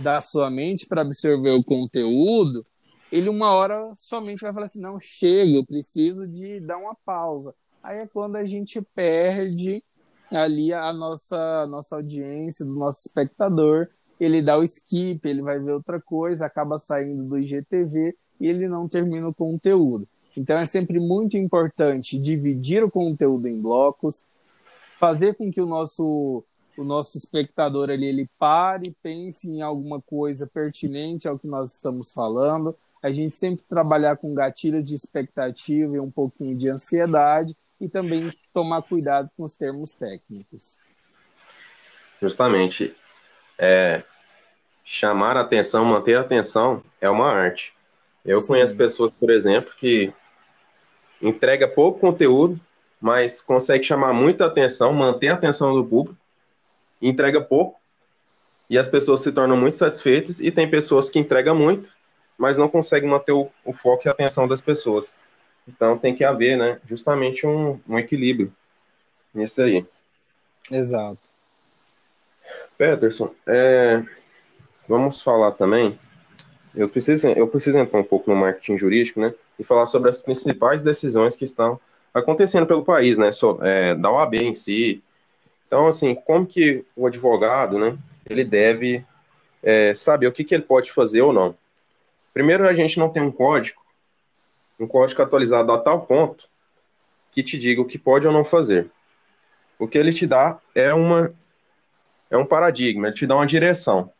da 0.00 0.20
sua 0.20 0.50
mente 0.50 0.86
para 0.86 1.02
absorver 1.02 1.52
o 1.52 1.62
conteúdo 1.62 2.64
ele 3.12 3.28
uma 3.28 3.52
hora 3.52 3.92
somente 3.94 4.40
vai 4.40 4.54
falar 4.54 4.66
assim, 4.66 4.80
não, 4.80 4.98
chega, 4.98 5.58
eu 5.58 5.66
preciso 5.66 6.26
de 6.26 6.58
dar 6.60 6.78
uma 6.78 6.96
pausa. 7.04 7.54
Aí 7.82 7.98
é 7.98 8.06
quando 8.06 8.36
a 8.36 8.44
gente 8.46 8.80
perde 8.94 9.84
ali 10.30 10.72
a 10.72 10.90
nossa, 10.94 11.66
nossa 11.66 11.96
audiência, 11.96 12.64
do 12.64 12.74
nosso 12.74 13.06
espectador, 13.06 13.88
ele 14.18 14.40
dá 14.40 14.56
o 14.56 14.62
skip, 14.62 15.28
ele 15.28 15.42
vai 15.42 15.58
ver 15.58 15.72
outra 15.72 16.00
coisa, 16.00 16.46
acaba 16.46 16.78
saindo 16.78 17.24
do 17.24 17.38
IGTV 17.38 18.16
e 18.40 18.46
ele 18.46 18.66
não 18.66 18.88
termina 18.88 19.28
o 19.28 19.34
conteúdo. 19.34 20.08
Então 20.34 20.56
é 20.58 20.64
sempre 20.64 20.98
muito 20.98 21.36
importante 21.36 22.18
dividir 22.18 22.82
o 22.82 22.90
conteúdo 22.90 23.46
em 23.46 23.60
blocos, 23.60 24.24
fazer 24.98 25.34
com 25.34 25.52
que 25.52 25.60
o 25.60 25.66
nosso 25.66 26.42
o 26.74 26.84
nosso 26.84 27.18
espectador 27.18 27.90
ali 27.90 28.06
ele 28.06 28.30
pare, 28.38 28.96
pense 29.02 29.46
em 29.46 29.60
alguma 29.60 30.00
coisa 30.00 30.46
pertinente 30.46 31.28
ao 31.28 31.38
que 31.38 31.46
nós 31.46 31.74
estamos 31.74 32.14
falando, 32.14 32.74
a 33.02 33.10
gente 33.10 33.34
sempre 33.34 33.64
trabalhar 33.68 34.16
com 34.16 34.32
gatilhos 34.32 34.84
de 34.84 34.94
expectativa 34.94 35.96
e 35.96 36.00
um 36.00 36.10
pouquinho 36.10 36.56
de 36.56 36.68
ansiedade 36.68 37.54
e 37.80 37.88
também 37.88 38.32
tomar 38.54 38.82
cuidado 38.82 39.28
com 39.36 39.42
os 39.42 39.54
termos 39.54 39.92
técnicos. 39.92 40.78
Justamente. 42.20 42.94
É, 43.58 44.02
chamar 44.84 45.36
a 45.36 45.40
atenção, 45.40 45.84
manter 45.84 46.16
a 46.16 46.20
atenção 46.20 46.82
é 47.00 47.10
uma 47.10 47.30
arte. 47.30 47.74
Eu 48.24 48.40
Sim. 48.40 48.48
conheço 48.48 48.76
pessoas, 48.76 49.12
por 49.18 49.30
exemplo, 49.30 49.72
que 49.76 50.12
entrega 51.20 51.66
pouco 51.66 52.00
conteúdo, 52.00 52.58
mas 53.00 53.42
consegue 53.42 53.84
chamar 53.84 54.12
muita 54.12 54.46
atenção, 54.46 54.92
manter 54.92 55.28
a 55.28 55.34
atenção 55.34 55.74
do 55.74 55.84
público, 55.84 56.16
entrega 57.00 57.40
pouco, 57.40 57.80
e 58.70 58.78
as 58.78 58.88
pessoas 58.88 59.20
se 59.20 59.32
tornam 59.32 59.56
muito 59.56 59.76
satisfeitas, 59.76 60.40
e 60.40 60.50
tem 60.50 60.70
pessoas 60.70 61.10
que 61.10 61.18
entregam 61.18 61.54
muito, 61.54 61.90
mas 62.38 62.56
não 62.56 62.68
consegue 62.68 63.06
manter 63.06 63.32
o, 63.32 63.48
o 63.64 63.72
foco 63.72 64.02
e 64.04 64.08
a 64.08 64.12
atenção 64.12 64.48
das 64.48 64.60
pessoas. 64.60 65.10
Então 65.66 65.96
tem 65.96 66.14
que 66.14 66.24
haver, 66.24 66.56
né, 66.56 66.80
justamente 66.88 67.46
um, 67.46 67.80
um 67.88 67.98
equilíbrio 67.98 68.52
nisso 69.34 69.62
aí. 69.62 69.86
Exato. 70.70 71.20
Peterson, 72.76 73.32
é, 73.46 74.02
vamos 74.88 75.22
falar 75.22 75.52
também. 75.52 75.98
Eu 76.74 76.88
preciso, 76.88 77.28
eu 77.28 77.46
preciso 77.46 77.78
entrar 77.78 78.00
um 78.00 78.04
pouco 78.04 78.30
no 78.30 78.36
marketing 78.36 78.76
jurídico, 78.76 79.20
né, 79.20 79.34
e 79.58 79.64
falar 79.64 79.86
sobre 79.86 80.10
as 80.10 80.20
principais 80.20 80.82
decisões 80.82 81.36
que 81.36 81.44
estão 81.44 81.78
acontecendo 82.12 82.66
pelo 82.66 82.84
país, 82.84 83.18
né, 83.18 83.30
é, 83.62 83.94
da 83.94 84.10
OAB 84.10 84.34
em 84.34 84.54
si. 84.54 85.02
Então, 85.66 85.86
assim, 85.86 86.14
como 86.14 86.46
que 86.46 86.84
o 86.96 87.06
advogado, 87.06 87.78
né, 87.78 87.96
ele 88.28 88.44
deve 88.44 89.04
é, 89.62 89.94
saber 89.94 90.26
o 90.26 90.32
que, 90.32 90.44
que 90.44 90.54
ele 90.54 90.64
pode 90.64 90.92
fazer 90.92 91.22
ou 91.22 91.32
não. 91.32 91.54
Primeiro, 92.32 92.66
a 92.66 92.74
gente 92.74 92.98
não 92.98 93.08
tem 93.08 93.22
um 93.22 93.30
código, 93.30 93.80
um 94.78 94.86
código 94.86 95.22
atualizado 95.22 95.72
a 95.72 95.78
tal 95.78 96.06
ponto 96.06 96.48
que 97.30 97.42
te 97.42 97.58
diga 97.58 97.80
o 97.80 97.86
que 97.86 97.98
pode 97.98 98.26
ou 98.26 98.32
não 98.32 98.44
fazer. 98.44 98.90
O 99.78 99.88
que 99.88 99.98
ele 99.98 100.12
te 100.12 100.26
dá 100.26 100.58
é 100.74 100.92
uma 100.92 101.34
é 102.30 102.36
um 102.36 102.46
paradigma, 102.46 103.08
ele 103.08 103.16
te 103.16 103.26
dá 103.26 103.34
uma 103.34 103.46
direção, 103.46 104.10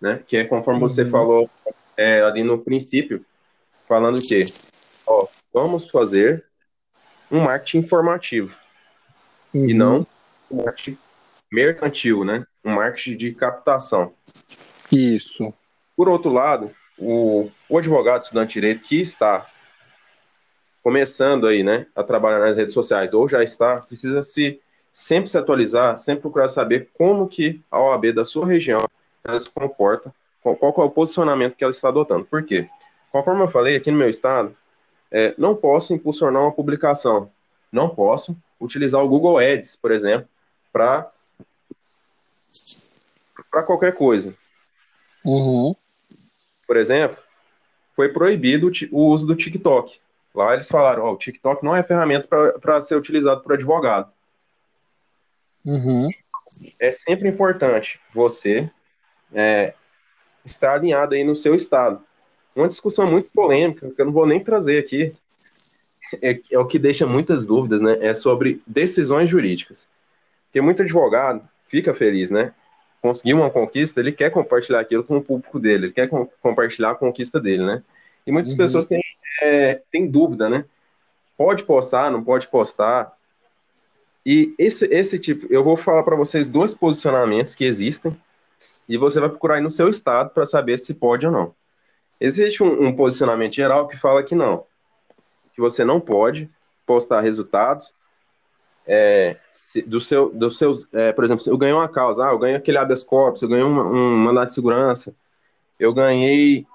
né? 0.00 0.22
Que 0.26 0.36
é 0.36 0.44
conforme 0.44 0.80
uhum. 0.80 0.88
você 0.88 1.06
falou 1.06 1.48
é, 1.96 2.22
ali 2.22 2.42
no 2.42 2.58
princípio, 2.58 3.24
falando 3.88 4.20
que, 4.20 4.52
ó, 5.06 5.26
vamos 5.52 5.90
fazer 5.90 6.44
um 7.30 7.40
marketing 7.40 7.78
informativo 7.78 8.54
uhum. 9.54 9.68
e 9.68 9.74
não 9.74 10.06
um 10.50 10.64
marketing 10.64 10.98
mercantil, 11.50 12.24
né? 12.24 12.44
Um 12.64 12.74
marketing 12.74 13.16
de 13.16 13.32
captação. 13.32 14.12
Isso. 14.90 15.52
Por 15.96 16.08
outro 16.08 16.32
lado, 16.32 16.74
o, 16.98 17.50
o 17.68 17.78
advogado 17.78 18.22
estudante 18.22 18.48
de 18.48 18.60
direito 18.60 18.88
que 18.88 19.00
está 19.00 19.46
começando 20.82 21.46
aí, 21.46 21.62
né, 21.62 21.86
a 21.94 22.02
trabalhar 22.02 22.40
nas 22.40 22.56
redes 22.56 22.74
sociais 22.74 23.14
ou 23.14 23.26
já 23.28 23.42
está, 23.42 23.78
precisa 23.78 24.22
se 24.22 24.60
sempre 24.92 25.28
se 25.28 25.38
atualizar, 25.38 25.96
sempre 25.98 26.22
procurar 26.22 26.48
saber 26.48 26.90
como 26.94 27.26
que 27.26 27.60
a 27.70 27.80
OAB 27.80 28.12
da 28.12 28.24
sua 28.24 28.46
região 28.46 28.84
se 29.38 29.50
comporta, 29.50 30.14
qual, 30.42 30.54
qual 30.56 30.74
é 30.78 30.82
o 30.82 30.90
posicionamento 30.90 31.56
que 31.56 31.64
ela 31.64 31.70
está 31.70 31.88
adotando. 31.88 32.26
Por 32.26 32.44
quê? 32.44 32.68
Conforme 33.10 33.42
eu 33.42 33.48
falei, 33.48 33.76
aqui 33.76 33.90
no 33.90 33.96
meu 33.96 34.08
estado, 34.10 34.54
é, 35.10 35.34
não 35.38 35.56
posso 35.56 35.94
impulsionar 35.94 36.42
uma 36.42 36.52
publicação, 36.52 37.30
não 37.72 37.88
posso 37.88 38.36
utilizar 38.60 39.02
o 39.02 39.08
Google 39.08 39.38
Ads, 39.38 39.76
por 39.76 39.90
exemplo, 39.90 40.28
para 40.72 41.10
para 43.50 43.62
qualquer 43.62 43.94
coisa. 43.94 44.34
Uhum 45.24 45.74
por 46.66 46.76
exemplo, 46.76 47.22
foi 47.94 48.08
proibido 48.08 48.70
o 48.90 49.06
uso 49.06 49.26
do 49.26 49.36
TikTok. 49.36 49.98
Lá 50.34 50.54
eles 50.54 50.68
falaram: 50.68 51.04
oh, 51.04 51.12
o 51.12 51.18
TikTok 51.18 51.64
não 51.64 51.76
é 51.76 51.82
ferramenta 51.82 52.26
para 52.60 52.82
ser 52.82 52.96
utilizado 52.96 53.42
por 53.42 53.52
advogado. 53.52 54.10
Uhum. 55.64 56.08
É 56.78 56.90
sempre 56.90 57.28
importante 57.28 58.00
você 58.12 58.70
é, 59.32 59.74
estar 60.44 60.74
alinhado 60.74 61.14
aí 61.14 61.24
no 61.24 61.36
seu 61.36 61.54
estado. 61.54 62.02
Uma 62.54 62.68
discussão 62.68 63.06
muito 63.06 63.30
polêmica, 63.30 63.90
que 63.90 64.00
eu 64.00 64.06
não 64.06 64.12
vou 64.12 64.26
nem 64.26 64.42
trazer 64.42 64.78
aqui, 64.78 65.14
é, 66.22 66.40
é 66.52 66.58
o 66.58 66.66
que 66.66 66.78
deixa 66.78 67.06
muitas 67.06 67.46
dúvidas, 67.46 67.80
né? 67.80 67.98
É 68.00 68.14
sobre 68.14 68.62
decisões 68.66 69.28
jurídicas. 69.28 69.88
Porque 70.46 70.60
muito 70.60 70.82
advogado 70.82 71.48
fica 71.66 71.94
feliz, 71.94 72.30
né? 72.30 72.52
Conseguiu 73.04 73.36
uma 73.36 73.50
conquista, 73.50 74.00
ele 74.00 74.12
quer 74.12 74.30
compartilhar 74.30 74.80
aquilo 74.80 75.04
com 75.04 75.18
o 75.18 75.22
público 75.22 75.60
dele, 75.60 75.86
ele 75.86 75.92
quer 75.92 76.08
com, 76.08 76.24
compartilhar 76.40 76.92
a 76.92 76.94
conquista 76.94 77.38
dele, 77.38 77.62
né? 77.62 77.82
E 78.26 78.32
muitas 78.32 78.52
uhum. 78.52 78.56
pessoas 78.56 78.86
têm, 78.86 79.02
é, 79.42 79.82
têm 79.92 80.10
dúvida, 80.10 80.48
né? 80.48 80.64
Pode 81.36 81.64
postar, 81.64 82.10
não 82.10 82.24
pode 82.24 82.48
postar. 82.48 83.12
E 84.24 84.54
esse, 84.58 84.86
esse 84.86 85.18
tipo, 85.18 85.46
eu 85.52 85.62
vou 85.62 85.76
falar 85.76 86.02
para 86.02 86.16
vocês 86.16 86.48
dois 86.48 86.72
posicionamentos 86.72 87.54
que 87.54 87.66
existem 87.66 88.16
e 88.88 88.96
você 88.96 89.20
vai 89.20 89.28
procurar 89.28 89.56
aí 89.56 89.60
no 89.60 89.70
seu 89.70 89.90
estado 89.90 90.30
para 90.30 90.46
saber 90.46 90.78
se 90.78 90.94
pode 90.94 91.26
ou 91.26 91.32
não. 91.32 91.54
Existe 92.18 92.62
um, 92.62 92.86
um, 92.86 92.96
posicionamento 92.96 93.54
geral 93.54 93.86
que 93.86 93.98
fala 93.98 94.22
que 94.22 94.34
não, 94.34 94.64
que 95.52 95.60
você 95.60 95.84
não 95.84 96.00
pode 96.00 96.48
postar 96.86 97.20
resultados 97.20 97.92
é, 98.86 99.36
se, 99.50 99.82
do 99.82 100.00
seu, 100.00 100.30
dos 100.30 100.58
seus, 100.58 100.92
é, 100.92 101.12
por 101.12 101.24
exemplo, 101.24 101.42
eu 101.46 101.56
ganhei 101.56 101.74
uma 101.74 101.88
causa, 101.88 102.28
ah, 102.28 102.32
eu 102.32 102.38
ganhei 102.38 102.56
aquele 102.56 102.78
habeas 102.78 103.02
corpus, 103.02 103.42
eu 103.42 103.48
ganhei 103.48 103.64
um, 103.64 103.80
um 103.80 104.16
mandato 104.16 104.48
de 104.48 104.54
segurança, 104.54 105.14
eu 105.78 105.92
ganhei 105.92 106.66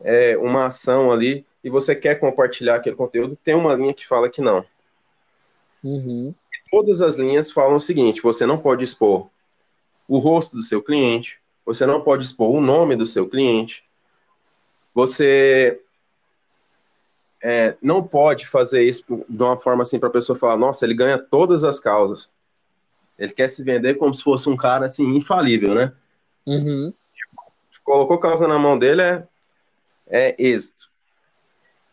é, 0.00 0.36
uma 0.36 0.66
ação 0.66 1.10
ali 1.10 1.46
e 1.64 1.70
você 1.70 1.94
quer 1.94 2.16
compartilhar 2.16 2.76
aquele 2.76 2.96
conteúdo, 2.96 3.38
tem 3.42 3.54
uma 3.54 3.74
linha 3.74 3.94
que 3.94 4.06
fala 4.06 4.28
que 4.28 4.40
não. 4.40 4.64
Uhum. 5.82 6.34
Todas 6.70 7.00
as 7.00 7.16
linhas 7.16 7.50
falam 7.50 7.76
o 7.76 7.80
seguinte: 7.80 8.22
você 8.22 8.44
não 8.44 8.58
pode 8.58 8.84
expor 8.84 9.28
o 10.08 10.18
rosto 10.18 10.56
do 10.56 10.62
seu 10.62 10.82
cliente, 10.82 11.40
você 11.64 11.86
não 11.86 12.00
pode 12.00 12.24
expor 12.24 12.50
o 12.50 12.60
nome 12.60 12.96
do 12.96 13.06
seu 13.06 13.28
cliente, 13.28 13.84
você 14.94 15.80
é, 17.42 17.76
não 17.82 18.02
pode 18.02 18.46
fazer 18.46 18.82
isso 18.82 19.04
de 19.28 19.42
uma 19.42 19.56
forma 19.56 19.82
assim 19.82 19.98
para 19.98 20.08
a 20.08 20.12
pessoa 20.12 20.38
falar, 20.38 20.56
nossa, 20.56 20.84
ele 20.84 20.94
ganha 20.94 21.18
todas 21.18 21.64
as 21.64 21.78
causas. 21.78 22.30
Ele 23.18 23.32
quer 23.32 23.48
se 23.48 23.62
vender 23.62 23.94
como 23.94 24.14
se 24.14 24.22
fosse 24.22 24.48
um 24.48 24.56
cara 24.56 24.86
assim 24.86 25.16
infalível, 25.16 25.74
né? 25.74 25.92
Uhum. 26.46 26.92
Colocou 27.84 28.18
causa 28.18 28.46
na 28.46 28.58
mão 28.58 28.78
dele 28.78 29.02
é, 29.02 29.26
é 30.08 30.34
êxito. 30.38 30.90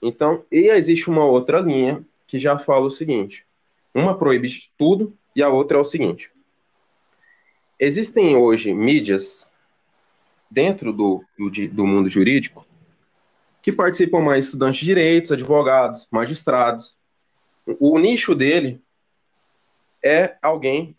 Então, 0.02 0.44
e 0.52 0.70
existe 0.70 1.10
uma 1.10 1.26
outra 1.26 1.60
linha 1.60 2.04
que 2.28 2.40
já 2.40 2.58
fala 2.58 2.86
o 2.86 2.92
seguinte: 2.92 3.46
uma 3.94 4.18
proíbe 4.18 4.50
tudo 4.78 5.16
e 5.36 5.42
a 5.42 5.50
outra 5.50 5.78
é 5.78 5.82
o 5.82 5.86
seguinte: 5.86 6.32
Existem 7.80 8.36
hoje 8.36 8.74
mídias 8.74 9.54
dentro 10.50 10.92
do, 10.92 11.24
do, 11.38 11.50
do 11.70 11.88
mundo 11.88 12.10
jurídico 12.10 12.66
que 13.64 13.72
participam 13.72 14.20
mais 14.20 14.46
estudantes 14.46 14.82
de 14.82 14.86
direitos, 14.86 15.32
advogados, 15.32 16.06
magistrados. 16.12 16.98
O 17.80 17.98
nicho 17.98 18.36
dele 18.36 18.84
é 20.04 20.36
alguém 20.42 20.98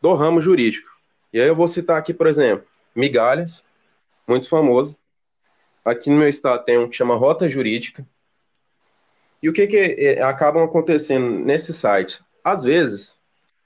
do 0.00 0.14
ramo 0.14 0.40
jurídico. 0.40 0.88
E 1.30 1.38
aí 1.38 1.46
eu 1.46 1.54
vou 1.54 1.68
citar 1.68 1.98
aqui, 1.98 2.14
por 2.14 2.26
exemplo, 2.26 2.66
Migalhas, 2.96 3.62
muito 4.26 4.48
famoso. 4.48 4.98
Aqui 5.84 6.08
no 6.08 6.16
meu 6.16 6.28
estado 6.28 6.64
tem 6.64 6.78
um 6.78 6.88
que 6.88 6.96
chama 6.96 7.14
Rota 7.14 7.46
Jurídica. 7.50 8.02
E 9.42 9.48
o 9.50 9.52
que, 9.52 9.66
que 9.66 9.76
é, 9.76 10.22
acabam 10.22 10.64
acontecendo 10.64 11.38
nesse 11.38 11.74
site? 11.74 12.24
Às 12.42 12.64
vezes, 12.64 13.20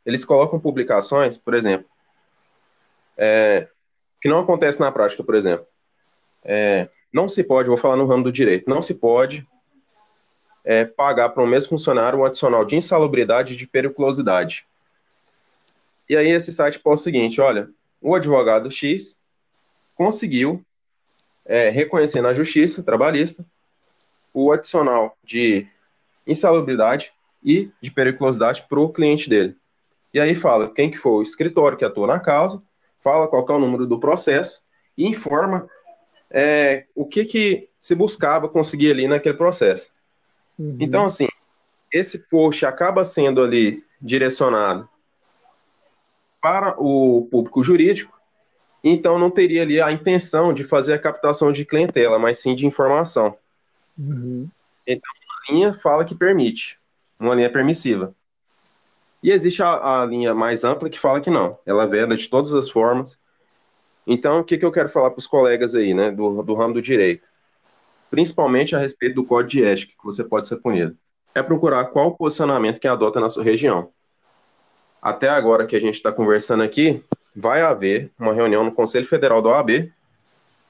eles 0.05 0.25
colocam 0.25 0.59
publicações, 0.59 1.39
por 1.39 1.55
exemplo, 1.55 1.87
é, 3.17 3.69
que 4.21 4.29
não 4.29 4.41
acontece 4.41 4.81
na 4.81 4.91
prática, 4.91 5.23
por 5.23 5.37
exemplo. 5.37 5.67
É, 6.43 6.89
não 7.13 7.29
se 7.29 7.45
pode, 7.45 7.69
vou 7.69 7.77
falar 7.77 7.97
no 7.97 8.07
ramo 8.07 8.25
do 8.25 8.33
direito, 8.33 8.69
não 8.69 8.81
se 8.81 8.95
pode 8.95 9.47
é, 10.65 10.85
pagar 10.85 11.31
para 11.31 11.43
o 11.43 11.47
mesmo 11.47 11.71
funcionário 11.71 12.19
um 12.19 12.25
adicional 12.25 12.65
de 12.65 12.77
insalubridade 12.77 13.55
e 13.55 13.57
de 13.57 13.67
periculosidade. 13.67 14.67
E 16.09 16.17
aí 16.17 16.29
esse 16.31 16.53
site 16.53 16.79
posta 16.79 17.03
o 17.03 17.05
seguinte, 17.05 17.41
olha, 17.41 17.69
o 18.01 18.15
advogado 18.15 18.71
X 18.71 19.19
conseguiu 19.95 20.65
é, 21.45 21.69
reconhecer 21.69 22.21
na 22.21 22.35
justiça 22.35 22.83
trabalhista 22.83 23.45
o 24.33 24.51
adicional 24.51 25.17
de 25.23 25.67
insalubridade 26.27 27.13
e 27.45 27.71
de 27.81 27.91
periculosidade 27.91 28.65
para 28.69 28.81
o 28.81 28.89
cliente 28.89 29.29
dele. 29.29 29.57
E 30.15 30.21
aí 30.21 30.35
fala 30.35 30.71
quem 30.71 30.91
que 30.91 30.99
foi 30.99 31.13
o 31.13 31.23
escritório 31.23 31.77
que 31.77 31.85
atuou 31.85 32.07
na 32.07 32.21
causa, 32.21 32.63
fala 33.01 33.27
qual 33.27 33.47
é 33.49 33.53
o 33.53 33.59
número 33.59 33.87
do 33.87 33.99
processo 33.99 34.63
e 34.97 35.07
informa 35.07 35.69
é, 36.33 36.87
o 36.95 37.05
que, 37.05 37.25
que 37.25 37.69
se 37.79 37.95
buscava 37.95 38.49
conseguir 38.49 38.91
ali 38.91 39.07
naquele 39.07 39.37
processo. 39.37 39.91
Uhum. 40.59 40.79
Então, 40.81 41.05
assim, 41.05 41.29
esse 41.93 42.19
post 42.19 42.65
acaba 42.65 43.05
sendo 43.05 43.43
ali 43.43 43.83
direcionado 44.01 44.89
para 46.41 46.75
o 46.79 47.29
público 47.31 47.63
jurídico, 47.63 48.19
então 48.83 49.19
não 49.19 49.31
teria 49.31 49.63
ali 49.63 49.81
a 49.81 49.93
intenção 49.93 50.53
de 50.53 50.65
fazer 50.65 50.95
a 50.95 50.99
captação 50.99 51.53
de 51.53 51.65
clientela, 51.65 52.19
mas 52.19 52.39
sim 52.39 52.55
de 52.55 52.67
informação. 52.67 53.37
Uhum. 53.97 54.49
Então, 54.87 55.11
uma 55.25 55.55
linha 55.55 55.75
fala 55.75 56.05
que 56.05 56.15
permite, 56.15 56.81
uma 57.21 57.35
linha 57.35 57.51
permissiva. 57.51 58.15
E 59.23 59.31
existe 59.31 59.63
a, 59.63 60.03
a, 60.03 60.07
linha 60.07 60.35
mais 60.35 60.65
ampla 60.65 60.91
que 60.91 60.99
fala 60.99 61.21
que 61.21 61.31
não, 61.31 61.57
ela 61.65 61.87
veda 61.87 62.17
de 62.17 62.29
todas 62.29 62.53
as 62.55 62.69
formas. 62.69 63.21
Então, 64.07 64.41
o 64.41 64.45
que, 64.45 64.59
que 64.59 64.65
eu 64.65 64.73
quero 64.73 64.89
falar 64.89 65.11
para 65.11 65.19
os 65.19 65.27
colegas 65.27 65.75
aí, 65.75 65.95
né, 65.95 66.11
do, 66.11 66.43
do 66.43 66.55
ramo 66.55 66.75
do 66.75 66.83
direito? 66.83 67.29
Principalmente 68.11 68.75
a 68.75 68.79
respeito 68.79 69.15
do 69.15 69.25
código 69.25 69.51
de 69.51 69.65
ética 69.65 69.93
que 69.99 70.05
você 70.05 70.25
pode 70.25 70.49
ser 70.49 70.57
punido. 70.57 70.97
É 71.35 71.43
procurar 71.43 71.87
qual 71.87 72.09
o 72.09 72.17
posicionamento 72.17 72.81
que 72.81 72.89
adota 72.89 73.21
na 73.21 73.29
sua 73.29 73.45
região. 73.45 73.91
Até 75.01 75.29
agora 75.29 75.67
que 75.67 75.77
a 75.77 75.81
gente 75.81 75.95
está 75.95 76.13
conversando 76.13 76.63
aqui, 76.63 77.03
vai 77.35 77.63
haver 77.63 78.11
uma 78.19 78.33
reunião 78.33 78.65
no 78.65 78.73
Conselho 78.73 79.07
Federal 79.07 79.41
da 79.41 79.51
OAB 79.51 79.91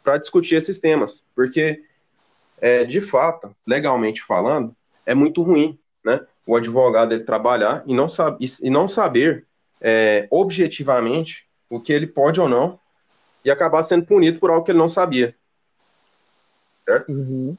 para 0.02 0.18
discutir 0.18 0.56
esses 0.56 0.78
temas, 0.78 1.24
porque, 1.34 1.82
é, 2.60 2.84
de 2.84 3.00
fato, 3.00 3.54
legalmente 3.66 4.22
falando, 4.22 4.74
é 5.04 5.14
muito 5.14 5.42
ruim, 5.42 5.78
né? 6.04 6.20
o 6.46 6.56
advogado 6.56 7.12
ele 7.12 7.24
trabalhar 7.24 7.82
e 7.86 7.94
não, 7.94 8.08
sabe, 8.08 8.44
e 8.62 8.70
não 8.70 8.88
saber 8.88 9.46
é, 9.80 10.26
objetivamente 10.30 11.46
o 11.68 11.80
que 11.80 11.92
ele 11.92 12.06
pode 12.06 12.40
ou 12.40 12.48
não 12.48 12.78
e 13.44 13.50
acabar 13.50 13.82
sendo 13.82 14.06
punido 14.06 14.38
por 14.38 14.50
algo 14.50 14.64
que 14.64 14.70
ele 14.70 14.78
não 14.78 14.88
sabia. 14.88 15.34
Certo? 16.84 17.10
Uhum. 17.10 17.56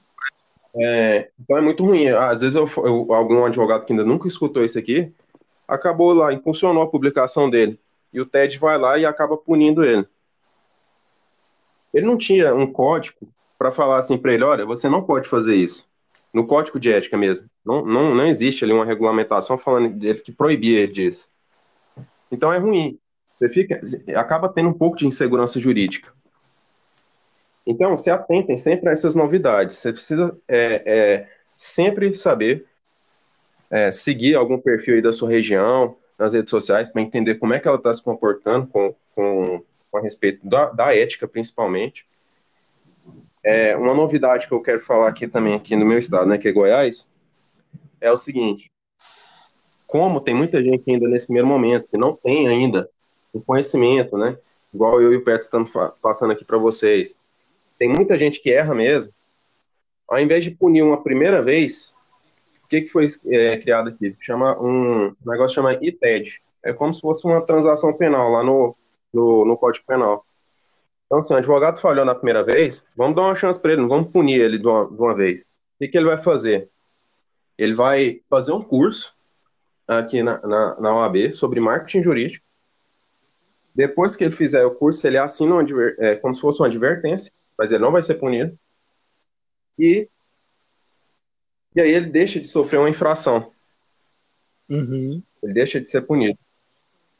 É, 0.76 1.30
então 1.40 1.58
é 1.58 1.62
muito 1.62 1.84
ruim. 1.84 2.08
Às 2.10 2.42
vezes 2.42 2.56
eu, 2.56 2.70
eu, 2.78 3.14
algum 3.14 3.46
advogado 3.46 3.86
que 3.86 3.94
ainda 3.94 4.04
nunca 4.04 4.28
escutou 4.28 4.64
isso 4.64 4.80
aqui 4.80 5.14
acabou 5.68 6.14
lá, 6.14 6.34
impulsionou 6.34 6.84
a 6.84 6.90
publicação 6.90 7.50
dele. 7.50 7.80
E 8.12 8.22
o 8.22 8.26
TED 8.26 8.58
vai 8.58 8.78
lá 8.78 8.98
e 8.98 9.06
acaba 9.06 9.38
punindo 9.38 9.84
ele. 9.84 10.08
Ele 11.94 12.06
não 12.06 12.18
tinha 12.18 12.54
um 12.54 12.72
código 12.72 13.28
para 13.58 13.72
falar 13.72 14.00
assim 14.00 14.18
para 14.18 14.34
ele: 14.34 14.44
olha, 14.44 14.66
você 14.66 14.90
não 14.90 15.04
pode 15.04 15.28
fazer 15.28 15.56
isso 15.56 15.88
no 16.34 16.48
código 16.48 16.80
de 16.80 16.92
ética 16.92 17.18
mesmo. 17.18 17.48
Não, 17.64 17.86
não, 17.86 18.16
não 18.16 18.26
existe 18.26 18.64
ali 18.64 18.74
uma 18.74 18.86
regulamentação 18.86 19.58
falando 19.58 19.94
dele 19.94 20.20
que 20.20 20.32
proibia 20.32 20.80
ele 20.80 20.92
disso. 20.92 21.30
Então 22.32 22.52
é 22.52 22.58
ruim. 22.58 22.98
Você 23.38 23.50
fica, 23.50 23.82
acaba 24.16 24.50
tendo 24.50 24.70
um 24.70 24.74
pouco 24.74 24.98
de 24.98 25.08
insegurança 25.08 25.60
jurídica. 25.60 26.14
Então, 27.66 27.98
se 27.98 28.10
atentem 28.10 28.58
sempre 28.58 28.90
a 28.90 28.92
essas 28.92 29.16
novidades. 29.16 29.78
Você 29.78 29.94
precisa 29.94 30.38
é, 30.48 30.84
é, 30.86 31.30
sempre 31.54 32.14
saber 32.16 32.66
é, 33.70 33.92
seguir 33.92 34.36
algum 34.36 34.60
perfil 34.60 34.96
aí 34.96 35.02
da 35.02 35.14
sua 35.14 35.30
região 35.30 35.96
nas 36.18 36.34
redes 36.34 36.52
sociais 36.52 36.90
para 36.90 37.02
entender 37.02 37.36
como 37.36 37.54
é 37.54 37.60
que 37.60 37.68
ela 37.68 37.78
está 37.78 37.94
se 37.94 38.04
comportando 38.04 38.68
com, 38.68 38.96
com, 39.16 39.64
com 39.90 39.98
a 39.98 40.02
respeito 40.02 40.48
da, 40.48 40.68
da 40.68 40.96
ética, 40.96 41.28
principalmente. 41.28 42.06
É, 43.44 43.76
uma 43.76 43.94
novidade 43.94 44.48
que 44.48 44.54
eu 44.54 44.62
quero 44.62 44.80
falar 44.80 45.08
aqui 45.08 45.28
também, 45.28 45.56
aqui 45.56 45.76
no 45.76 45.86
meu 45.86 45.98
estado, 45.98 46.28
né, 46.28 46.38
que 46.38 46.48
é 46.48 46.52
Goiás, 46.52 47.10
é 48.00 48.12
o 48.12 48.18
seguinte: 48.18 48.72
como 49.88 50.22
tem 50.22 50.36
muita 50.36 50.64
gente 50.64 50.90
ainda 50.90 51.08
nesse 51.08 51.26
primeiro 51.26 51.48
momento 51.48 51.88
que 51.90 51.98
não 51.98 52.16
tem 52.16 52.48
ainda 52.48 52.90
o 53.34 53.42
conhecimento, 53.42 54.18
né, 54.18 54.38
igual 54.74 55.02
eu 55.02 55.12
e 55.12 55.18
o 55.18 55.24
Pet 55.24 55.42
estamos 55.42 55.72
passando 56.02 56.32
aqui 56.32 56.46
para 56.46 56.58
vocês, 56.58 57.18
tem 57.78 57.90
muita 57.90 58.18
gente 58.18 58.40
que 58.40 58.52
erra 58.52 58.74
mesmo. 58.74 59.12
Ao 60.08 60.20
invés 60.20 60.44
de 60.44 60.52
punir 60.52 60.84
uma 60.84 61.02
primeira 61.02 61.42
vez, 61.42 61.96
o 62.64 62.68
que, 62.68 62.82
que 62.82 62.90
foi 62.90 63.08
é, 63.28 63.58
criado 63.58 63.90
aqui? 63.90 64.16
Chama 64.20 64.58
um, 64.62 65.16
negócio 65.26 65.56
chama 65.56 65.74
ITED. 65.82 66.42
É 66.64 66.72
como 66.72 66.94
se 66.94 67.02
fosse 67.02 67.26
uma 67.26 67.42
transação 67.42 67.94
penal 67.94 68.32
lá 68.32 68.44
no, 68.44 68.76
no, 69.14 69.46
no 69.46 69.58
Código 69.58 69.86
Penal. 69.86 70.26
Então, 71.06 71.22
se 71.22 71.28
assim, 71.28 71.34
o 71.34 71.38
advogado 71.38 71.80
falhou 71.80 72.06
na 72.06 72.16
primeira 72.16 72.44
vez, 72.44 72.84
vamos 72.96 73.16
dar 73.16 73.24
uma 73.24 73.36
chance 73.36 73.60
para 73.60 73.74
ele, 73.74 73.82
não 73.82 73.90
vamos 73.90 74.12
punir 74.12 74.40
ele 74.40 74.58
de 74.58 74.66
uma, 74.66 74.86
de 74.88 75.00
uma 75.00 75.14
vez. 75.14 75.42
O 75.42 75.46
que, 75.80 75.88
que, 75.88 75.98
ele 75.98 76.08
vai 76.08 76.18
fazer? 76.18 76.70
Ele 77.58 77.74
vai 77.74 78.22
fazer 78.30 78.52
um 78.52 78.64
curso 78.64 79.16
aqui 79.88 80.24
na, 80.24 80.40
na, 80.42 80.80
na 80.80 80.96
OAB 80.96 81.34
sobre 81.34 81.60
marketing 81.60 82.02
jurídico. 82.02 82.44
Depois 83.74 84.16
que 84.16 84.24
ele 84.24 84.36
fizer 84.36 84.64
o 84.66 84.76
curso, 84.76 85.06
ele 85.06 85.18
assina 85.18 85.56
uma, 85.56 85.64
é, 85.98 86.16
como 86.16 86.34
se 86.36 86.42
fosse 86.42 86.60
uma 86.60 86.68
advertência, 86.68 87.32
mas 87.58 87.72
ele 87.72 87.82
não 87.82 87.92
vai 87.92 88.02
ser 88.02 88.16
punido. 88.16 88.58
E, 89.78 90.08
e 91.76 91.82
aí 91.82 91.92
ele 91.92 92.08
deixa 92.08 92.40
de 92.40 92.48
sofrer 92.48 92.78
uma 92.80 92.90
infração. 92.90 93.52
Uhum. 94.70 95.22
Ele 95.42 95.54
deixa 95.54 95.82
de 95.82 95.90
ser 95.90 96.02
punido. 96.02 96.38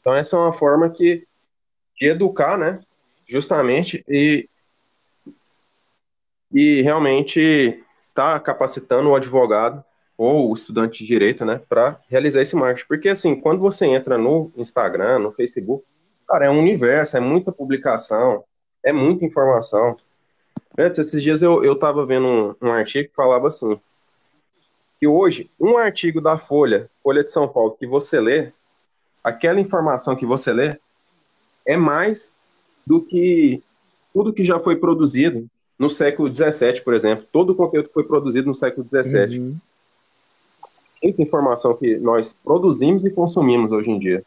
Então, 0.00 0.14
essa 0.14 0.36
é 0.36 0.38
uma 0.38 0.52
forma 0.52 0.90
que 0.90 1.26
de 1.98 2.06
educar, 2.06 2.58
né? 2.58 2.80
Justamente, 3.26 4.04
e, 4.08 4.48
e 6.52 6.82
realmente 6.82 7.82
tá 8.14 8.38
capacitando 8.38 9.08
o 9.08 9.16
advogado 9.16 9.84
ou 10.16 10.50
o 10.50 10.54
estudante 10.54 10.98
de 10.98 11.06
direito, 11.06 11.44
né, 11.44 11.60
para 11.68 12.00
realizar 12.08 12.42
esse 12.42 12.54
marketing. 12.54 12.86
Porque, 12.86 13.08
assim, 13.08 13.40
quando 13.40 13.60
você 13.60 13.86
entra 13.86 14.16
no 14.16 14.52
Instagram, 14.56 15.18
no 15.18 15.32
Facebook, 15.32 15.84
cara, 16.28 16.46
é 16.46 16.50
um 16.50 16.58
universo, 16.58 17.16
é 17.16 17.20
muita 17.20 17.52
publicação, 17.52 18.44
é 18.82 18.92
muita 18.92 19.24
informação. 19.24 19.96
Esses 20.76 21.22
dias 21.22 21.42
eu, 21.42 21.62
eu 21.64 21.76
tava 21.76 22.04
vendo 22.04 22.26
um, 22.26 22.54
um 22.68 22.72
artigo 22.72 23.08
que 23.08 23.14
falava 23.14 23.46
assim, 23.46 23.78
que 24.98 25.06
hoje, 25.06 25.50
um 25.60 25.76
artigo 25.76 26.20
da 26.20 26.38
Folha, 26.38 26.90
Folha 27.02 27.22
de 27.22 27.30
São 27.30 27.46
Paulo, 27.46 27.76
que 27.78 27.86
você 27.86 28.20
lê, 28.20 28.52
aquela 29.22 29.60
informação 29.60 30.16
que 30.16 30.26
você 30.26 30.52
lê, 30.52 30.78
é 31.66 31.76
mais 31.76 32.32
do 32.86 33.00
que 33.00 33.62
tudo 34.12 34.32
que 34.32 34.44
já 34.44 34.58
foi 34.60 34.76
produzido 34.76 35.46
no 35.78 35.90
século 35.90 36.32
XVII, 36.32 36.80
por 36.82 36.94
exemplo. 36.94 37.26
Todo 37.32 37.50
o 37.50 37.54
conteúdo 37.54 37.88
que 37.88 37.94
foi 37.94 38.04
produzido 38.04 38.48
no 38.48 38.54
século 38.54 38.86
XVII. 38.86 39.38
Uhum. 39.38 39.56
Muita 41.02 41.22
informação 41.22 41.74
que 41.74 41.96
nós 41.98 42.34
produzimos 42.44 43.04
e 43.04 43.10
consumimos 43.10 43.72
hoje 43.72 43.90
em 43.90 43.98
dia. 43.98 44.24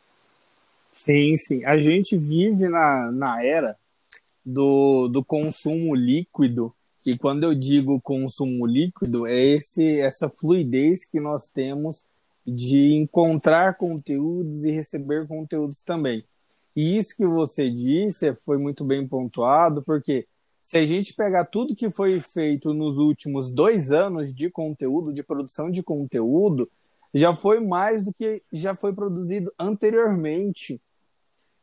Sim, 0.97 1.35
sim. 1.37 1.63
A 1.63 1.79
gente 1.79 2.17
vive 2.17 2.67
na, 2.67 3.11
na 3.11 3.43
era 3.43 3.77
do, 4.43 5.07
do 5.07 5.23
consumo 5.23 5.95
líquido. 5.95 6.73
E 7.05 7.17
quando 7.17 7.43
eu 7.43 7.53
digo 7.55 8.01
consumo 8.01 8.65
líquido, 8.65 9.25
é 9.25 9.39
esse, 9.39 9.97
essa 9.97 10.27
fluidez 10.27 11.09
que 11.09 11.19
nós 11.19 11.49
temos 11.51 12.05
de 12.45 12.93
encontrar 12.95 13.77
conteúdos 13.77 14.63
e 14.65 14.71
receber 14.71 15.27
conteúdos 15.27 15.81
também. 15.83 16.23
E 16.75 16.97
isso 16.97 17.15
que 17.15 17.25
você 17.25 17.69
disse 17.69 18.33
foi 18.45 18.57
muito 18.57 18.83
bem 18.83 19.07
pontuado, 19.07 19.81
porque 19.83 20.27
se 20.63 20.77
a 20.77 20.85
gente 20.85 21.13
pegar 21.13 21.45
tudo 21.45 21.75
que 21.75 21.89
foi 21.89 22.19
feito 22.19 22.73
nos 22.73 22.97
últimos 22.97 23.51
dois 23.51 23.91
anos 23.91 24.33
de 24.35 24.49
conteúdo, 24.49 25.13
de 25.13 25.23
produção 25.23 25.71
de 25.71 25.81
conteúdo, 25.81 26.69
já 27.13 27.35
foi 27.35 27.59
mais 27.59 28.03
do 28.03 28.13
que 28.13 28.41
já 28.51 28.75
foi 28.75 28.93
produzido 28.93 29.51
anteriormente. 29.57 30.81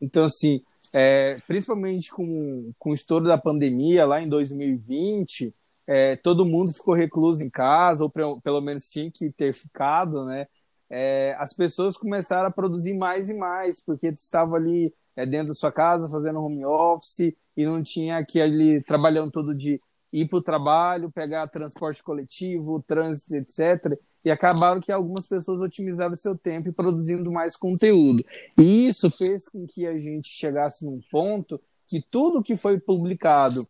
Então, 0.01 0.24
assim, 0.24 0.62
é, 0.92 1.36
principalmente 1.47 2.11
com, 2.11 2.72
com 2.78 2.90
o 2.90 2.95
estouro 2.95 3.26
da 3.26 3.38
pandemia 3.38 4.07
lá 4.07 4.20
em 4.20 4.28
2020, 4.28 5.55
é, 5.86 6.16
todo 6.16 6.47
mundo 6.47 6.72
ficou 6.72 6.95
recluso 6.95 7.42
em 7.42 7.51
casa, 7.51 8.05
ou 8.05 8.11
pelo 8.11 8.61
menos 8.61 8.84
tinha 8.84 9.11
que 9.11 9.30
ter 9.30 9.53
ficado, 9.53 10.24
né? 10.24 10.47
É, 10.88 11.34
as 11.38 11.55
pessoas 11.55 11.97
começaram 11.97 12.49
a 12.49 12.53
produzir 12.53 12.95
mais 12.95 13.28
e 13.28 13.34
mais, 13.34 13.80
porque 13.80 14.09
estava 14.09 14.57
ali 14.57 14.95
é, 15.16 15.26
dentro 15.26 15.49
da 15.49 15.55
sua 15.55 15.72
casa 15.72 16.09
fazendo 16.09 16.42
home 16.42 16.64
office 16.64 17.34
e 17.57 17.64
não 17.64 17.82
tinha 17.82 18.24
que 18.24 18.40
ali 18.40 18.82
trabalhando 18.82 19.30
todo 19.30 19.55
dia 19.55 19.78
ir 20.22 20.28
para 20.28 20.38
o 20.38 20.42
trabalho, 20.42 21.10
pegar 21.10 21.46
transporte 21.48 22.02
coletivo, 22.02 22.82
trânsito, 22.86 23.34
etc 23.34 23.98
e 24.24 24.30
acabaram 24.30 24.80
que 24.80 24.90
algumas 24.90 25.26
pessoas 25.26 25.60
otimizaram 25.60 26.16
seu 26.16 26.36
tempo 26.36 26.68
e 26.68 26.72
produzindo 26.72 27.30
mais 27.30 27.56
conteúdo. 27.56 28.24
E 28.58 28.86
isso 28.86 29.10
fez 29.10 29.48
com 29.48 29.66
que 29.66 29.86
a 29.86 29.98
gente 29.98 30.28
chegasse 30.28 30.84
num 30.84 31.00
ponto 31.10 31.60
que 31.86 32.02
tudo 32.10 32.42
que 32.42 32.56
foi 32.56 32.80
publicado 32.80 33.68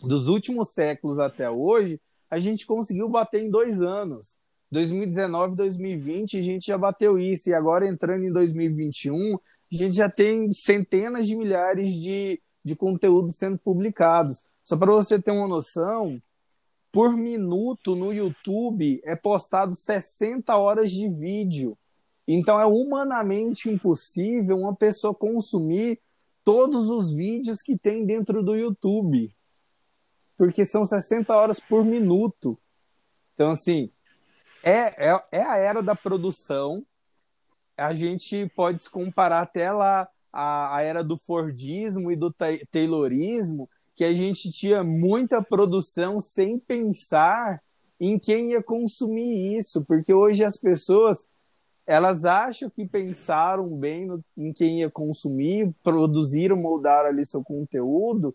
dos 0.00 0.26
últimos 0.26 0.70
séculos 0.70 1.18
até 1.18 1.50
hoje, 1.50 2.00
a 2.30 2.38
gente 2.38 2.64
conseguiu 2.64 3.08
bater 3.08 3.42
em 3.42 3.50
dois 3.50 3.82
anos. 3.82 4.38
2019, 4.70 5.56
2020, 5.56 6.38
a 6.38 6.42
gente 6.42 6.66
já 6.66 6.78
bateu 6.78 7.18
isso, 7.18 7.50
e 7.50 7.54
agora 7.54 7.86
entrando 7.86 8.24
em 8.24 8.32
2021, 8.32 9.34
a 9.34 9.76
gente 9.76 9.96
já 9.96 10.08
tem 10.08 10.50
centenas 10.54 11.26
de 11.26 11.36
milhares 11.36 11.92
de, 11.92 12.40
de 12.64 12.74
conteúdos 12.74 13.36
sendo 13.36 13.58
publicados. 13.58 14.46
Só 14.70 14.76
para 14.76 14.92
você 14.92 15.20
ter 15.20 15.32
uma 15.32 15.48
noção, 15.48 16.22
por 16.92 17.16
minuto 17.16 17.96
no 17.96 18.12
YouTube 18.12 19.00
é 19.02 19.16
postado 19.16 19.74
60 19.74 20.56
horas 20.56 20.92
de 20.92 21.08
vídeo. 21.08 21.76
Então 22.24 22.60
é 22.60 22.64
humanamente 22.64 23.68
impossível 23.68 24.56
uma 24.56 24.72
pessoa 24.72 25.12
consumir 25.12 26.00
todos 26.44 26.88
os 26.88 27.12
vídeos 27.12 27.60
que 27.60 27.76
tem 27.76 28.06
dentro 28.06 28.44
do 28.44 28.54
YouTube. 28.54 29.34
Porque 30.38 30.64
são 30.64 30.84
60 30.84 31.34
horas 31.34 31.58
por 31.58 31.84
minuto. 31.84 32.56
Então, 33.34 33.50
assim, 33.50 33.90
é, 34.62 35.10
é, 35.10 35.24
é 35.32 35.42
a 35.42 35.56
era 35.56 35.82
da 35.82 35.96
produção. 35.96 36.86
A 37.76 37.92
gente 37.92 38.48
pode 38.54 38.82
se 38.82 38.88
comparar 38.88 39.40
até 39.40 39.72
lá 39.72 40.08
a, 40.32 40.76
a 40.76 40.82
era 40.82 41.02
do 41.02 41.18
Fordismo 41.18 42.12
e 42.12 42.14
do 42.14 42.32
Taylorismo, 42.70 43.68
que 44.00 44.04
a 44.04 44.14
gente 44.14 44.50
tinha 44.50 44.82
muita 44.82 45.42
produção 45.42 46.20
sem 46.20 46.58
pensar 46.58 47.62
em 48.00 48.18
quem 48.18 48.52
ia 48.52 48.62
consumir 48.62 49.58
isso, 49.58 49.84
porque 49.84 50.14
hoje 50.14 50.42
as 50.42 50.56
pessoas 50.56 51.28
elas 51.86 52.24
acham 52.24 52.70
que 52.70 52.86
pensaram 52.86 53.68
bem 53.68 54.06
no, 54.06 54.24
em 54.38 54.54
quem 54.54 54.78
ia 54.78 54.90
consumir, 54.90 55.70
produziram, 55.84 56.56
moldaram 56.56 57.10
ali 57.10 57.26
seu 57.26 57.44
conteúdo, 57.44 58.34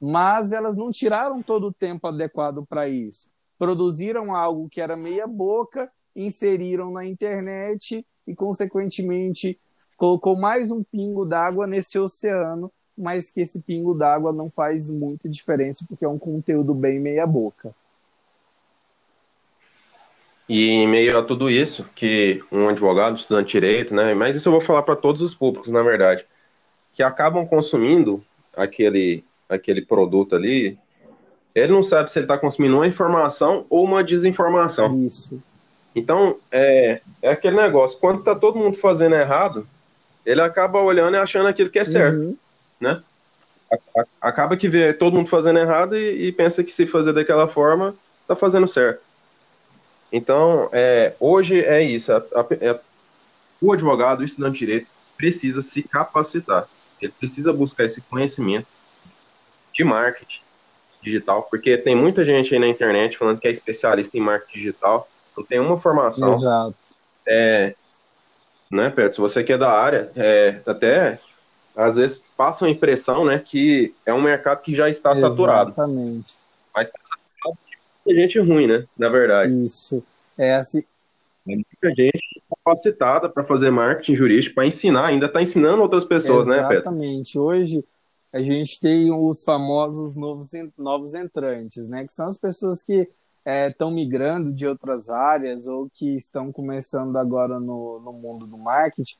mas 0.00 0.52
elas 0.52 0.76
não 0.76 0.92
tiraram 0.92 1.42
todo 1.42 1.66
o 1.66 1.72
tempo 1.72 2.06
adequado 2.06 2.64
para 2.64 2.88
isso. 2.88 3.28
Produziram 3.58 4.32
algo 4.32 4.68
que 4.68 4.80
era 4.80 4.96
meia 4.96 5.26
boca, 5.26 5.90
inseriram 6.14 6.92
na 6.92 7.04
internet 7.04 8.06
e, 8.28 8.32
consequentemente, 8.32 9.58
colocou 9.96 10.38
mais 10.38 10.70
um 10.70 10.84
pingo 10.84 11.24
d'água 11.24 11.66
nesse 11.66 11.98
oceano 11.98 12.70
mas 13.00 13.30
que 13.30 13.40
esse 13.40 13.62
pingo 13.62 13.94
d'água 13.94 14.32
não 14.32 14.50
faz 14.50 14.88
muita 14.88 15.28
diferença, 15.28 15.84
porque 15.88 16.04
é 16.04 16.08
um 16.08 16.18
conteúdo 16.18 16.74
bem 16.74 17.00
meia-boca. 17.00 17.74
E 20.46 20.68
em 20.68 20.86
meio 20.86 21.16
a 21.16 21.22
tudo 21.22 21.48
isso, 21.48 21.88
que 21.94 22.42
um 22.52 22.68
advogado, 22.68 23.16
estudante 23.16 23.46
de 23.46 23.52
direito, 23.52 23.94
né, 23.94 24.12
mas 24.14 24.36
isso 24.36 24.48
eu 24.48 24.52
vou 24.52 24.60
falar 24.60 24.82
para 24.82 24.96
todos 24.96 25.22
os 25.22 25.34
públicos, 25.34 25.70
na 25.70 25.82
verdade, 25.82 26.26
que 26.92 27.02
acabam 27.02 27.46
consumindo 27.46 28.22
aquele, 28.54 29.24
aquele 29.48 29.80
produto 29.80 30.36
ali, 30.36 30.76
ele 31.54 31.72
não 31.72 31.82
sabe 31.82 32.10
se 32.10 32.18
ele 32.18 32.24
está 32.24 32.36
consumindo 32.36 32.76
uma 32.76 32.86
informação 32.86 33.64
ou 33.70 33.84
uma 33.84 34.04
desinformação. 34.04 35.06
Isso. 35.06 35.40
Então, 35.94 36.36
é, 36.52 37.00
é 37.22 37.30
aquele 37.30 37.56
negócio, 37.56 37.98
quando 37.98 38.18
está 38.18 38.34
todo 38.34 38.58
mundo 38.58 38.76
fazendo 38.76 39.14
errado, 39.14 39.66
ele 40.26 40.40
acaba 40.40 40.80
olhando 40.82 41.14
e 41.14 41.18
achando 41.18 41.48
aquilo 41.48 41.70
que 41.70 41.78
é 41.78 41.84
certo. 41.84 42.18
Uhum 42.18 42.36
né? 42.80 43.02
Acaba 44.20 44.56
que 44.56 44.68
vê 44.68 44.92
todo 44.92 45.14
mundo 45.14 45.28
fazendo 45.28 45.58
errado 45.58 45.96
e, 45.96 46.26
e 46.26 46.32
pensa 46.32 46.64
que 46.64 46.72
se 46.72 46.86
fazer 46.86 47.12
daquela 47.12 47.46
forma, 47.46 47.94
tá 48.26 48.34
fazendo 48.34 48.66
certo. 48.66 49.00
Então, 50.12 50.68
é, 50.72 51.14
hoje 51.20 51.62
é 51.64 51.80
isso. 51.82 52.12
A, 52.12 52.24
é, 52.60 52.78
o 53.60 53.72
advogado, 53.72 54.20
o 54.20 54.24
estudante 54.24 54.58
de 54.58 54.66
direito, 54.66 54.86
precisa 55.16 55.62
se 55.62 55.82
capacitar. 55.82 56.66
Ele 57.00 57.12
precisa 57.12 57.52
buscar 57.52 57.84
esse 57.84 58.00
conhecimento 58.00 58.66
de 59.72 59.84
marketing 59.84 60.40
digital, 61.00 61.44
porque 61.44 61.78
tem 61.78 61.94
muita 61.94 62.24
gente 62.24 62.52
aí 62.52 62.60
na 62.60 62.66
internet 62.66 63.16
falando 63.16 63.38
que 63.38 63.48
é 63.48 63.50
especialista 63.50 64.16
em 64.18 64.20
marketing 64.20 64.58
digital, 64.58 65.08
não 65.36 65.44
tem 65.44 65.60
uma 65.60 65.78
formação. 65.78 66.34
Exato. 66.34 66.74
É, 67.26 67.74
né, 68.70 68.90
Pedro? 68.90 69.12
Se 69.12 69.20
você 69.20 69.42
que 69.42 69.52
é 69.52 69.58
da 69.58 69.70
área, 69.70 70.10
é, 70.16 70.60
até 70.66 71.18
às 71.76 71.96
vezes 71.96 72.22
passa 72.36 72.66
a 72.66 72.70
impressão, 72.70 73.24
né, 73.24 73.38
que 73.38 73.94
é 74.04 74.12
um 74.12 74.20
mercado 74.20 74.62
que 74.62 74.74
já 74.74 74.88
está 74.88 75.12
Exatamente. 75.12 75.36
saturado. 75.36 75.70
Exatamente. 75.70 76.34
Mas 76.74 76.88
está 76.88 76.98
saturado 76.98 77.58
de 78.06 78.14
gente 78.14 78.38
ruim, 78.38 78.66
né, 78.66 78.86
na 78.96 79.08
verdade. 79.08 79.52
Isso. 79.64 80.02
É 80.36 80.56
assim. 80.56 80.82
Tem 81.44 81.56
muita 81.56 82.02
gente 82.02 82.42
capacitada 82.48 83.28
para 83.28 83.44
fazer 83.44 83.70
marketing 83.70 84.14
jurídico, 84.14 84.54
para 84.54 84.66
ensinar, 84.66 85.06
ainda 85.06 85.26
está 85.26 85.40
ensinando 85.42 85.82
outras 85.82 86.04
pessoas, 86.04 86.46
Exatamente. 86.46 86.62
né, 86.62 86.68
Pedro? 86.68 86.90
Exatamente. 86.90 87.38
Hoje 87.38 87.84
a 88.32 88.40
gente 88.40 88.78
tem 88.78 89.12
os 89.12 89.42
famosos 89.42 90.14
novos, 90.14 90.50
novos 90.78 91.14
entrantes, 91.14 91.88
né, 91.88 92.06
que 92.06 92.12
são 92.12 92.28
as 92.28 92.38
pessoas 92.38 92.82
que 92.82 93.08
estão 93.68 93.88
é, 93.88 93.92
migrando 93.92 94.52
de 94.52 94.66
outras 94.66 95.08
áreas 95.08 95.66
ou 95.66 95.88
que 95.92 96.14
estão 96.14 96.52
começando 96.52 97.16
agora 97.16 97.58
no, 97.58 98.00
no 98.00 98.12
mundo 98.12 98.46
do 98.46 98.58
marketing 98.58 99.16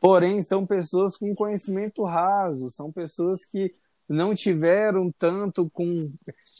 Porém, 0.00 0.42
são 0.42 0.64
pessoas 0.64 1.16
com 1.16 1.34
conhecimento 1.34 2.04
raso, 2.04 2.70
são 2.70 2.92
pessoas 2.92 3.44
que 3.44 3.74
não 4.08 4.34
tiveram 4.34 5.12
tanto 5.18 5.68
com 5.70 6.10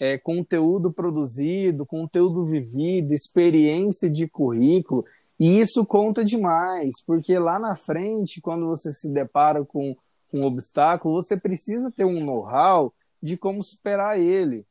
é, 0.01 0.19
conteúdo 0.19 0.93
produzido, 0.93 1.87
conteúdo 1.87 2.45
vivido, 2.45 3.15
experiência 3.15 4.11
de 4.11 4.29
currículo, 4.29 5.05
e 5.41 5.61
isso 5.61 5.87
conta 5.87 6.25
demais, 6.25 6.97
porque 7.07 7.39
lá 7.39 7.59
na 7.59 7.77
frente, 7.77 8.41
quando 8.41 8.67
você 8.67 8.93
se 8.93 9.13
depara 9.13 9.65
com, 9.65 9.95
com 10.31 10.41
um 10.41 10.47
obstáculo, 10.47 11.15
você 11.15 11.37
precisa 11.37 11.93
ter 11.93 12.05
um 12.05 12.25
know-how 12.25 12.93
de 13.23 13.37
como 13.37 13.63
superar 13.63 14.19
ele. 14.19 14.67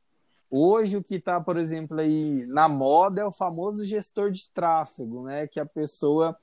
Hoje, 0.50 0.98
o 0.98 1.04
que 1.04 1.16
está, 1.16 1.40
por 1.42 1.58
exemplo, 1.58 2.00
aí 2.00 2.46
na 2.48 2.68
moda 2.68 3.22
é 3.22 3.26
o 3.26 3.32
famoso 3.32 3.84
gestor 3.86 4.32
de 4.32 4.50
tráfego, 4.54 5.24
né? 5.24 5.48
Que 5.48 5.60
a 5.60 5.66
pessoa 5.66 6.38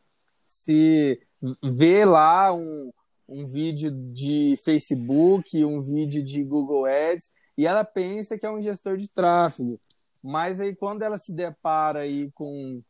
se 0.47 1.21
vê 1.63 2.05
lá 2.05 2.53
um, 2.53 2.93
um 3.29 3.47
vídeo 3.47 3.91
de 3.91 4.59
Facebook, 4.65 5.65
um 5.65 5.81
vídeo 5.81 6.23
de 6.23 6.43
Google 6.45 6.87
Ads, 6.87 7.33
e 7.57 7.67
ela 7.67 7.85
pensa 7.85 8.39
que 8.39 8.47
é 8.47 8.51
um 8.51 8.63
gestor 8.63 8.97
de 8.97 9.09
tráfego. 9.09 9.81
Mas 10.23 10.61
aí 10.61 10.75
quando 10.75 11.03
ela 11.03 11.19
se 11.19 11.35
depara 11.35 12.01
aí 12.01 12.31
com, 12.33 12.83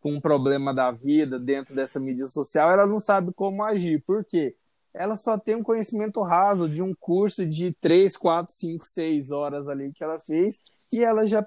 com 0.00 0.14
um 0.14 0.20
problema 0.20 0.72
da 0.74 0.90
vida 0.90 1.38
dentro 1.38 1.74
dessa 1.74 2.00
mídia 2.00 2.26
social, 2.26 2.70
ela 2.70 2.86
não 2.86 2.98
sabe 2.98 3.32
como 3.32 3.62
agir. 3.62 4.02
Por 4.06 4.24
quê? 4.24 4.56
Ela 4.94 5.14
só 5.14 5.38
tem 5.38 5.54
um 5.54 5.62
conhecimento 5.62 6.22
raso 6.22 6.68
de 6.68 6.82
um 6.82 6.94
curso 6.94 7.46
de 7.46 7.72
3, 7.74 8.16
4, 8.16 8.52
5, 8.52 8.84
6 8.84 9.30
horas 9.30 9.68
ali 9.68 9.92
que 9.92 10.02
ela 10.02 10.18
fez 10.18 10.62
e 10.90 11.04
ela 11.04 11.26
já 11.26 11.46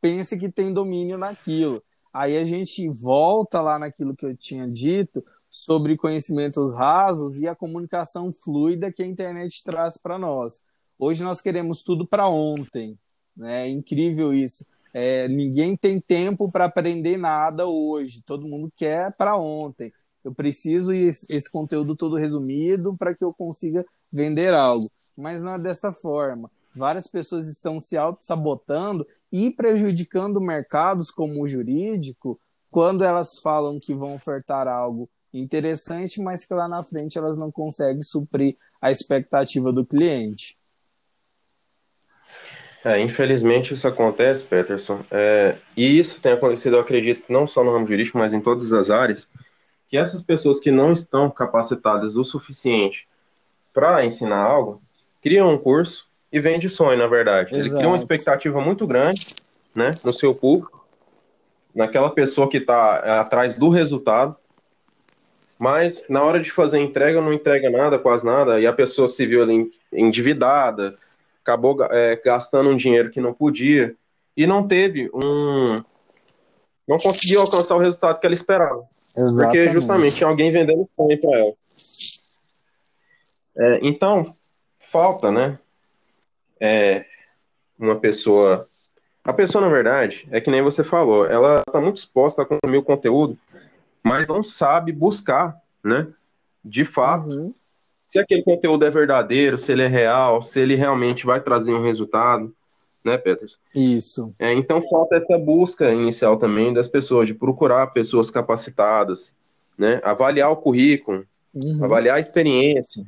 pensa 0.00 0.38
que 0.38 0.50
tem 0.50 0.72
domínio 0.72 1.18
naquilo. 1.18 1.82
Aí 2.12 2.36
a 2.36 2.44
gente 2.44 2.88
volta 2.88 3.60
lá 3.60 3.78
naquilo 3.78 4.16
que 4.16 4.24
eu 4.24 4.34
tinha 4.34 4.66
dito 4.66 5.22
sobre 5.58 5.96
conhecimentos 5.96 6.74
rasos 6.74 7.40
e 7.40 7.48
a 7.48 7.54
comunicação 7.54 8.30
fluida 8.30 8.92
que 8.92 9.02
a 9.02 9.06
internet 9.06 9.64
traz 9.64 9.96
para 9.96 10.18
nós. 10.18 10.62
Hoje 10.98 11.22
nós 11.22 11.40
queremos 11.40 11.82
tudo 11.82 12.06
para 12.06 12.28
ontem. 12.28 12.98
Né? 13.34 13.66
É 13.66 13.68
incrível 13.68 14.34
isso. 14.34 14.66
É, 14.92 15.26
ninguém 15.28 15.74
tem 15.74 15.98
tempo 15.98 16.52
para 16.52 16.66
aprender 16.66 17.16
nada 17.16 17.66
hoje. 17.66 18.22
Todo 18.22 18.46
mundo 18.46 18.70
quer 18.76 19.16
para 19.16 19.34
ontem. 19.34 19.90
Eu 20.22 20.34
preciso 20.34 20.92
esse, 20.92 21.26
esse 21.34 21.50
conteúdo 21.50 21.96
todo 21.96 22.16
resumido 22.16 22.94
para 22.94 23.14
que 23.14 23.24
eu 23.24 23.32
consiga 23.32 23.84
vender 24.12 24.52
algo. 24.52 24.90
Mas 25.16 25.42
não 25.42 25.54
é 25.54 25.58
dessa 25.58 25.90
forma. 25.90 26.50
Várias 26.74 27.06
pessoas 27.06 27.48
estão 27.48 27.80
se 27.80 27.96
auto-sabotando 27.96 29.06
e 29.32 29.50
prejudicando 29.50 30.38
mercados 30.38 31.10
como 31.10 31.42
o 31.42 31.48
jurídico 31.48 32.38
quando 32.70 33.02
elas 33.02 33.38
falam 33.38 33.80
que 33.80 33.94
vão 33.94 34.14
ofertar 34.14 34.68
algo 34.68 35.08
interessante, 35.32 36.20
mas 36.20 36.44
que 36.44 36.54
lá 36.54 36.68
na 36.68 36.82
frente 36.82 37.18
elas 37.18 37.36
não 37.36 37.50
conseguem 37.50 38.02
suprir 38.02 38.56
a 38.80 38.90
expectativa 38.90 39.72
do 39.72 39.84
cliente. 39.84 40.56
É, 42.84 43.00
infelizmente 43.00 43.74
isso 43.74 43.88
acontece, 43.88 44.44
Peterson. 44.44 45.04
É, 45.10 45.56
e 45.76 45.98
isso 45.98 46.20
tem 46.20 46.32
acontecido, 46.32 46.76
eu 46.76 46.80
acredito, 46.80 47.24
não 47.28 47.46
só 47.46 47.64
no 47.64 47.72
ramo 47.72 47.86
jurídico, 47.86 48.16
mas 48.16 48.32
em 48.32 48.40
todas 48.40 48.72
as 48.72 48.90
áreas, 48.90 49.28
que 49.88 49.96
essas 49.96 50.22
pessoas 50.22 50.60
que 50.60 50.70
não 50.70 50.92
estão 50.92 51.28
capacitadas 51.28 52.16
o 52.16 52.24
suficiente 52.24 53.08
para 53.74 54.04
ensinar 54.04 54.38
algo, 54.38 54.80
criam 55.20 55.52
um 55.52 55.58
curso 55.58 56.08
e 56.30 56.40
vende 56.40 56.68
sonho, 56.68 56.98
na 56.98 57.06
verdade. 57.06 57.52
Exato. 57.52 57.66
Ele 57.66 57.74
cria 57.76 57.88
uma 57.88 57.96
expectativa 57.96 58.60
muito 58.60 58.86
grande 58.86 59.34
né, 59.74 59.90
no 60.04 60.12
seu 60.12 60.34
público, 60.34 60.86
naquela 61.74 62.10
pessoa 62.10 62.48
que 62.48 62.58
está 62.58 63.20
atrás 63.20 63.54
do 63.54 63.68
resultado, 63.68 64.36
mas 65.58 66.04
na 66.08 66.22
hora 66.22 66.40
de 66.40 66.50
fazer 66.50 66.78
a 66.78 66.82
entrega 66.82 67.20
não 67.20 67.32
entrega 67.32 67.70
nada, 67.70 67.98
quase 67.98 68.24
nada, 68.24 68.60
e 68.60 68.66
a 68.66 68.72
pessoa 68.72 69.08
se 69.08 69.24
viu 69.26 69.42
ali 69.42 69.70
endividada, 69.92 70.96
acabou 71.42 71.76
é, 71.90 72.16
gastando 72.16 72.70
um 72.70 72.76
dinheiro 72.76 73.10
que 73.10 73.20
não 73.20 73.32
podia, 73.32 73.94
e 74.36 74.46
não 74.46 74.66
teve 74.66 75.10
um. 75.14 75.82
não 76.86 76.98
conseguiu 76.98 77.40
alcançar 77.40 77.74
o 77.74 77.80
resultado 77.80 78.20
que 78.20 78.26
ela 78.26 78.34
esperava. 78.34 78.84
Exatamente. 79.16 79.58
Porque 79.58 79.72
justamente 79.72 80.16
tinha 80.16 80.28
alguém 80.28 80.50
vendendo 80.50 80.88
sonho 80.94 81.20
para 81.20 81.38
ela. 81.38 81.52
É, 83.56 83.78
então, 83.82 84.36
falta, 84.78 85.32
né? 85.32 85.58
É, 86.60 87.04
uma 87.78 87.96
pessoa. 87.96 88.68
A 89.24 89.32
pessoa, 89.32 89.64
na 89.64 89.72
verdade, 89.72 90.28
é 90.30 90.40
que 90.40 90.50
nem 90.50 90.62
você 90.62 90.84
falou, 90.84 91.26
ela 91.26 91.62
está 91.66 91.80
muito 91.80 91.96
exposta 91.96 92.42
a 92.42 92.46
consumir 92.46 92.78
o 92.78 92.82
conteúdo 92.82 93.36
mas 94.06 94.28
não 94.28 94.42
sabe 94.42 94.92
buscar, 94.92 95.60
né? 95.82 96.06
De 96.64 96.84
fato, 96.84 97.28
uhum. 97.28 97.54
se 98.06 98.20
aquele 98.20 98.42
conteúdo 98.42 98.84
é 98.84 98.90
verdadeiro, 98.90 99.58
se 99.58 99.72
ele 99.72 99.82
é 99.82 99.88
real, 99.88 100.42
se 100.42 100.60
ele 100.60 100.76
realmente 100.76 101.26
vai 101.26 101.40
trazer 101.40 101.74
um 101.74 101.82
resultado, 101.82 102.54
né, 103.04 103.18
Peters? 103.18 103.58
Isso. 103.74 104.32
É, 104.38 104.52
então 104.52 104.80
falta 104.88 105.16
essa 105.16 105.36
busca 105.36 105.92
inicial 105.92 106.36
também 106.36 106.72
das 106.72 106.86
pessoas, 106.86 107.26
de 107.26 107.34
procurar 107.34 107.88
pessoas 107.88 108.30
capacitadas, 108.30 109.34
né? 109.76 110.00
Avaliar 110.04 110.52
o 110.52 110.56
currículo, 110.56 111.26
uhum. 111.52 111.84
avaliar 111.84 112.16
a 112.16 112.20
experiência, 112.20 113.04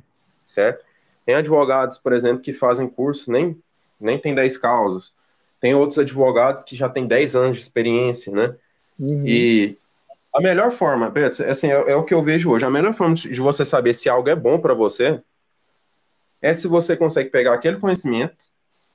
certo? 0.49 0.85
Tem 1.25 1.37
advogados, 1.37 1.99
por 1.99 2.13
exemplo, 2.13 2.43
que 2.43 2.53
fazem 2.53 2.89
curso, 2.89 3.31
nem, 3.31 3.57
nem 4.01 4.19
tem 4.19 4.35
10 4.35 4.59
causas. 4.59 5.13
Tem 5.61 5.75
outros 5.75 5.99
advogados 5.99 6.65
que 6.65 6.75
já 6.75 6.89
têm 6.89 7.07
10 7.07 7.37
anos 7.37 7.57
de 7.57 7.63
experiência, 7.63 8.33
né? 8.33 8.57
Uhum. 8.99 9.25
E 9.25 9.79
a 10.35 10.41
melhor 10.41 10.71
forma, 10.71 11.11
Beto, 11.11 11.43
assim, 11.45 11.69
é, 11.69 11.91
é, 11.91 11.97
o 11.97 12.05
que 12.05 12.15
eu 12.15 12.23
vejo 12.23 12.51
hoje. 12.51 12.65
A 12.65 12.71
melhor 12.71 12.93
forma 12.93 13.15
de 13.15 13.41
você 13.41 13.65
saber 13.65 13.95
se 13.95 14.09
algo 14.09 14.29
é 14.29 14.37
bom 14.37 14.59
para 14.59 14.75
você 14.75 15.23
é 16.41 16.55
se 16.55 16.69
você 16.69 16.97
consegue 16.97 17.31
pegar 17.31 17.55
aquele 17.55 17.79
conhecimento, 17.79 18.37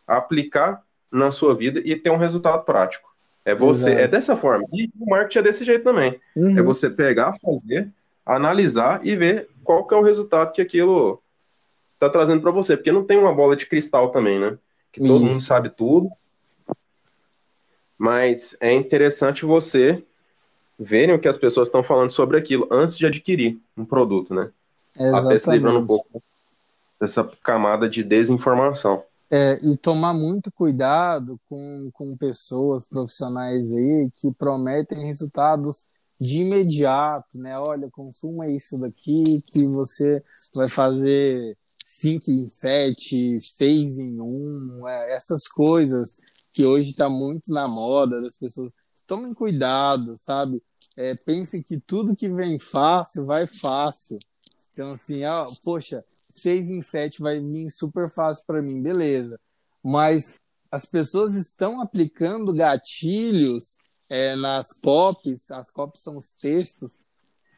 aplicar 0.07 0.81
na 1.11 1.29
sua 1.29 1.53
vida 1.53 1.81
e 1.83 1.95
ter 1.95 2.09
um 2.09 2.17
resultado 2.17 2.63
prático. 2.63 3.13
É 3.45 3.53
você, 3.53 3.89
Exato. 3.89 4.01
é 4.01 4.07
dessa 4.07 4.37
forma. 4.37 4.65
E 4.71 4.89
o 4.97 5.09
marketing 5.09 5.39
é 5.39 5.41
desse 5.41 5.65
jeito 5.65 5.83
também. 5.83 6.19
Uhum. 6.35 6.57
É 6.57 6.61
você 6.61 6.89
pegar, 6.89 7.37
fazer, 7.39 7.91
analisar 8.25 9.05
e 9.05 9.15
ver 9.15 9.49
qual 9.63 9.85
que 9.85 9.93
é 9.93 9.97
o 9.97 10.03
resultado 10.03 10.53
que 10.53 10.61
aquilo 10.61 11.21
está 11.95 12.09
trazendo 12.09 12.41
para 12.41 12.51
você, 12.51 12.77
porque 12.77 12.91
não 12.91 13.03
tem 13.03 13.17
uma 13.17 13.33
bola 13.33 13.55
de 13.55 13.65
cristal 13.65 14.11
também, 14.11 14.39
né? 14.39 14.57
Que 14.91 15.01
todo 15.01 15.25
Isso. 15.25 15.33
mundo 15.33 15.41
sabe 15.41 15.69
tudo. 15.69 16.09
Mas 17.97 18.55
é 18.59 18.71
interessante 18.71 19.45
você 19.45 20.03
verem 20.83 21.15
o 21.15 21.19
que 21.19 21.27
as 21.27 21.37
pessoas 21.37 21.67
estão 21.67 21.81
falando 21.81 22.11
sobre 22.11 22.37
aquilo 22.37 22.67
antes 22.69 22.97
de 22.97 23.05
adquirir 23.05 23.59
um 23.75 23.85
produto, 23.85 24.33
né? 24.33 24.51
Exatamente. 24.95 25.25
Até 25.25 25.39
se 25.39 25.51
livrando 25.51 25.79
um 25.79 25.87
pouco 25.87 26.21
dessa 26.99 27.23
camada 27.41 27.89
de 27.89 28.03
desinformação. 28.03 29.03
É, 29.31 29.59
e 29.63 29.75
tomar 29.77 30.13
muito 30.13 30.51
cuidado 30.51 31.39
com, 31.49 31.89
com 31.93 32.15
pessoas 32.15 32.85
profissionais 32.85 33.73
aí 33.73 34.09
que 34.15 34.31
prometem 34.31 35.05
resultados 35.05 35.85
de 36.21 36.41
imediato, 36.41 37.39
né? 37.39 37.57
Olha, 37.57 37.89
consuma 37.89 38.47
isso 38.47 38.77
daqui 38.77 39.41
que 39.47 39.65
você 39.67 40.23
vai 40.53 40.69
fazer 40.69 41.57
5 41.83 42.29
em 42.29 42.47
7, 42.47 43.41
6 43.41 43.97
em 43.97 44.21
1, 44.21 44.87
é, 44.87 45.15
essas 45.15 45.47
coisas 45.47 46.21
que 46.51 46.65
hoje 46.65 46.91
está 46.91 47.09
muito 47.09 47.51
na 47.51 47.67
moda 47.67 48.21
das 48.21 48.37
pessoas 48.37 48.71
tomem 49.07 49.33
cuidado, 49.33 50.15
sabe? 50.17 50.61
É, 50.95 51.15
pensem 51.15 51.61
que 51.61 51.79
tudo 51.79 52.15
que 52.15 52.29
vem 52.29 52.59
fácil, 52.59 53.25
vai 53.25 53.47
fácil. 53.47 54.19
Então, 54.71 54.91
assim, 54.91 55.23
ah, 55.23 55.45
poxa, 55.63 56.03
seis 56.29 56.69
em 56.69 56.81
sete 56.81 57.21
vai 57.21 57.39
vir 57.39 57.69
super 57.69 58.09
fácil 58.09 58.43
para 58.45 58.61
mim, 58.61 58.81
beleza. 58.81 59.39
Mas 59.83 60.39
as 60.71 60.85
pessoas 60.85 61.35
estão 61.35 61.81
aplicando 61.81 62.53
gatilhos 62.53 63.77
é, 64.09 64.35
nas 64.35 64.73
copies, 64.73 65.51
as 65.51 65.69
copies 65.69 66.03
são 66.03 66.17
os 66.17 66.33
textos, 66.33 66.97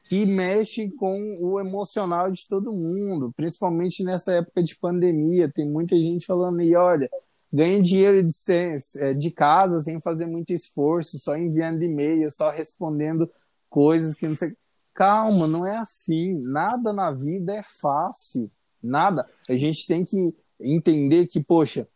que 0.07 0.25
mexem 0.25 0.89
com 0.89 1.35
o 1.39 1.59
emocional 1.59 2.31
de 2.31 2.47
todo 2.47 2.71
mundo, 2.71 3.33
principalmente 3.35 4.03
nessa 4.03 4.33
época 4.35 4.61
de 4.61 4.75
pandemia. 4.75 5.51
Tem 5.51 5.67
muita 5.67 5.95
gente 5.95 6.25
falando 6.25 6.59
aí, 6.59 6.75
olha, 6.75 7.09
ganha 7.55 7.81
dinheiro 7.81 8.21
de, 8.21 8.33
ser, 8.33 8.77
é, 8.97 9.13
de 9.13 9.31
casa 9.31 9.79
sem 9.79 10.01
fazer 10.01 10.25
muito 10.25 10.51
esforço, 10.51 11.17
só 11.17 11.37
enviando 11.37 11.81
e-mail, 11.83 12.29
só 12.29 12.51
respondendo 12.51 13.31
coisas 13.69 14.13
que 14.13 14.27
não 14.27 14.35
sei. 14.35 14.53
Calma, 14.93 15.47
não 15.47 15.65
é 15.65 15.77
assim. 15.77 16.33
Nada 16.41 16.91
na 16.91 17.11
vida 17.11 17.53
é 17.55 17.63
fácil. 17.63 18.51
Nada. 18.83 19.25
A 19.47 19.55
gente 19.55 19.87
tem 19.87 20.03
que 20.03 20.35
entender 20.59 21.27
que, 21.27 21.41
poxa, 21.41 21.87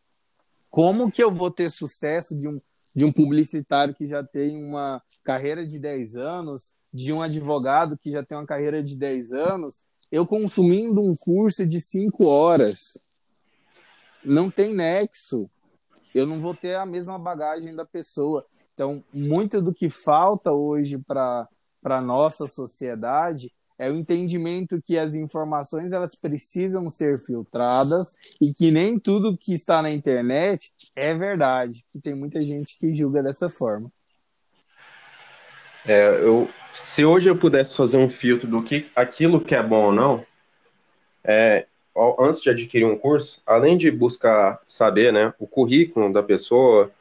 como 0.70 1.12
que 1.12 1.22
eu 1.22 1.34
vou 1.34 1.52
ter 1.52 1.70
sucesso 1.70 2.38
de 2.40 2.48
um, 2.48 2.58
de 2.96 3.04
um 3.04 3.12
publicitário 3.12 3.94
que 3.94 4.06
já 4.06 4.24
tem 4.24 4.64
uma 4.64 5.02
carreira 5.26 5.68
de 5.68 5.78
10 5.78 6.16
anos, 6.16 6.74
de 6.94 7.12
um 7.12 7.22
advogado 7.22 7.98
que 7.98 8.12
já 8.12 8.24
tem 8.24 8.38
uma 8.38 8.48
carreira 8.48 8.82
de 8.82 8.98
10 8.98 9.34
anos, 9.34 9.84
eu 10.10 10.26
consumindo 10.26 11.02
um 11.02 11.16
curso 11.16 11.66
de 11.66 11.82
5 11.82 12.26
horas? 12.26 12.94
Não 14.24 14.50
tem 14.50 14.74
nexo. 14.74 15.50
Eu 16.14 16.26
não 16.26 16.40
vou 16.40 16.54
ter 16.54 16.76
a 16.76 16.86
mesma 16.86 17.20
bagagem 17.20 17.76
da 17.76 17.86
pessoa. 17.86 18.46
Então, 18.74 19.04
muito 19.14 19.62
do 19.62 19.74
que 19.74 19.90
falta 19.90 20.52
hoje 20.52 20.98
para 20.98 21.48
a 21.84 22.02
nossa 22.02 22.48
sociedade 22.48 23.52
é 23.78 23.90
o 23.90 23.96
entendimento 23.96 24.82
que 24.82 24.98
as 24.98 25.16
informações 25.16 25.94
elas 25.94 26.14
precisam 26.14 26.90
ser 26.90 27.18
filtradas 27.18 28.16
e 28.40 28.54
que 28.54 28.72
nem 28.72 29.00
tudo 29.00 29.38
que 29.38 29.54
está 29.54 29.82
na 29.82 29.90
internet 29.90 30.74
é 30.94 31.14
verdade, 31.14 31.86
que 31.90 32.02
tem 32.02 32.14
muita 32.14 32.44
gente 32.44 32.78
que 32.78 32.94
julga 32.94 33.24
dessa 33.24 33.50
forma. 33.50 33.90
É, 35.86 36.10
eu, 36.22 36.50
se 36.74 37.06
hoje 37.06 37.30
eu 37.30 37.38
pudesse 37.38 37.76
fazer 37.76 37.98
um 37.98 38.10
filtro 38.10 38.50
do 38.50 38.62
que 38.62 38.92
aquilo 38.94 39.40
que 39.40 39.56
é 39.56 39.64
bom 39.64 39.86
ou 39.86 39.94
não, 39.94 40.26
é, 41.24 41.66
antes 42.20 42.42
de 42.42 42.50
adquirir 42.50 42.86
um 42.86 42.98
curso, 42.98 43.42
além 43.46 43.78
de 43.78 43.92
buscar 43.92 44.60
saber 44.68 45.12
né, 45.12 45.34
o 45.40 45.48
currículo 45.48 46.12
da 46.12 46.24
pessoa, 46.24 46.92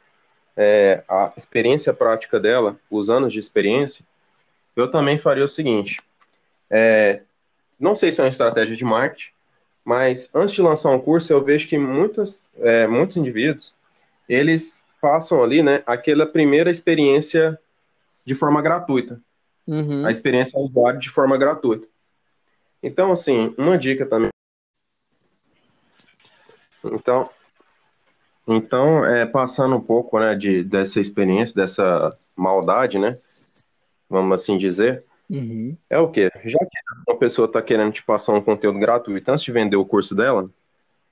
é, 0.55 1.03
a 1.07 1.31
experiência 1.37 1.93
prática 1.93 2.39
dela, 2.39 2.77
os 2.89 3.09
anos 3.09 3.31
de 3.31 3.39
experiência, 3.39 4.03
eu 4.75 4.89
também 4.89 5.17
faria 5.17 5.45
o 5.45 5.47
seguinte: 5.47 6.01
é, 6.69 7.21
não 7.79 7.95
sei 7.95 8.11
se 8.11 8.19
é 8.19 8.23
uma 8.23 8.29
estratégia 8.29 8.75
de 8.75 8.83
marketing, 8.83 9.31
mas 9.85 10.29
antes 10.33 10.53
de 10.53 10.61
lançar 10.61 10.89
um 10.89 10.99
curso, 10.99 11.31
eu 11.31 11.43
vejo 11.43 11.67
que 11.67 11.77
muitas, 11.77 12.43
é, 12.59 12.85
muitos 12.87 13.17
indivíduos, 13.17 13.73
eles 14.27 14.83
passam 15.01 15.41
ali, 15.41 15.63
né, 15.63 15.81
aquela 15.85 16.25
primeira 16.25 16.69
experiência 16.69 17.59
de 18.25 18.35
forma 18.35 18.61
gratuita. 18.61 19.19
Uhum. 19.65 20.05
A 20.05 20.11
experiência 20.11 20.59
usuário 20.59 20.99
de 20.99 21.09
forma 21.09 21.37
gratuita. 21.37 21.87
Então, 22.81 23.11
assim, 23.11 23.53
uma 23.57 23.77
dica 23.77 24.05
também. 24.05 24.29
Então, 26.83 27.29
então 28.47 29.05
é, 29.05 29.25
passando 29.25 29.75
um 29.75 29.81
pouco, 29.81 30.19
né, 30.19 30.35
de, 30.35 30.63
dessa 30.63 30.99
experiência, 30.99 31.55
dessa 31.55 32.17
maldade, 32.35 32.97
né, 32.97 33.17
vamos 34.09 34.41
assim 34.41 34.57
dizer, 34.57 35.03
uhum. 35.29 35.75
é 35.89 35.99
o 35.99 36.09
quê? 36.09 36.29
Já 36.45 36.59
que 36.59 36.77
uma 37.07 37.17
pessoa 37.17 37.45
está 37.45 37.61
querendo 37.61 37.91
te 37.91 38.03
passar 38.03 38.33
um 38.33 38.41
conteúdo 38.41 38.79
gratuito 38.79 39.31
antes 39.31 39.43
de 39.43 39.51
vender 39.51 39.75
o 39.75 39.85
curso 39.85 40.15
dela, 40.15 40.43
o 40.43 40.51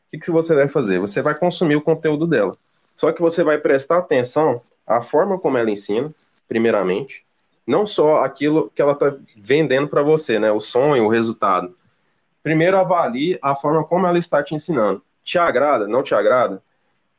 que, 0.09 0.19
que 0.19 0.31
você 0.31 0.55
vai 0.55 0.67
fazer? 0.67 0.99
Você 0.99 1.21
vai 1.21 1.37
consumir 1.37 1.75
o 1.75 1.81
conteúdo 1.81 2.25
dela. 2.25 2.55
Só 2.95 3.11
que 3.11 3.21
você 3.21 3.43
vai 3.43 3.57
prestar 3.59 3.99
atenção 3.99 4.61
à 4.85 5.01
forma 5.01 5.37
como 5.37 5.57
ela 5.57 5.69
ensina, 5.69 6.13
primeiramente, 6.47 7.23
não 7.65 7.85
só 7.85 8.23
aquilo 8.23 8.71
que 8.73 8.81
ela 8.81 8.93
está 8.93 9.15
vendendo 9.35 9.87
para 9.89 10.01
você, 10.01 10.39
né? 10.39 10.51
O 10.51 10.61
sonho, 10.61 11.03
o 11.03 11.09
resultado. 11.09 11.75
Primeiro 12.41 12.77
avalie 12.77 13.37
a 13.41 13.53
forma 13.53 13.83
como 13.83 14.07
ela 14.07 14.17
está 14.17 14.41
te 14.41 14.55
ensinando. 14.55 15.03
Te 15.27 15.37
agrada? 15.37 15.89
Não 15.89 16.01
te 16.01 16.15
agrada? 16.15 16.63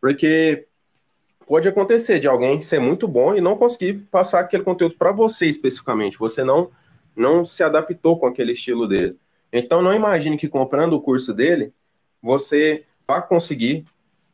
Porque 0.01 0.67
pode 1.47 1.69
acontecer 1.69 2.19
de 2.19 2.27
alguém 2.27 2.63
ser 2.63 2.81
muito 2.81 3.07
bom 3.07 3.35
e 3.35 3.41
não 3.43 3.55
conseguir 3.55 4.09
passar 4.11 4.41
aquele 4.41 4.63
conteúdo 4.63 4.95
para 4.97 5.13
você 5.13 5.45
especificamente. 5.45 6.19
Você 6.19 6.43
não 6.43 6.71
não 7.15 7.45
se 7.45 7.63
adaptou 7.63 8.19
com 8.19 8.27
aquele 8.27 8.53
estilo 8.53 8.89
dele. 8.89 9.19
Então 9.53 9.83
não 9.83 9.93
imagine 9.93 10.39
que 10.39 10.49
comprando 10.49 10.95
o 10.95 11.03
curso 11.03 11.35
dele, 11.35 11.71
você 12.23 12.87
vai 13.07 13.21
conseguir 13.27 13.85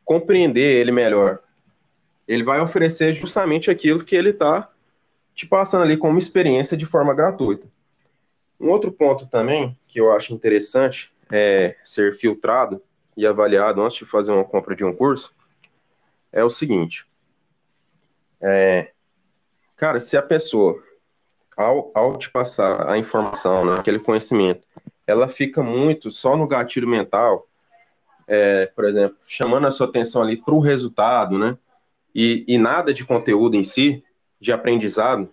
compreender 0.05 0.77
ele 0.77 0.93
melhor. 0.93 1.41
Ele 2.29 2.45
vai 2.45 2.61
oferecer 2.61 3.13
justamente 3.13 3.73
aquilo 3.73 4.05
que 4.05 4.15
ele 4.15 4.31
está 4.31 4.71
te 5.35 5.49
passando 5.49 5.83
ali 5.83 5.97
como 5.97 6.17
experiência 6.17 6.77
de 6.77 6.87
forma 6.87 7.13
gratuita. 7.13 7.67
Um 8.61 8.71
outro 8.71 8.93
ponto 8.93 9.27
também 9.27 9.77
que 9.85 9.99
eu 9.99 10.13
acho 10.13 10.33
interessante 10.33 11.13
é 11.29 11.75
ser 11.83 12.15
filtrado 12.15 12.81
e 13.17 13.27
avaliado 13.27 13.83
antes 13.83 13.99
de 13.99 14.05
fazer 14.05 14.33
uma 14.33 14.45
compra 14.45 14.75
de 14.75 14.85
um 14.85 14.95
curso 14.95 15.35
é 16.33 16.43
o 16.43 16.51
seguinte. 16.51 17.07
É, 18.41 18.91
cara, 19.77 20.01
se 20.01 20.17
a 20.17 20.23
pessoa, 20.23 20.83
ao, 21.57 21.93
ao 21.95 22.19
te 22.19 22.31
passar 22.31 22.89
a 22.91 22.99
informação, 22.99 23.65
né, 23.65 23.77
aquele 23.79 24.01
conhecimento, 24.01 24.67
ela 25.07 25.29
fica 25.29 25.63
muito 25.63 26.11
só 26.11 26.37
no 26.37 26.47
gatilho 26.47 26.89
mental, 26.89 27.47
é, 28.27 28.67
por 28.67 28.85
exemplo, 28.85 29.17
chamando 29.27 29.67
a 29.67 29.71
sua 29.71 29.87
atenção 29.87 30.23
ali 30.23 30.37
para 30.37 30.55
o 30.55 30.61
resultado, 30.61 31.39
né? 31.39 31.57
E, 32.15 32.45
e 32.49 32.59
nada 32.59 32.95
de 32.95 33.05
conteúdo 33.05 33.57
em 33.57 33.63
si, 33.63 34.03
de 34.41 34.53
aprendizado, 34.53 35.33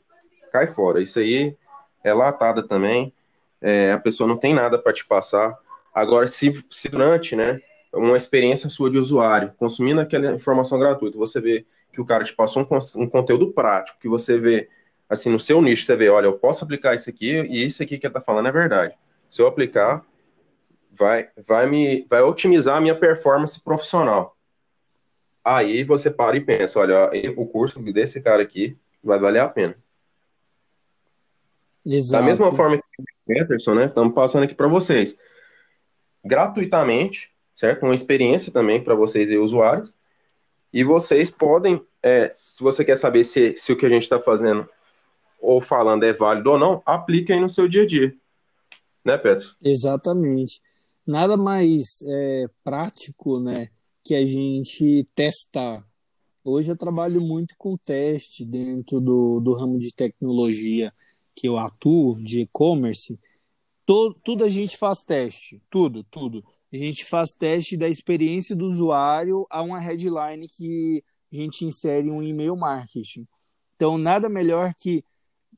cai 0.51 0.67
fora. 0.67 1.01
Isso 1.01 1.19
aí 1.19 1.55
é 2.03 2.13
latada 2.13 2.61
também. 2.61 3.13
É, 3.61 3.91
a 3.91 3.99
pessoa 3.99 4.27
não 4.27 4.37
tem 4.37 4.53
nada 4.53 4.77
para 4.77 4.91
te 4.91 5.05
passar. 5.05 5.57
Agora, 5.93 6.27
se, 6.27 6.65
se 6.69 6.89
durante, 6.89 7.35
né, 7.35 7.61
uma 7.93 8.17
experiência 8.17 8.69
sua 8.69 8.89
de 8.89 8.97
usuário, 8.97 9.53
consumindo 9.57 9.99
aquela 9.99 10.33
informação 10.33 10.79
gratuita, 10.79 11.17
você 11.17 11.41
vê 11.41 11.65
que 11.91 11.99
o 11.99 12.05
cara 12.05 12.23
te 12.23 12.33
passou 12.33 12.63
um, 12.63 13.01
um 13.03 13.07
conteúdo 13.07 13.51
prático, 13.51 13.99
que 13.99 14.07
você 14.07 14.39
vê, 14.39 14.69
assim, 15.09 15.29
no 15.29 15.39
seu 15.39 15.61
nicho, 15.61 15.85
você 15.85 15.95
vê, 15.95 16.09
olha, 16.09 16.25
eu 16.25 16.37
posso 16.37 16.63
aplicar 16.63 16.95
isso 16.95 17.09
aqui 17.09 17.31
e 17.31 17.65
isso 17.65 17.83
aqui 17.83 17.97
que 17.97 18.05
ele 18.05 18.11
está 18.11 18.21
falando 18.21 18.47
é 18.47 18.51
verdade. 18.51 18.95
Se 19.29 19.41
eu 19.41 19.47
aplicar, 19.47 20.05
vai, 20.91 21.29
vai 21.45 21.69
me, 21.69 22.05
vai 22.09 22.21
otimizar 22.21 22.77
a 22.77 22.81
minha 22.81 22.95
performance 22.95 23.59
profissional. 23.59 24.37
Aí 25.43 25.83
você 25.83 26.09
para 26.09 26.37
e 26.37 26.41
pensa, 26.41 26.79
olha, 26.79 27.09
o 27.35 27.45
curso 27.47 27.79
desse 27.91 28.21
cara 28.21 28.41
aqui 28.41 28.77
vai 29.03 29.19
valer 29.19 29.39
a 29.39 29.49
pena. 29.49 29.75
Exato. 31.85 32.21
Da 32.21 32.29
mesma 32.29 32.53
forma 32.55 32.77
que 32.77 32.83
o 33.01 33.05
Peterson, 33.25 33.73
né? 33.73 33.85
Estamos 33.85 34.13
passando 34.13 34.43
aqui 34.43 34.53
para 34.53 34.67
vocês. 34.67 35.17
Gratuitamente, 36.23 37.31
certo? 37.61 37.83
Uma 37.83 37.93
experiência 37.93 38.51
também 38.51 38.83
para 38.83 38.95
vocês 38.95 39.29
e 39.29 39.37
usuários. 39.37 39.93
E 40.73 40.83
vocês 40.83 41.29
podem, 41.29 41.79
é, 42.01 42.31
se 42.33 42.61
você 42.63 42.83
quer 42.83 42.97
saber 42.97 43.23
se, 43.23 43.55
se 43.55 43.71
o 43.71 43.77
que 43.77 43.85
a 43.85 43.89
gente 43.89 44.01
está 44.01 44.19
fazendo 44.19 44.67
ou 45.39 45.61
falando 45.61 46.03
é 46.03 46.11
válido 46.11 46.53
ou 46.53 46.57
não, 46.57 46.81
aplique 46.83 47.31
aí 47.31 47.39
no 47.39 47.47
seu 47.47 47.67
dia 47.67 47.83
a 47.83 47.85
dia. 47.85 48.15
Né, 49.05 49.15
Pedro? 49.15 49.45
Exatamente. 49.63 50.59
Nada 51.05 51.37
mais 51.37 52.01
é, 52.07 52.45
prático, 52.63 53.39
né, 53.39 53.69
que 54.03 54.15
a 54.15 54.25
gente 54.25 55.07
testar. 55.13 55.85
Hoje 56.43 56.71
eu 56.71 56.77
trabalho 56.77 57.21
muito 57.21 57.53
com 57.59 57.77
teste 57.77 58.43
dentro 58.43 58.99
do, 58.99 59.39
do 59.39 59.53
ramo 59.53 59.77
de 59.77 59.93
tecnologia 59.93 60.91
que 61.35 61.47
eu 61.47 61.59
atuo 61.59 62.19
de 62.23 62.41
e-commerce, 62.41 63.19
tudo 64.23 64.43
a 64.43 64.49
gente 64.49 64.77
faz 64.77 65.03
teste, 65.03 65.61
tudo, 65.69 66.03
tudo. 66.03 66.43
A 66.73 66.77
gente 66.77 67.05
faz 67.05 67.33
teste 67.33 67.75
da 67.75 67.89
experiência 67.89 68.55
do 68.55 68.65
usuário 68.65 69.45
a 69.49 69.61
uma 69.61 69.79
headline 69.79 70.47
que 70.47 71.03
a 71.31 71.35
gente 71.35 71.65
insere 71.65 72.09
um 72.09 72.23
e-mail 72.23 72.55
marketing. 72.55 73.27
Então, 73.75 73.97
nada 73.97 74.29
melhor 74.29 74.73
que 74.73 75.03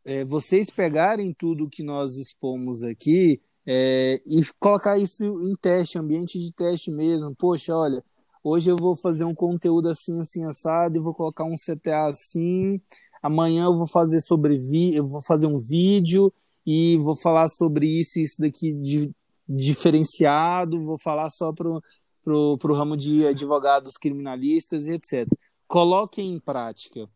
é, 0.05 0.23
vocês 0.23 0.69
pegarem 0.69 1.33
tudo 1.33 1.69
que 1.69 1.83
nós 1.83 2.17
expomos 2.17 2.83
aqui 2.83 3.41
é, 3.65 4.21
e 4.25 4.41
colocar 4.59 4.97
isso 4.97 5.23
em 5.43 5.55
teste, 5.55 5.97
ambiente 5.97 6.39
de 6.39 6.51
teste 6.51 6.91
mesmo. 6.91 7.35
Poxa, 7.35 7.75
olha, 7.75 8.03
hoje 8.43 8.69
eu 8.69 8.75
vou 8.75 8.95
fazer 8.95 9.23
um 9.23 9.35
conteúdo 9.35 9.89
assim, 9.89 10.19
assim, 10.19 10.43
assado, 10.45 10.97
e 10.97 11.01
vou 11.01 11.13
colocar 11.13 11.45
um 11.45 11.55
CTA 11.55 12.07
assim, 12.07 12.81
amanhã 13.21 13.65
eu 13.65 13.77
vou 13.77 13.87
fazer 13.87 14.19
sobre 14.19 14.57
vi 14.57 14.93
eu 14.95 15.07
vou 15.07 15.21
fazer 15.21 15.47
um 15.47 15.57
vídeo 15.57 16.31
e 16.65 16.97
vou 16.97 17.15
falar 17.15 17.47
sobre 17.47 17.87
isso 17.87 18.19
e 18.19 18.23
isso 18.23 18.41
daqui 18.41 18.73
de, 18.73 19.13
diferenciado, 19.47 20.83
vou 20.83 20.97
falar 20.97 21.29
só 21.29 21.51
pro, 21.51 21.81
pro 22.23 22.73
ramo 22.73 22.95
de 22.97 23.25
advogados 23.25 23.93
criminalistas 23.93 24.87
e 24.87 24.93
etc. 24.93 25.27
Coloquem 25.67 26.33
em 26.33 26.39
prática. 26.39 27.07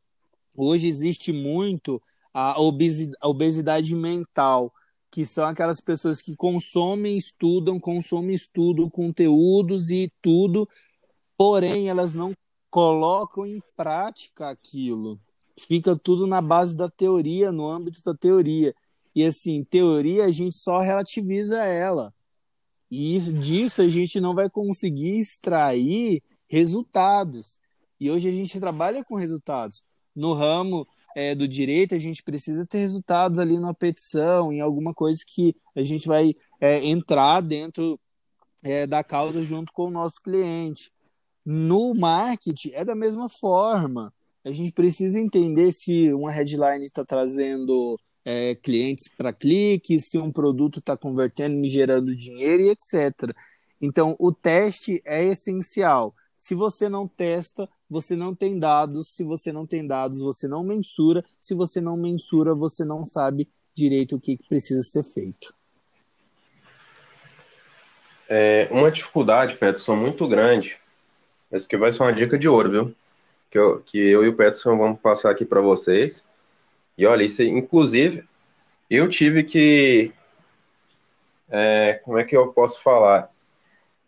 Hoje 0.56 0.88
existe 0.88 1.32
muito 1.32 2.02
a 2.34 2.56
obesidade, 3.24 3.96
mental, 3.96 4.72
que 5.10 5.26
são 5.26 5.46
aquelas 5.46 5.82
pessoas 5.82 6.22
que 6.22 6.36
consomem, 6.36 7.18
estudam, 7.18 7.80
consomem, 7.80 8.36
estudam 8.36 8.90
conteúdos 8.90 9.90
e 9.90 10.12
tudo, 10.22 10.68
porém 11.38 11.90
elas 11.90 12.14
não 12.14 12.34
colocam 12.70 13.46
em 13.46 13.62
prática 13.76 14.50
aquilo 14.50 15.20
fica 15.60 15.96
tudo 15.96 16.28
na 16.28 16.42
base 16.42 16.76
da 16.78 16.90
teoria, 16.90 17.52
no 17.52 17.68
âmbito 17.68 18.02
da 18.04 18.14
teoria. 18.14 18.74
E 19.16 19.24
assim, 19.26 19.64
teoria 19.64 20.26
a 20.26 20.32
gente 20.32 20.56
só 20.58 20.80
relativiza 20.80 21.58
ela. 21.64 22.14
E 22.90 23.20
disso 23.20 23.82
a 23.82 23.90
gente 23.90 24.20
não 24.20 24.34
vai 24.34 24.50
conseguir 24.50 25.20
extrair 25.20 26.24
resultados. 26.48 27.60
E 28.00 28.10
hoje 28.10 28.30
a 28.30 28.32
gente 28.32 28.60
trabalha 28.60 29.04
com 29.04 29.16
resultados. 29.16 29.84
No 30.16 30.34
ramo 30.34 30.88
é, 31.16 31.36
do 31.36 31.48
direito, 31.48 31.96
a 31.96 32.00
gente 32.00 32.24
precisa 32.24 32.66
ter 32.66 32.80
resultados 32.80 33.40
ali 33.40 33.58
numa 33.58 33.74
petição, 33.74 34.54
em 34.54 34.62
alguma 34.62 34.94
coisa 34.94 35.22
que 35.26 35.56
a 35.76 35.84
gente 35.84 36.08
vai 36.08 36.34
é, 36.62 36.86
entrar 36.86 37.42
dentro 37.42 38.00
é, 38.64 38.88
da 38.88 39.04
causa 39.04 39.44
junto 39.44 39.74
com 39.74 39.86
o 39.88 39.92
nosso 39.92 40.22
cliente. 40.22 40.92
No 41.46 41.94
marketing 41.94 42.72
é 42.74 42.86
da 42.86 42.96
mesma 42.96 43.30
forma 43.30 44.14
a 44.48 44.52
gente 44.52 44.72
precisa 44.72 45.20
entender 45.20 45.72
se 45.72 46.12
uma 46.14 46.32
headline 46.32 46.86
está 46.86 47.04
trazendo 47.04 48.00
é, 48.30 48.56
clientes 48.56 49.08
para 49.08 49.32
clique, 49.32 50.02
se 50.02 50.18
um 50.18 50.30
produto 50.30 50.80
está 50.80 50.98
convertendo 50.98 51.64
e 51.64 51.70
gerando 51.70 52.14
dinheiro 52.14 52.64
e 52.64 52.70
etc. 52.72 53.34
Então, 53.82 54.18
o 54.20 54.34
teste 54.34 55.02
é 55.06 55.24
essencial. 55.24 56.14
Se 56.38 56.54
você 56.54 56.90
não 56.90 57.08
testa, 57.08 57.70
você 57.90 58.18
não 58.18 58.36
tem 58.36 58.60
dados. 58.60 59.08
Se 59.08 59.24
você 59.24 59.54
não 59.54 59.66
tem 59.66 59.88
dados, 59.88 60.20
você 60.20 60.46
não 60.46 60.62
mensura. 60.62 61.24
Se 61.40 61.54
você 61.54 61.80
não 61.80 61.96
mensura, 61.96 62.54
você 62.54 62.84
não 62.84 63.06
sabe 63.06 63.48
direito 63.74 64.18
o 64.18 64.20
que 64.20 64.38
precisa 64.50 64.82
ser 64.84 65.04
feito. 65.04 65.54
É 68.28 68.68
uma 68.70 68.92
dificuldade, 68.92 69.56
Peterson, 69.56 69.96
muito 69.96 70.28
grande. 70.28 70.78
Essa 71.50 71.66
que 71.66 71.78
vai 71.78 71.94
ser 71.94 72.04
uma 72.04 72.12
dica 72.12 72.38
de 72.38 72.50
ouro, 72.50 72.70
viu? 72.70 72.96
que 73.50 73.58
eu, 73.58 73.80
que 73.80 73.98
eu 73.98 74.26
e 74.26 74.28
o 74.28 74.36
Peterson 74.36 74.78
vamos 74.78 75.00
passar 75.00 75.32
aqui 75.32 75.46
para 75.46 75.62
vocês. 75.62 76.26
E 76.98 77.06
olha, 77.06 77.24
isso 77.24 77.44
inclusive, 77.44 78.24
eu 78.90 79.08
tive 79.08 79.44
que. 79.44 80.12
É, 81.50 82.00
como 82.04 82.18
é 82.18 82.24
que 82.24 82.36
eu 82.36 82.48
posso 82.48 82.82
falar? 82.82 83.30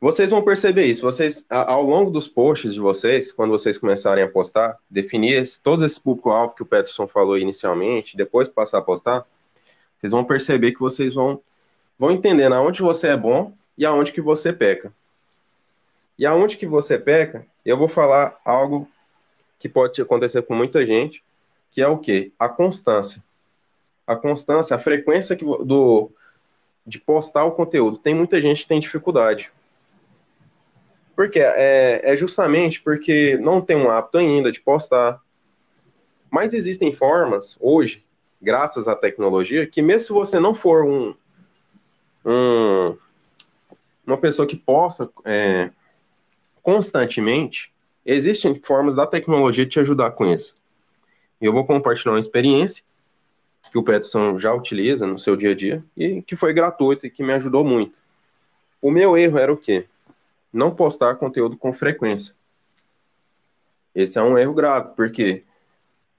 Vocês 0.02 0.32
vão 0.32 0.42
perceber 0.42 0.86
isso. 0.86 1.02
Vocês, 1.02 1.46
ao 1.50 1.84
longo 1.84 2.10
dos 2.10 2.28
posts 2.28 2.74
de 2.74 2.80
vocês, 2.80 3.32
quando 3.32 3.52
vocês 3.52 3.78
começarem 3.78 4.24
a 4.24 4.30
postar, 4.30 4.78
definir 4.90 5.34
esse, 5.34 5.62
todos 5.62 5.84
esses 5.84 6.00
público-alvo 6.00 6.56
que 6.56 6.64
o 6.64 6.66
Peterson 6.66 7.08
falou 7.08 7.38
inicialmente, 7.38 8.16
depois 8.16 8.48
passar 8.48 8.78
a 8.78 8.82
postar, 8.82 9.26
vocês 10.00 10.12
vão 10.12 10.24
perceber 10.24 10.72
que 10.72 10.80
vocês 10.80 11.14
vão 11.14 11.42
vão 11.98 12.12
entendendo 12.12 12.54
aonde 12.54 12.82
você 12.82 13.10
é 13.10 13.18
bom 13.18 13.54
e 13.78 13.86
aonde 13.86 14.14
que 14.14 14.22
você 14.22 14.54
peca. 14.54 14.94
E 16.18 16.26
aonde 16.26 16.56
que 16.56 16.66
você 16.66 16.98
peca, 16.98 17.46
eu 17.66 17.78
vou 17.78 17.90
falar 17.90 18.40
algo 18.46 18.88
que 19.60 19.68
pode 19.68 20.02
acontecer 20.02 20.42
com 20.44 20.56
muita 20.56 20.86
gente, 20.86 21.22
que 21.72 21.82
é 21.82 21.88
o 21.88 21.98
quê? 21.98 22.32
A 22.38 22.50
constância. 22.50 23.24
A 24.06 24.16
constância, 24.16 24.76
a 24.76 24.80
frequência 24.80 25.36
que, 25.36 25.46
do, 25.46 26.12
de 26.86 27.00
postar 27.00 27.46
o 27.46 27.52
conteúdo. 27.52 27.98
Tem 27.98 28.14
muita 28.14 28.42
gente 28.42 28.64
que 28.64 28.68
tem 28.68 28.80
dificuldade. 28.80 29.52
Por 31.16 31.30
quê? 31.30 31.40
É, 31.40 32.02
é 32.04 32.18
justamente 32.18 32.82
porque 32.82 33.38
não 33.38 33.62
tem 33.62 33.76
um 33.76 33.90
hábito 33.90 34.18
ainda 34.18 34.52
de 34.52 34.62
postar. 34.62 35.22
Mas 36.32 36.54
existem 36.54 36.92
formas, 36.92 37.58
hoje, 37.60 38.06
graças 38.42 38.88
à 38.88 38.96
tecnologia, 38.96 39.68
que 39.68 39.82
mesmo 39.82 40.06
se 40.06 40.14
você 40.14 40.40
não 40.40 40.56
for 40.56 40.86
um, 40.86 41.16
um 42.26 42.98
uma 44.06 44.18
pessoa 44.18 44.48
que 44.48 44.56
possa 44.56 45.10
é, 45.24 45.72
constantemente, 46.64 47.72
existem 48.06 48.56
formas 48.56 48.96
da 48.96 49.06
tecnologia 49.06 49.66
te 49.66 49.80
ajudar 49.80 50.12
com 50.12 50.26
isso. 50.26 50.56
Eu 51.42 51.54
vou 51.54 51.66
compartilhar 51.66 52.14
uma 52.14 52.20
experiência 52.20 52.84
que 53.72 53.78
o 53.78 53.84
Peterson 53.84 54.40
já 54.40 54.54
utiliza 54.54 55.06
no 55.06 55.20
seu 55.20 55.36
dia 55.36 55.52
a 55.52 55.56
dia 55.56 55.84
e 55.96 56.22
que 56.22 56.36
foi 56.36 56.54
gratuita 56.54 57.08
e 57.08 57.10
que 57.10 57.24
me 57.24 57.34
ajudou 57.34 57.64
muito. 57.64 58.00
O 58.82 58.92
meu 58.92 59.18
erro 59.18 59.38
era 59.38 59.52
o 59.52 59.58
quê? 59.58 59.86
Não 60.52 60.74
postar 60.74 61.16
conteúdo 61.16 61.58
com 61.58 61.72
frequência. 61.74 62.34
Esse 63.94 64.18
é 64.18 64.22
um 64.24 64.38
erro 64.38 64.54
grave, 64.54 64.94
porque 64.96 65.44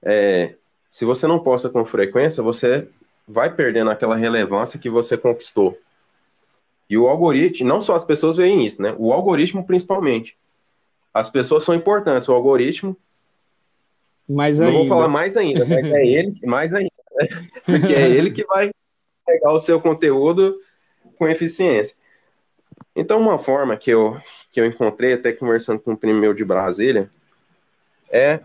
é, 0.01 0.55
se 0.89 1.05
você 1.05 1.27
não 1.27 1.39
posta 1.39 1.69
com 1.69 1.85
frequência, 1.85 2.43
você 2.43 2.87
vai 3.27 3.53
perdendo 3.53 3.89
aquela 3.89 4.15
relevância 4.15 4.79
que 4.79 4.89
você 4.89 5.17
conquistou. 5.17 5.77
E 6.89 6.97
o 6.97 7.07
algoritmo, 7.07 7.67
não 7.67 7.81
só 7.81 7.95
as 7.95 8.03
pessoas 8.03 8.35
veem 8.35 8.65
isso, 8.65 8.81
né? 8.81 8.93
O 8.97 9.13
algoritmo 9.13 9.65
principalmente. 9.65 10.37
As 11.13 11.29
pessoas 11.29 11.63
são 11.63 11.73
importantes, 11.73 12.27
o 12.27 12.33
algoritmo. 12.33 12.97
Mais 14.31 14.59
não 14.59 14.67
ainda. 14.67 14.79
vou 14.79 14.87
falar 14.87 15.07
mais 15.07 15.35
ainda, 15.35 15.65
mas 15.65 15.83
é 15.83 16.05
ele, 16.05 16.39
mais 16.43 16.73
ainda. 16.73 16.91
Né? 17.15 17.27
Porque 17.65 17.93
é 17.93 18.09
ele 18.09 18.31
que 18.31 18.45
vai 18.45 18.71
pegar 19.25 19.51
o 19.51 19.59
seu 19.59 19.79
conteúdo 19.79 20.57
com 21.17 21.27
eficiência. 21.27 21.95
Então, 22.95 23.19
uma 23.19 23.37
forma 23.37 23.77
que 23.77 23.91
eu, 23.91 24.17
que 24.51 24.59
eu 24.59 24.65
encontrei, 24.65 25.13
até 25.13 25.31
conversando 25.31 25.79
com 25.79 25.91
um 25.91 25.95
primo 25.95 26.19
meu 26.19 26.33
de 26.33 26.43
Brasília, 26.43 27.09
é 28.09 28.41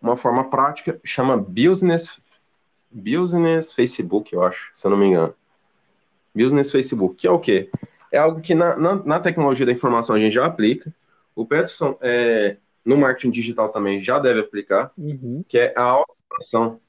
uma 0.00 0.16
forma 0.16 0.50
prática, 0.50 1.00
chama 1.02 1.36
Business, 1.36 2.20
Business 2.90 3.72
Facebook, 3.72 4.34
eu 4.34 4.42
acho, 4.42 4.70
se 4.74 4.86
eu 4.86 4.90
não 4.90 4.98
me 4.98 5.06
engano. 5.06 5.34
Business 6.34 6.70
Facebook, 6.70 7.16
que 7.16 7.26
é 7.26 7.30
o 7.30 7.38
quê? 7.38 7.70
É 8.12 8.18
algo 8.18 8.40
que 8.40 8.54
na, 8.54 8.76
na, 8.76 8.96
na 8.96 9.20
tecnologia 9.20 9.64
da 9.64 9.72
informação 9.72 10.14
a 10.14 10.18
gente 10.18 10.34
já 10.34 10.44
aplica. 10.44 10.94
O 11.34 11.46
Peterson, 11.46 11.96
é, 12.00 12.58
no 12.84 12.96
marketing 12.96 13.30
digital 13.30 13.68
também 13.70 14.00
já 14.00 14.18
deve 14.18 14.40
aplicar, 14.40 14.92
Uhum, 14.96 15.44
que 15.48 15.58
é 15.58 15.72
a 15.76 15.82
automação. 15.84 16.80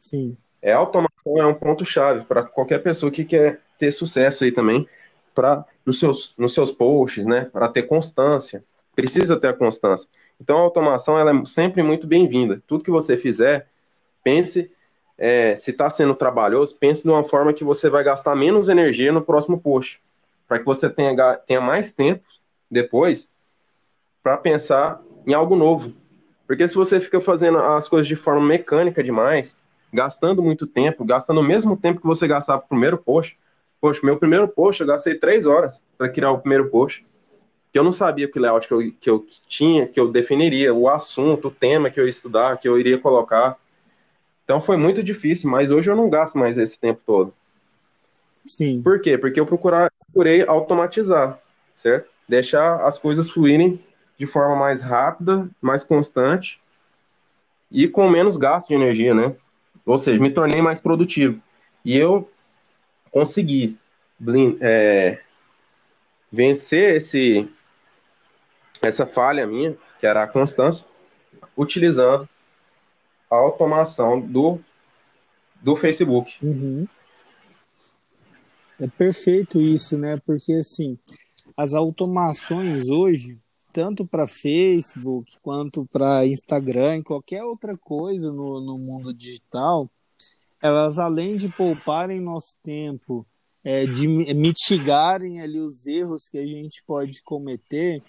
sim. 0.00 0.36
É, 0.60 0.72
a 0.72 0.78
automação 0.78 1.38
é 1.38 1.46
um 1.46 1.54
ponto-chave 1.54 2.24
para 2.24 2.44
qualquer 2.44 2.78
pessoa 2.82 3.10
que 3.10 3.24
quer 3.24 3.60
ter 3.78 3.90
sucesso 3.90 4.44
aí 4.44 4.52
também, 4.52 4.86
para 5.34 5.64
nos 5.84 5.98
seus, 5.98 6.34
nos 6.38 6.54
seus 6.54 6.70
posts, 6.70 7.26
né? 7.26 7.46
Para 7.46 7.68
ter 7.68 7.82
constância. 7.82 8.64
Precisa 8.94 9.38
ter 9.38 9.48
a 9.48 9.52
constância. 9.52 10.08
Então, 10.40 10.58
a 10.58 10.60
automação 10.60 11.18
ela 11.18 11.32
é 11.32 11.44
sempre 11.44 11.82
muito 11.82 12.06
bem-vinda. 12.06 12.62
Tudo 12.66 12.84
que 12.84 12.90
você 12.90 13.16
fizer, 13.16 13.68
pense 14.22 14.70
é, 15.18 15.56
se 15.56 15.70
está 15.70 15.88
sendo 15.90 16.14
trabalhoso, 16.14 16.76
pense 16.76 17.02
de 17.02 17.08
uma 17.08 17.24
forma 17.24 17.52
que 17.52 17.64
você 17.64 17.90
vai 17.90 18.04
gastar 18.04 18.34
menos 18.36 18.68
energia 18.68 19.12
no 19.12 19.22
próximo 19.22 19.60
post, 19.60 20.00
para 20.46 20.58
que 20.58 20.64
você 20.64 20.88
tenha, 20.90 21.36
tenha 21.38 21.60
mais 21.60 21.92
tempo 21.92 22.24
depois 22.70 23.28
para 24.22 24.36
pensar 24.36 25.00
em 25.26 25.34
algo 25.34 25.56
novo. 25.56 25.92
Porque 26.46 26.66
se 26.66 26.74
você 26.74 27.00
fica 27.00 27.20
fazendo 27.20 27.58
as 27.58 27.88
coisas 27.88 28.06
de 28.06 28.16
forma 28.16 28.44
mecânica 28.46 29.02
demais, 29.02 29.56
gastando 29.92 30.42
muito 30.42 30.66
tempo, 30.66 31.04
gastando 31.04 31.40
o 31.40 31.44
mesmo 31.44 31.76
tempo 31.76 32.00
que 32.00 32.06
você 32.06 32.26
gastava 32.26 32.62
no 32.62 32.68
primeiro 32.68 32.98
post, 32.98 33.38
poxa, 33.80 34.00
meu 34.02 34.16
primeiro 34.16 34.46
post 34.48 34.80
eu 34.80 34.86
gastei 34.86 35.14
três 35.14 35.46
horas 35.46 35.82
para 35.98 36.08
criar 36.08 36.30
o 36.30 36.38
primeiro 36.38 36.68
post, 36.68 37.06
que 37.72 37.78
eu 37.78 37.84
não 37.84 37.92
sabia 37.92 38.28
que 38.28 38.38
layout 38.38 38.68
que 38.68 38.74
eu, 38.74 38.92
que 39.00 39.10
eu 39.10 39.26
tinha, 39.48 39.86
que 39.86 39.98
eu 39.98 40.10
definiria, 40.10 40.74
o 40.74 40.88
assunto, 40.88 41.48
o 41.48 41.50
tema 41.50 41.90
que 41.90 41.98
eu 41.98 42.04
ia 42.04 42.10
estudar, 42.10 42.58
que 42.58 42.68
eu 42.68 42.78
iria 42.78 42.98
colocar. 42.98 43.56
Então 44.44 44.60
foi 44.60 44.76
muito 44.76 45.02
difícil, 45.02 45.50
mas 45.50 45.70
hoje 45.70 45.90
eu 45.90 45.96
não 45.96 46.10
gasto 46.10 46.36
mais 46.36 46.58
esse 46.58 46.78
tempo 46.78 47.00
todo. 47.06 47.32
Sim. 48.44 48.82
Por 48.82 49.00
quê? 49.00 49.16
Porque 49.16 49.40
eu 49.40 49.46
procurar, 49.46 49.90
procurei 50.06 50.44
automatizar, 50.46 51.38
certo? 51.76 52.10
Deixar 52.28 52.84
as 52.86 52.98
coisas 52.98 53.30
fluírem 53.30 53.80
de 54.22 54.26
forma 54.28 54.54
mais 54.54 54.80
rápida, 54.80 55.50
mais 55.60 55.82
constante 55.82 56.60
e 57.68 57.88
com 57.88 58.08
menos 58.08 58.36
gasto 58.36 58.68
de 58.68 58.74
energia, 58.74 59.12
né? 59.12 59.34
Ou 59.84 59.98
seja, 59.98 60.22
me 60.22 60.30
tornei 60.30 60.62
mais 60.62 60.80
produtivo. 60.80 61.42
E 61.84 61.96
eu 61.98 62.30
consegui 63.10 63.76
é, 64.60 65.20
vencer 66.30 66.94
esse, 66.94 67.50
essa 68.80 69.08
falha 69.08 69.44
minha, 69.44 69.76
que 69.98 70.06
era 70.06 70.22
a 70.22 70.28
constância, 70.28 70.86
utilizando 71.56 72.28
a 73.28 73.34
automação 73.34 74.20
do, 74.20 74.60
do 75.60 75.74
Facebook. 75.74 76.36
Uhum. 76.40 76.86
É 78.78 78.86
perfeito 78.86 79.60
isso, 79.60 79.98
né? 79.98 80.16
Porque 80.24 80.52
assim, 80.52 80.96
as 81.56 81.74
automações 81.74 82.88
hoje, 82.88 83.41
tanto 83.72 84.06
para 84.06 84.26
Facebook 84.26 85.32
quanto 85.42 85.86
para 85.86 86.26
Instagram, 86.26 87.02
qualquer 87.02 87.42
outra 87.42 87.76
coisa 87.76 88.30
no, 88.30 88.60
no 88.60 88.78
mundo 88.78 89.14
digital, 89.14 89.90
elas 90.62 90.98
além 90.98 91.36
de 91.36 91.48
pouparem 91.48 92.20
nosso 92.20 92.56
tempo, 92.62 93.26
é, 93.64 93.86
de 93.86 94.06
mitigarem 94.06 95.40
ali 95.40 95.58
os 95.58 95.86
erros 95.86 96.28
que 96.28 96.38
a 96.38 96.46
gente 96.46 96.82
pode 96.86 97.22
cometer, 97.22 98.02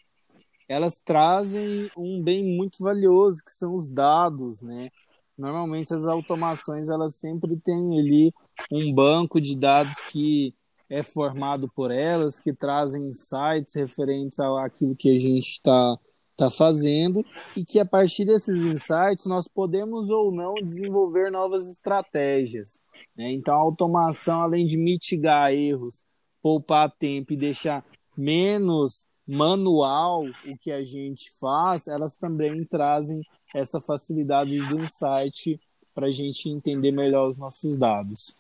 elas 0.68 0.94
trazem 1.04 1.90
um 1.98 2.22
bem 2.22 2.44
muito 2.56 2.84
valioso, 2.84 3.44
que 3.44 3.52
são 3.52 3.76
os 3.76 3.88
dados, 3.88 4.60
né? 4.62 4.90
Normalmente 5.38 5.94
as 5.94 6.06
automações 6.06 6.90
elas 6.90 7.18
sempre 7.18 7.58
têm 7.58 8.00
ali 8.00 8.34
um 8.72 8.94
banco 8.94 9.42
de 9.42 9.58
dados 9.58 10.02
que 10.04 10.54
é 10.94 11.02
formado 11.02 11.68
por 11.76 11.90
elas, 11.90 12.40
que 12.40 12.54
trazem 12.54 13.08
insights 13.08 13.74
referentes 13.74 14.40
àquilo 14.40 14.96
que 14.96 15.10
a 15.10 15.18
gente 15.18 15.48
está 15.48 15.98
tá 16.38 16.52
fazendo 16.52 17.26
e 17.58 17.66
que 17.66 17.80
a 17.80 17.86
partir 17.86 18.26
desses 18.26 18.58
insights 18.58 19.26
nós 19.26 19.48
podemos 19.48 20.10
ou 20.12 20.32
não 20.32 20.54
desenvolver 20.54 21.32
novas 21.32 21.68
estratégias. 21.68 22.80
Né? 23.18 23.32
Então 23.32 23.56
a 23.56 23.58
automação, 23.58 24.42
além 24.42 24.68
de 24.68 24.78
mitigar 24.78 25.52
erros, 25.52 26.04
poupar 26.44 26.92
tempo 26.92 27.34
e 27.34 27.38
deixar 27.38 27.84
menos 28.16 29.08
manual 29.28 30.24
o 30.46 30.58
que 30.60 30.72
a 30.72 30.84
gente 30.84 31.32
faz, 31.40 31.88
elas 31.88 32.16
também 32.16 32.64
trazem 32.66 33.20
essa 33.56 33.82
facilidade 33.82 34.56
do 34.68 34.80
insight 34.80 35.60
para 35.94 36.08
a 36.08 36.12
gente 36.12 36.50
entender 36.50 36.92
melhor 36.92 37.30
os 37.30 37.38
nossos 37.38 37.78
dados. 37.80 38.36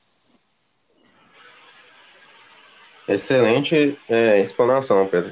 Excelente 3.07 3.97
é, 4.09 4.41
explanação, 4.41 5.05
Pedro. 5.07 5.31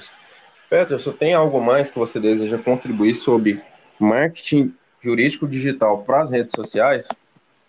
Peterson, 0.70 1.12
tem 1.12 1.34
algo 1.34 1.60
mais 1.62 1.90
que 1.90 2.00
você 2.00 2.20
deseja 2.20 2.58
contribuir 2.58 3.16
sobre 3.16 3.62
marketing 4.00 4.74
jurídico 5.02 5.48
digital 5.48 6.04
para 6.04 6.22
as 6.22 6.32
redes 6.32 6.54
sociais? 6.56 7.08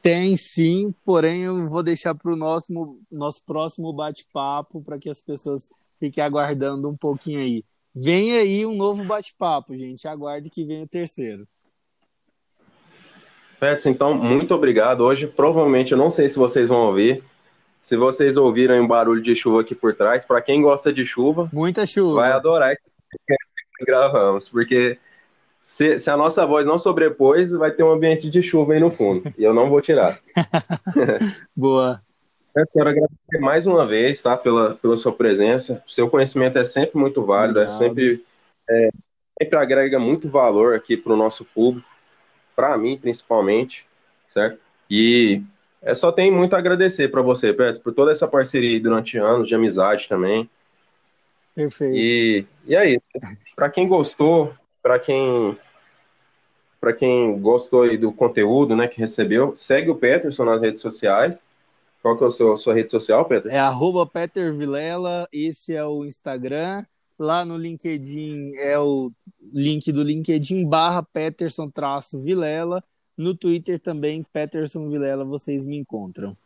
Tem 0.01 0.37
sim, 0.37 0.93
porém 1.05 1.43
eu 1.43 1.69
vou 1.69 1.83
deixar 1.83 2.15
para 2.15 2.33
o 2.33 2.37
nosso, 2.37 2.99
nosso 3.11 3.43
próximo 3.45 3.93
bate-papo 3.93 4.83
para 4.83 4.99
que 4.99 5.09
as 5.09 5.21
pessoas 5.21 5.71
fiquem 5.99 6.23
aguardando 6.23 6.89
um 6.89 6.97
pouquinho 6.97 7.39
aí. 7.39 7.65
Vem 7.95 8.37
aí 8.37 8.67
um 8.67 8.75
novo 8.75 9.05
bate-papo, 9.05 9.77
gente. 9.77 10.09
Aguarde 10.09 10.51
que 10.51 10.65
vem 10.65 10.83
o 10.83 10.89
terceiro. 10.89 11.47
Peterson, 13.61 13.91
então, 13.91 14.15
muito 14.15 14.55
obrigado. 14.55 15.03
Hoje, 15.03 15.27
provavelmente, 15.27 15.93
eu 15.93 15.99
não 15.99 16.11
sei 16.11 16.29
se 16.29 16.37
vocês 16.37 16.69
vão 16.69 16.87
ouvir. 16.87 17.23
Se 17.83 17.97
vocês 17.97 18.37
ouviram 18.37 18.81
um 18.81 18.87
barulho 18.87 19.21
de 19.21 19.35
chuva 19.35 19.61
aqui 19.61 19.75
por 19.75 19.93
trás, 19.93 20.25
para 20.25 20.41
quem 20.41 20.63
gosta 20.63 20.93
de 20.93 21.05
chuva, 21.05 21.51
muita 21.53 21.85
chuva, 21.85 22.21
vai 22.21 22.31
adorar 22.31 22.73
esse 22.73 22.81
que 23.27 23.85
gravamos, 23.85 24.49
porque 24.49 24.99
se, 25.59 25.99
se, 25.99 26.09
a 26.09 26.17
nossa 26.17 26.47
voz 26.47 26.65
não 26.65 26.79
sobrepôs, 26.79 27.51
vai 27.51 27.73
ter 27.73 27.83
um 27.83 27.91
ambiente 27.91 28.31
de 28.31 28.41
chuva 28.41 28.75
aí 28.75 28.81
no 28.81 28.91
fundo, 28.91 29.35
e 29.37 29.43
eu 29.43 29.53
não 29.53 29.69
vou 29.69 29.81
tirar. 29.81 30.17
Boa. 31.57 32.01
Eu 32.55 32.67
quero 32.73 32.89
agradecer 32.89 33.39
mais 33.41 33.67
uma 33.67 33.85
vez, 33.85 34.21
tá, 34.21 34.37
pela, 34.37 34.77
pela 34.77 34.97
sua 34.97 35.13
presença. 35.13 35.83
Seu 35.89 36.09
conhecimento 36.09 36.59
é 36.59 36.65
sempre 36.65 36.99
muito 36.99 37.25
válido, 37.25 37.59
é 37.59 37.69
sempre, 37.69 38.25
é, 38.69 38.91
sempre 39.41 39.59
agrega 39.59 39.99
muito 39.99 40.29
valor 40.29 40.75
aqui 40.75 40.97
para 40.97 41.15
o 41.15 41.17
nosso 41.17 41.45
público, 41.47 41.89
para 42.55 42.79
mim 42.79 42.97
principalmente, 42.97 43.87
certo? 44.29 44.61
E 44.89 45.43
é, 45.83 45.95
só 45.95 46.13
tem 46.13 46.31
muito 46.31 46.55
a 46.55 46.59
agradecer 46.59 47.09
para 47.09 47.23
você, 47.23 47.53
Petros, 47.53 47.79
por 47.79 47.93
toda 47.93 48.13
essa 48.13 48.29
parceria 48.29 48.81
durante 48.81 49.19
anos 49.19 49.49
de 49.49 49.55
amizade 49.55 50.09
também. 50.09 50.49
Perfeito. 51.55 51.97
E, 51.97 52.47
e 52.67 52.77
é 52.77 52.95
isso. 52.95 53.05
Para 53.55 53.69
quem 53.69 53.89
gostou, 53.89 54.53
para 54.83 54.99
quem 54.99 55.59
para 56.81 56.93
quem 56.93 57.39
gostou 57.41 57.83
aí 57.83 57.97
do 57.97 58.13
conteúdo, 58.13 58.75
né, 58.75 58.89
que 58.89 58.99
recebeu, 58.99 59.53
segue 59.57 59.89
o 59.89 59.95
Peterson 59.95 60.45
nas 60.45 60.61
redes 60.61 60.83
sociais. 60.83 61.47
Qual 62.03 62.19
que 62.19 62.25
é 62.25 62.27
a 62.27 62.31
sua, 62.31 62.57
sua 62.57 62.75
rede 62.75 62.91
social, 62.91 63.25
Peterson? 63.25 63.57
É 63.57 63.61
arroba 63.61 64.05
Peter 64.05 64.53
Vilela, 64.53 65.29
esse 65.33 65.73
é 65.77 65.85
o 65.85 66.05
Instagram. 66.05 66.85
Lá 67.17 67.45
no 67.45 67.57
LinkedIn 67.57 68.57
é 68.57 68.77
o 68.77 69.13
link 69.53 69.93
do 69.93 70.03
LinkedIn 70.03 70.69
barra 70.69 71.05
Peterson 71.05 71.71
traço 71.71 72.19
Vilela. 72.19 72.83
No 73.17 73.35
Twitter 73.35 73.79
também, 73.79 74.25
Peterson 74.33 74.89
Vilela, 74.89 75.25
vocês 75.25 75.65
me 75.65 75.77
encontram. 75.77 76.37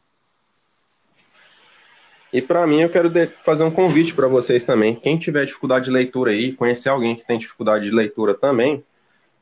E 2.32 2.42
para 2.42 2.66
mim, 2.66 2.82
eu 2.82 2.90
quero 2.90 3.10
fazer 3.42 3.64
um 3.64 3.70
convite 3.70 4.12
para 4.12 4.26
vocês 4.26 4.64
também. 4.64 4.94
Quem 4.94 5.16
tiver 5.16 5.44
dificuldade 5.44 5.86
de 5.86 5.90
leitura 5.90 6.32
aí, 6.32 6.52
conhecer 6.52 6.88
alguém 6.88 7.14
que 7.14 7.24
tem 7.24 7.38
dificuldade 7.38 7.84
de 7.84 7.94
leitura 7.94 8.34
também, 8.34 8.84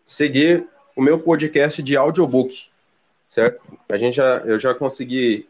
seguir 0.05 0.67
o 0.95 1.03
meu 1.03 1.19
podcast 1.19 1.83
de 1.83 1.97
audiobook, 1.97 2.69
certo? 3.31 3.61
A 3.89 3.97
gente 3.97 4.17
já, 4.17 4.37
eu 4.45 4.61
já 4.61 4.75
consegui, 4.75 5.49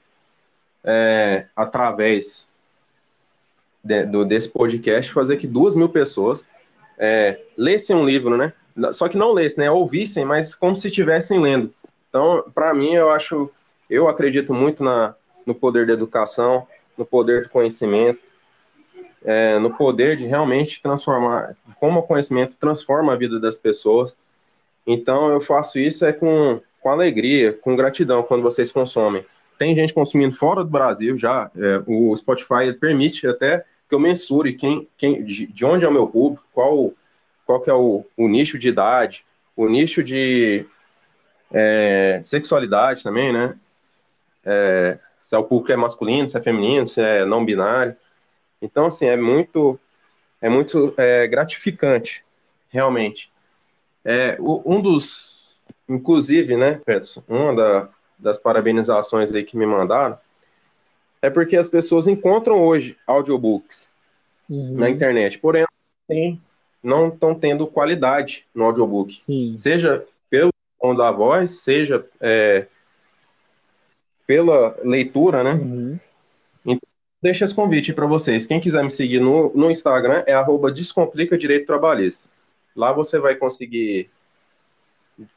é, 0.82 1.46
através 1.54 2.50
de, 3.82 4.06
do, 4.06 4.24
desse 4.24 4.48
podcast, 4.48 5.12
fazer 5.12 5.36
que 5.36 5.46
duas 5.46 5.74
mil 5.74 5.88
pessoas 5.88 6.44
é, 6.96 7.40
lessem 7.58 7.94
um 7.94 8.06
livro, 8.06 8.36
né? 8.36 8.52
Só 8.92 9.08
que 9.08 9.16
não 9.16 9.32
lessem, 9.32 9.64
né? 9.64 9.70
Ouvissem, 9.70 10.24
mas 10.24 10.54
como 10.54 10.74
se 10.74 10.88
estivessem 10.88 11.40
lendo. 11.40 11.72
Então, 12.08 12.44
para 12.54 12.74
mim, 12.74 12.94
eu 12.94 13.10
acho, 13.10 13.50
eu 13.88 14.08
acredito 14.08 14.52
muito 14.52 14.82
na, 14.82 15.14
no 15.46 15.54
poder 15.54 15.86
da 15.86 15.92
educação, 15.92 16.66
no 16.96 17.04
poder 17.04 17.44
do 17.44 17.48
conhecimento, 17.48 18.20
é, 19.24 19.58
no 19.58 19.74
poder 19.74 20.16
de 20.16 20.26
realmente 20.26 20.82
transformar, 20.82 21.56
como 21.80 22.00
o 22.00 22.02
conhecimento 22.02 22.56
transforma 22.56 23.12
a 23.12 23.16
vida 23.16 23.40
das 23.40 23.58
pessoas. 23.58 24.16
Então 24.86 25.30
eu 25.30 25.40
faço 25.40 25.78
isso 25.78 26.04
é 26.04 26.12
com, 26.12 26.60
com 26.80 26.90
alegria, 26.90 27.52
com 27.52 27.74
gratidão 27.74 28.22
quando 28.22 28.42
vocês 28.42 28.70
consomem. 28.70 29.24
Tem 29.58 29.74
gente 29.74 29.94
consumindo 29.94 30.36
fora 30.36 30.62
do 30.62 30.70
Brasil 30.70 31.16
já, 31.16 31.50
é, 31.56 31.82
o 31.86 32.14
Spotify 32.16 32.72
permite 32.78 33.26
até 33.26 33.64
que 33.88 33.94
eu 33.94 33.98
mensure 33.98 34.54
quem, 34.54 34.88
quem, 34.96 35.24
de, 35.24 35.46
de 35.46 35.64
onde 35.64 35.84
é 35.84 35.88
o 35.88 35.92
meu 35.92 36.06
público, 36.06 36.44
qual, 36.52 36.92
qual 37.46 37.60
que 37.60 37.70
é 37.70 37.74
o, 37.74 38.04
o 38.16 38.28
nicho 38.28 38.58
de 38.58 38.68
idade, 38.68 39.24
o 39.56 39.68
nicho 39.68 40.02
de 40.02 40.66
é, 41.52 42.20
sexualidade 42.22 43.02
também, 43.02 43.32
né? 43.32 43.56
É, 44.44 44.98
se 45.22 45.34
é 45.34 45.38
o 45.38 45.44
público 45.44 45.72
é 45.72 45.76
masculino, 45.76 46.28
se 46.28 46.36
é 46.36 46.42
feminino, 46.42 46.86
se 46.86 47.00
é 47.00 47.24
não 47.24 47.44
binário. 47.44 47.96
Então, 48.60 48.86
assim, 48.86 49.06
é 49.06 49.16
muito, 49.16 49.78
é 50.40 50.48
muito 50.48 50.94
é, 50.96 51.26
gratificante, 51.26 52.24
realmente. 52.68 53.32
É, 54.04 54.36
um 54.40 54.80
dos, 54.80 55.56
inclusive, 55.88 56.56
né, 56.56 56.80
Peterson, 56.84 57.22
uma 57.26 57.54
da, 57.54 57.88
das 58.18 58.36
parabenizações 58.36 59.32
aí 59.34 59.44
que 59.44 59.56
me 59.56 59.66
mandaram 59.66 60.18
é 61.22 61.30
porque 61.30 61.56
as 61.56 61.68
pessoas 61.68 62.06
encontram 62.06 62.62
hoje 62.62 62.98
audiobooks 63.06 63.88
uhum. 64.48 64.74
na 64.74 64.90
internet, 64.90 65.38
porém 65.38 65.64
não 66.84 67.08
estão 67.08 67.34
tendo 67.34 67.66
qualidade 67.66 68.46
no 68.54 68.64
audiobook. 68.64 69.22
Sim. 69.24 69.56
Seja 69.56 70.06
pelo 70.28 70.52
tom 70.78 70.94
da 70.94 71.10
voz, 71.10 71.62
seja 71.62 72.04
é, 72.20 72.66
pela 74.26 74.76
leitura, 74.84 75.42
né? 75.42 75.52
Uhum. 75.54 75.98
Então, 76.64 76.88
deixa 77.22 77.44
esse 77.44 77.54
convite 77.54 77.94
para 77.94 78.06
vocês. 78.06 78.44
Quem 78.44 78.60
quiser 78.60 78.84
me 78.84 78.90
seguir 78.90 79.20
no, 79.20 79.50
no 79.54 79.70
Instagram 79.70 80.22
é 80.26 80.34
arroba 80.34 80.70
Descomplica 80.70 81.38
Direito 81.38 81.66
Trabalhista. 81.66 82.28
Lá 82.76 82.92
você 82.92 83.18
vai 83.18 83.34
conseguir. 83.34 84.10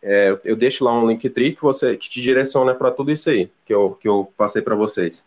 É, 0.02 0.38
eu 0.44 0.56
deixo 0.56 0.84
lá 0.84 0.92
um 0.92 1.08
link 1.08 1.30
que 1.30 1.62
você 1.62 1.96
que 1.96 2.10
te 2.10 2.20
direciona 2.20 2.74
para 2.74 2.90
tudo 2.90 3.12
isso 3.12 3.30
aí 3.30 3.48
que 3.64 3.72
eu, 3.72 3.92
que 3.92 4.08
eu 4.08 4.32
passei 4.36 4.62
para 4.62 4.76
vocês. 4.76 5.24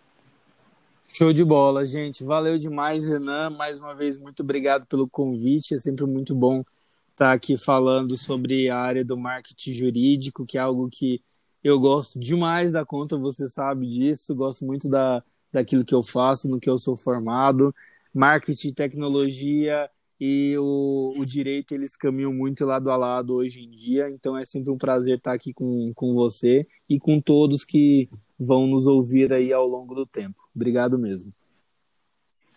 Show 1.13 1.33
de 1.33 1.45
bola, 1.45 1.87
gente. 1.87 2.25
Valeu 2.25 2.59
demais, 2.59 3.05
Renan. 3.07 3.51
Mais 3.51 3.79
uma 3.79 3.95
vez, 3.95 4.17
muito 4.17 4.43
obrigado 4.43 4.87
pelo 4.87 5.09
convite. 5.09 5.75
É 5.75 5.79
sempre 5.79 6.07
muito 6.07 6.35
bom 6.35 6.65
estar 7.11 7.33
aqui 7.33 7.59
falando 7.59 8.17
sobre 8.17 8.71
a 8.71 8.79
área 8.79 9.05
do 9.05 9.17
marketing 9.17 9.73
jurídico, 9.73 10.47
que 10.47 10.57
é 10.57 10.61
algo 10.61 10.89
que 10.89 11.21
eu 11.63 11.79
gosto 11.79 12.19
demais 12.19 12.73
da 12.73 12.87
conta, 12.87 13.19
você 13.19 13.49
sabe 13.49 13.87
disso, 13.87 14.35
gosto 14.35 14.65
muito 14.65 14.89
da, 14.89 15.23
daquilo 15.53 15.85
que 15.85 15.95
eu 15.95 16.03
faço, 16.03 16.49
no 16.49 16.59
que 16.59 16.71
eu 16.71 16.79
sou 16.79 16.97
formado. 16.97 17.75
Marketing, 18.15 18.73
tecnologia 18.73 19.91
e 20.19 20.57
o, 20.57 21.15
o 21.19 21.27
direito, 21.27 21.75
eles 21.75 21.97
caminham 21.97 22.33
muito 22.33 22.65
lado 22.65 22.91
a 22.91 22.97
lado 22.97 23.35
hoje 23.35 23.63
em 23.63 23.71
dia, 23.71 24.11
então 24.11 24.39
é 24.39 24.45
sempre 24.45 24.71
um 24.71 24.79
prazer 24.79 25.19
estar 25.19 25.35
aqui 25.35 25.53
com, 25.53 25.93
com 25.95 26.15
você 26.15 26.67
e 26.89 26.99
com 26.99 27.21
todos 27.21 27.65
que 27.65 28.09
vão 28.39 28.67
nos 28.67 28.87
ouvir 28.87 29.33
aí 29.33 29.53
ao 29.53 29.67
longo 29.67 29.95
do 29.95 30.07
tempo. 30.07 30.40
Obrigado 30.55 30.99
mesmo. 30.99 31.33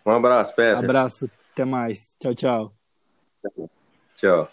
Um 0.04 0.10
abraço, 0.10 0.54
Peter. 0.54 0.78
Abraço, 0.78 1.30
até 1.52 1.64
mais. 1.64 2.16
Tchau, 2.20 2.34
tchau. 2.34 2.76
Tchau. 4.16 4.50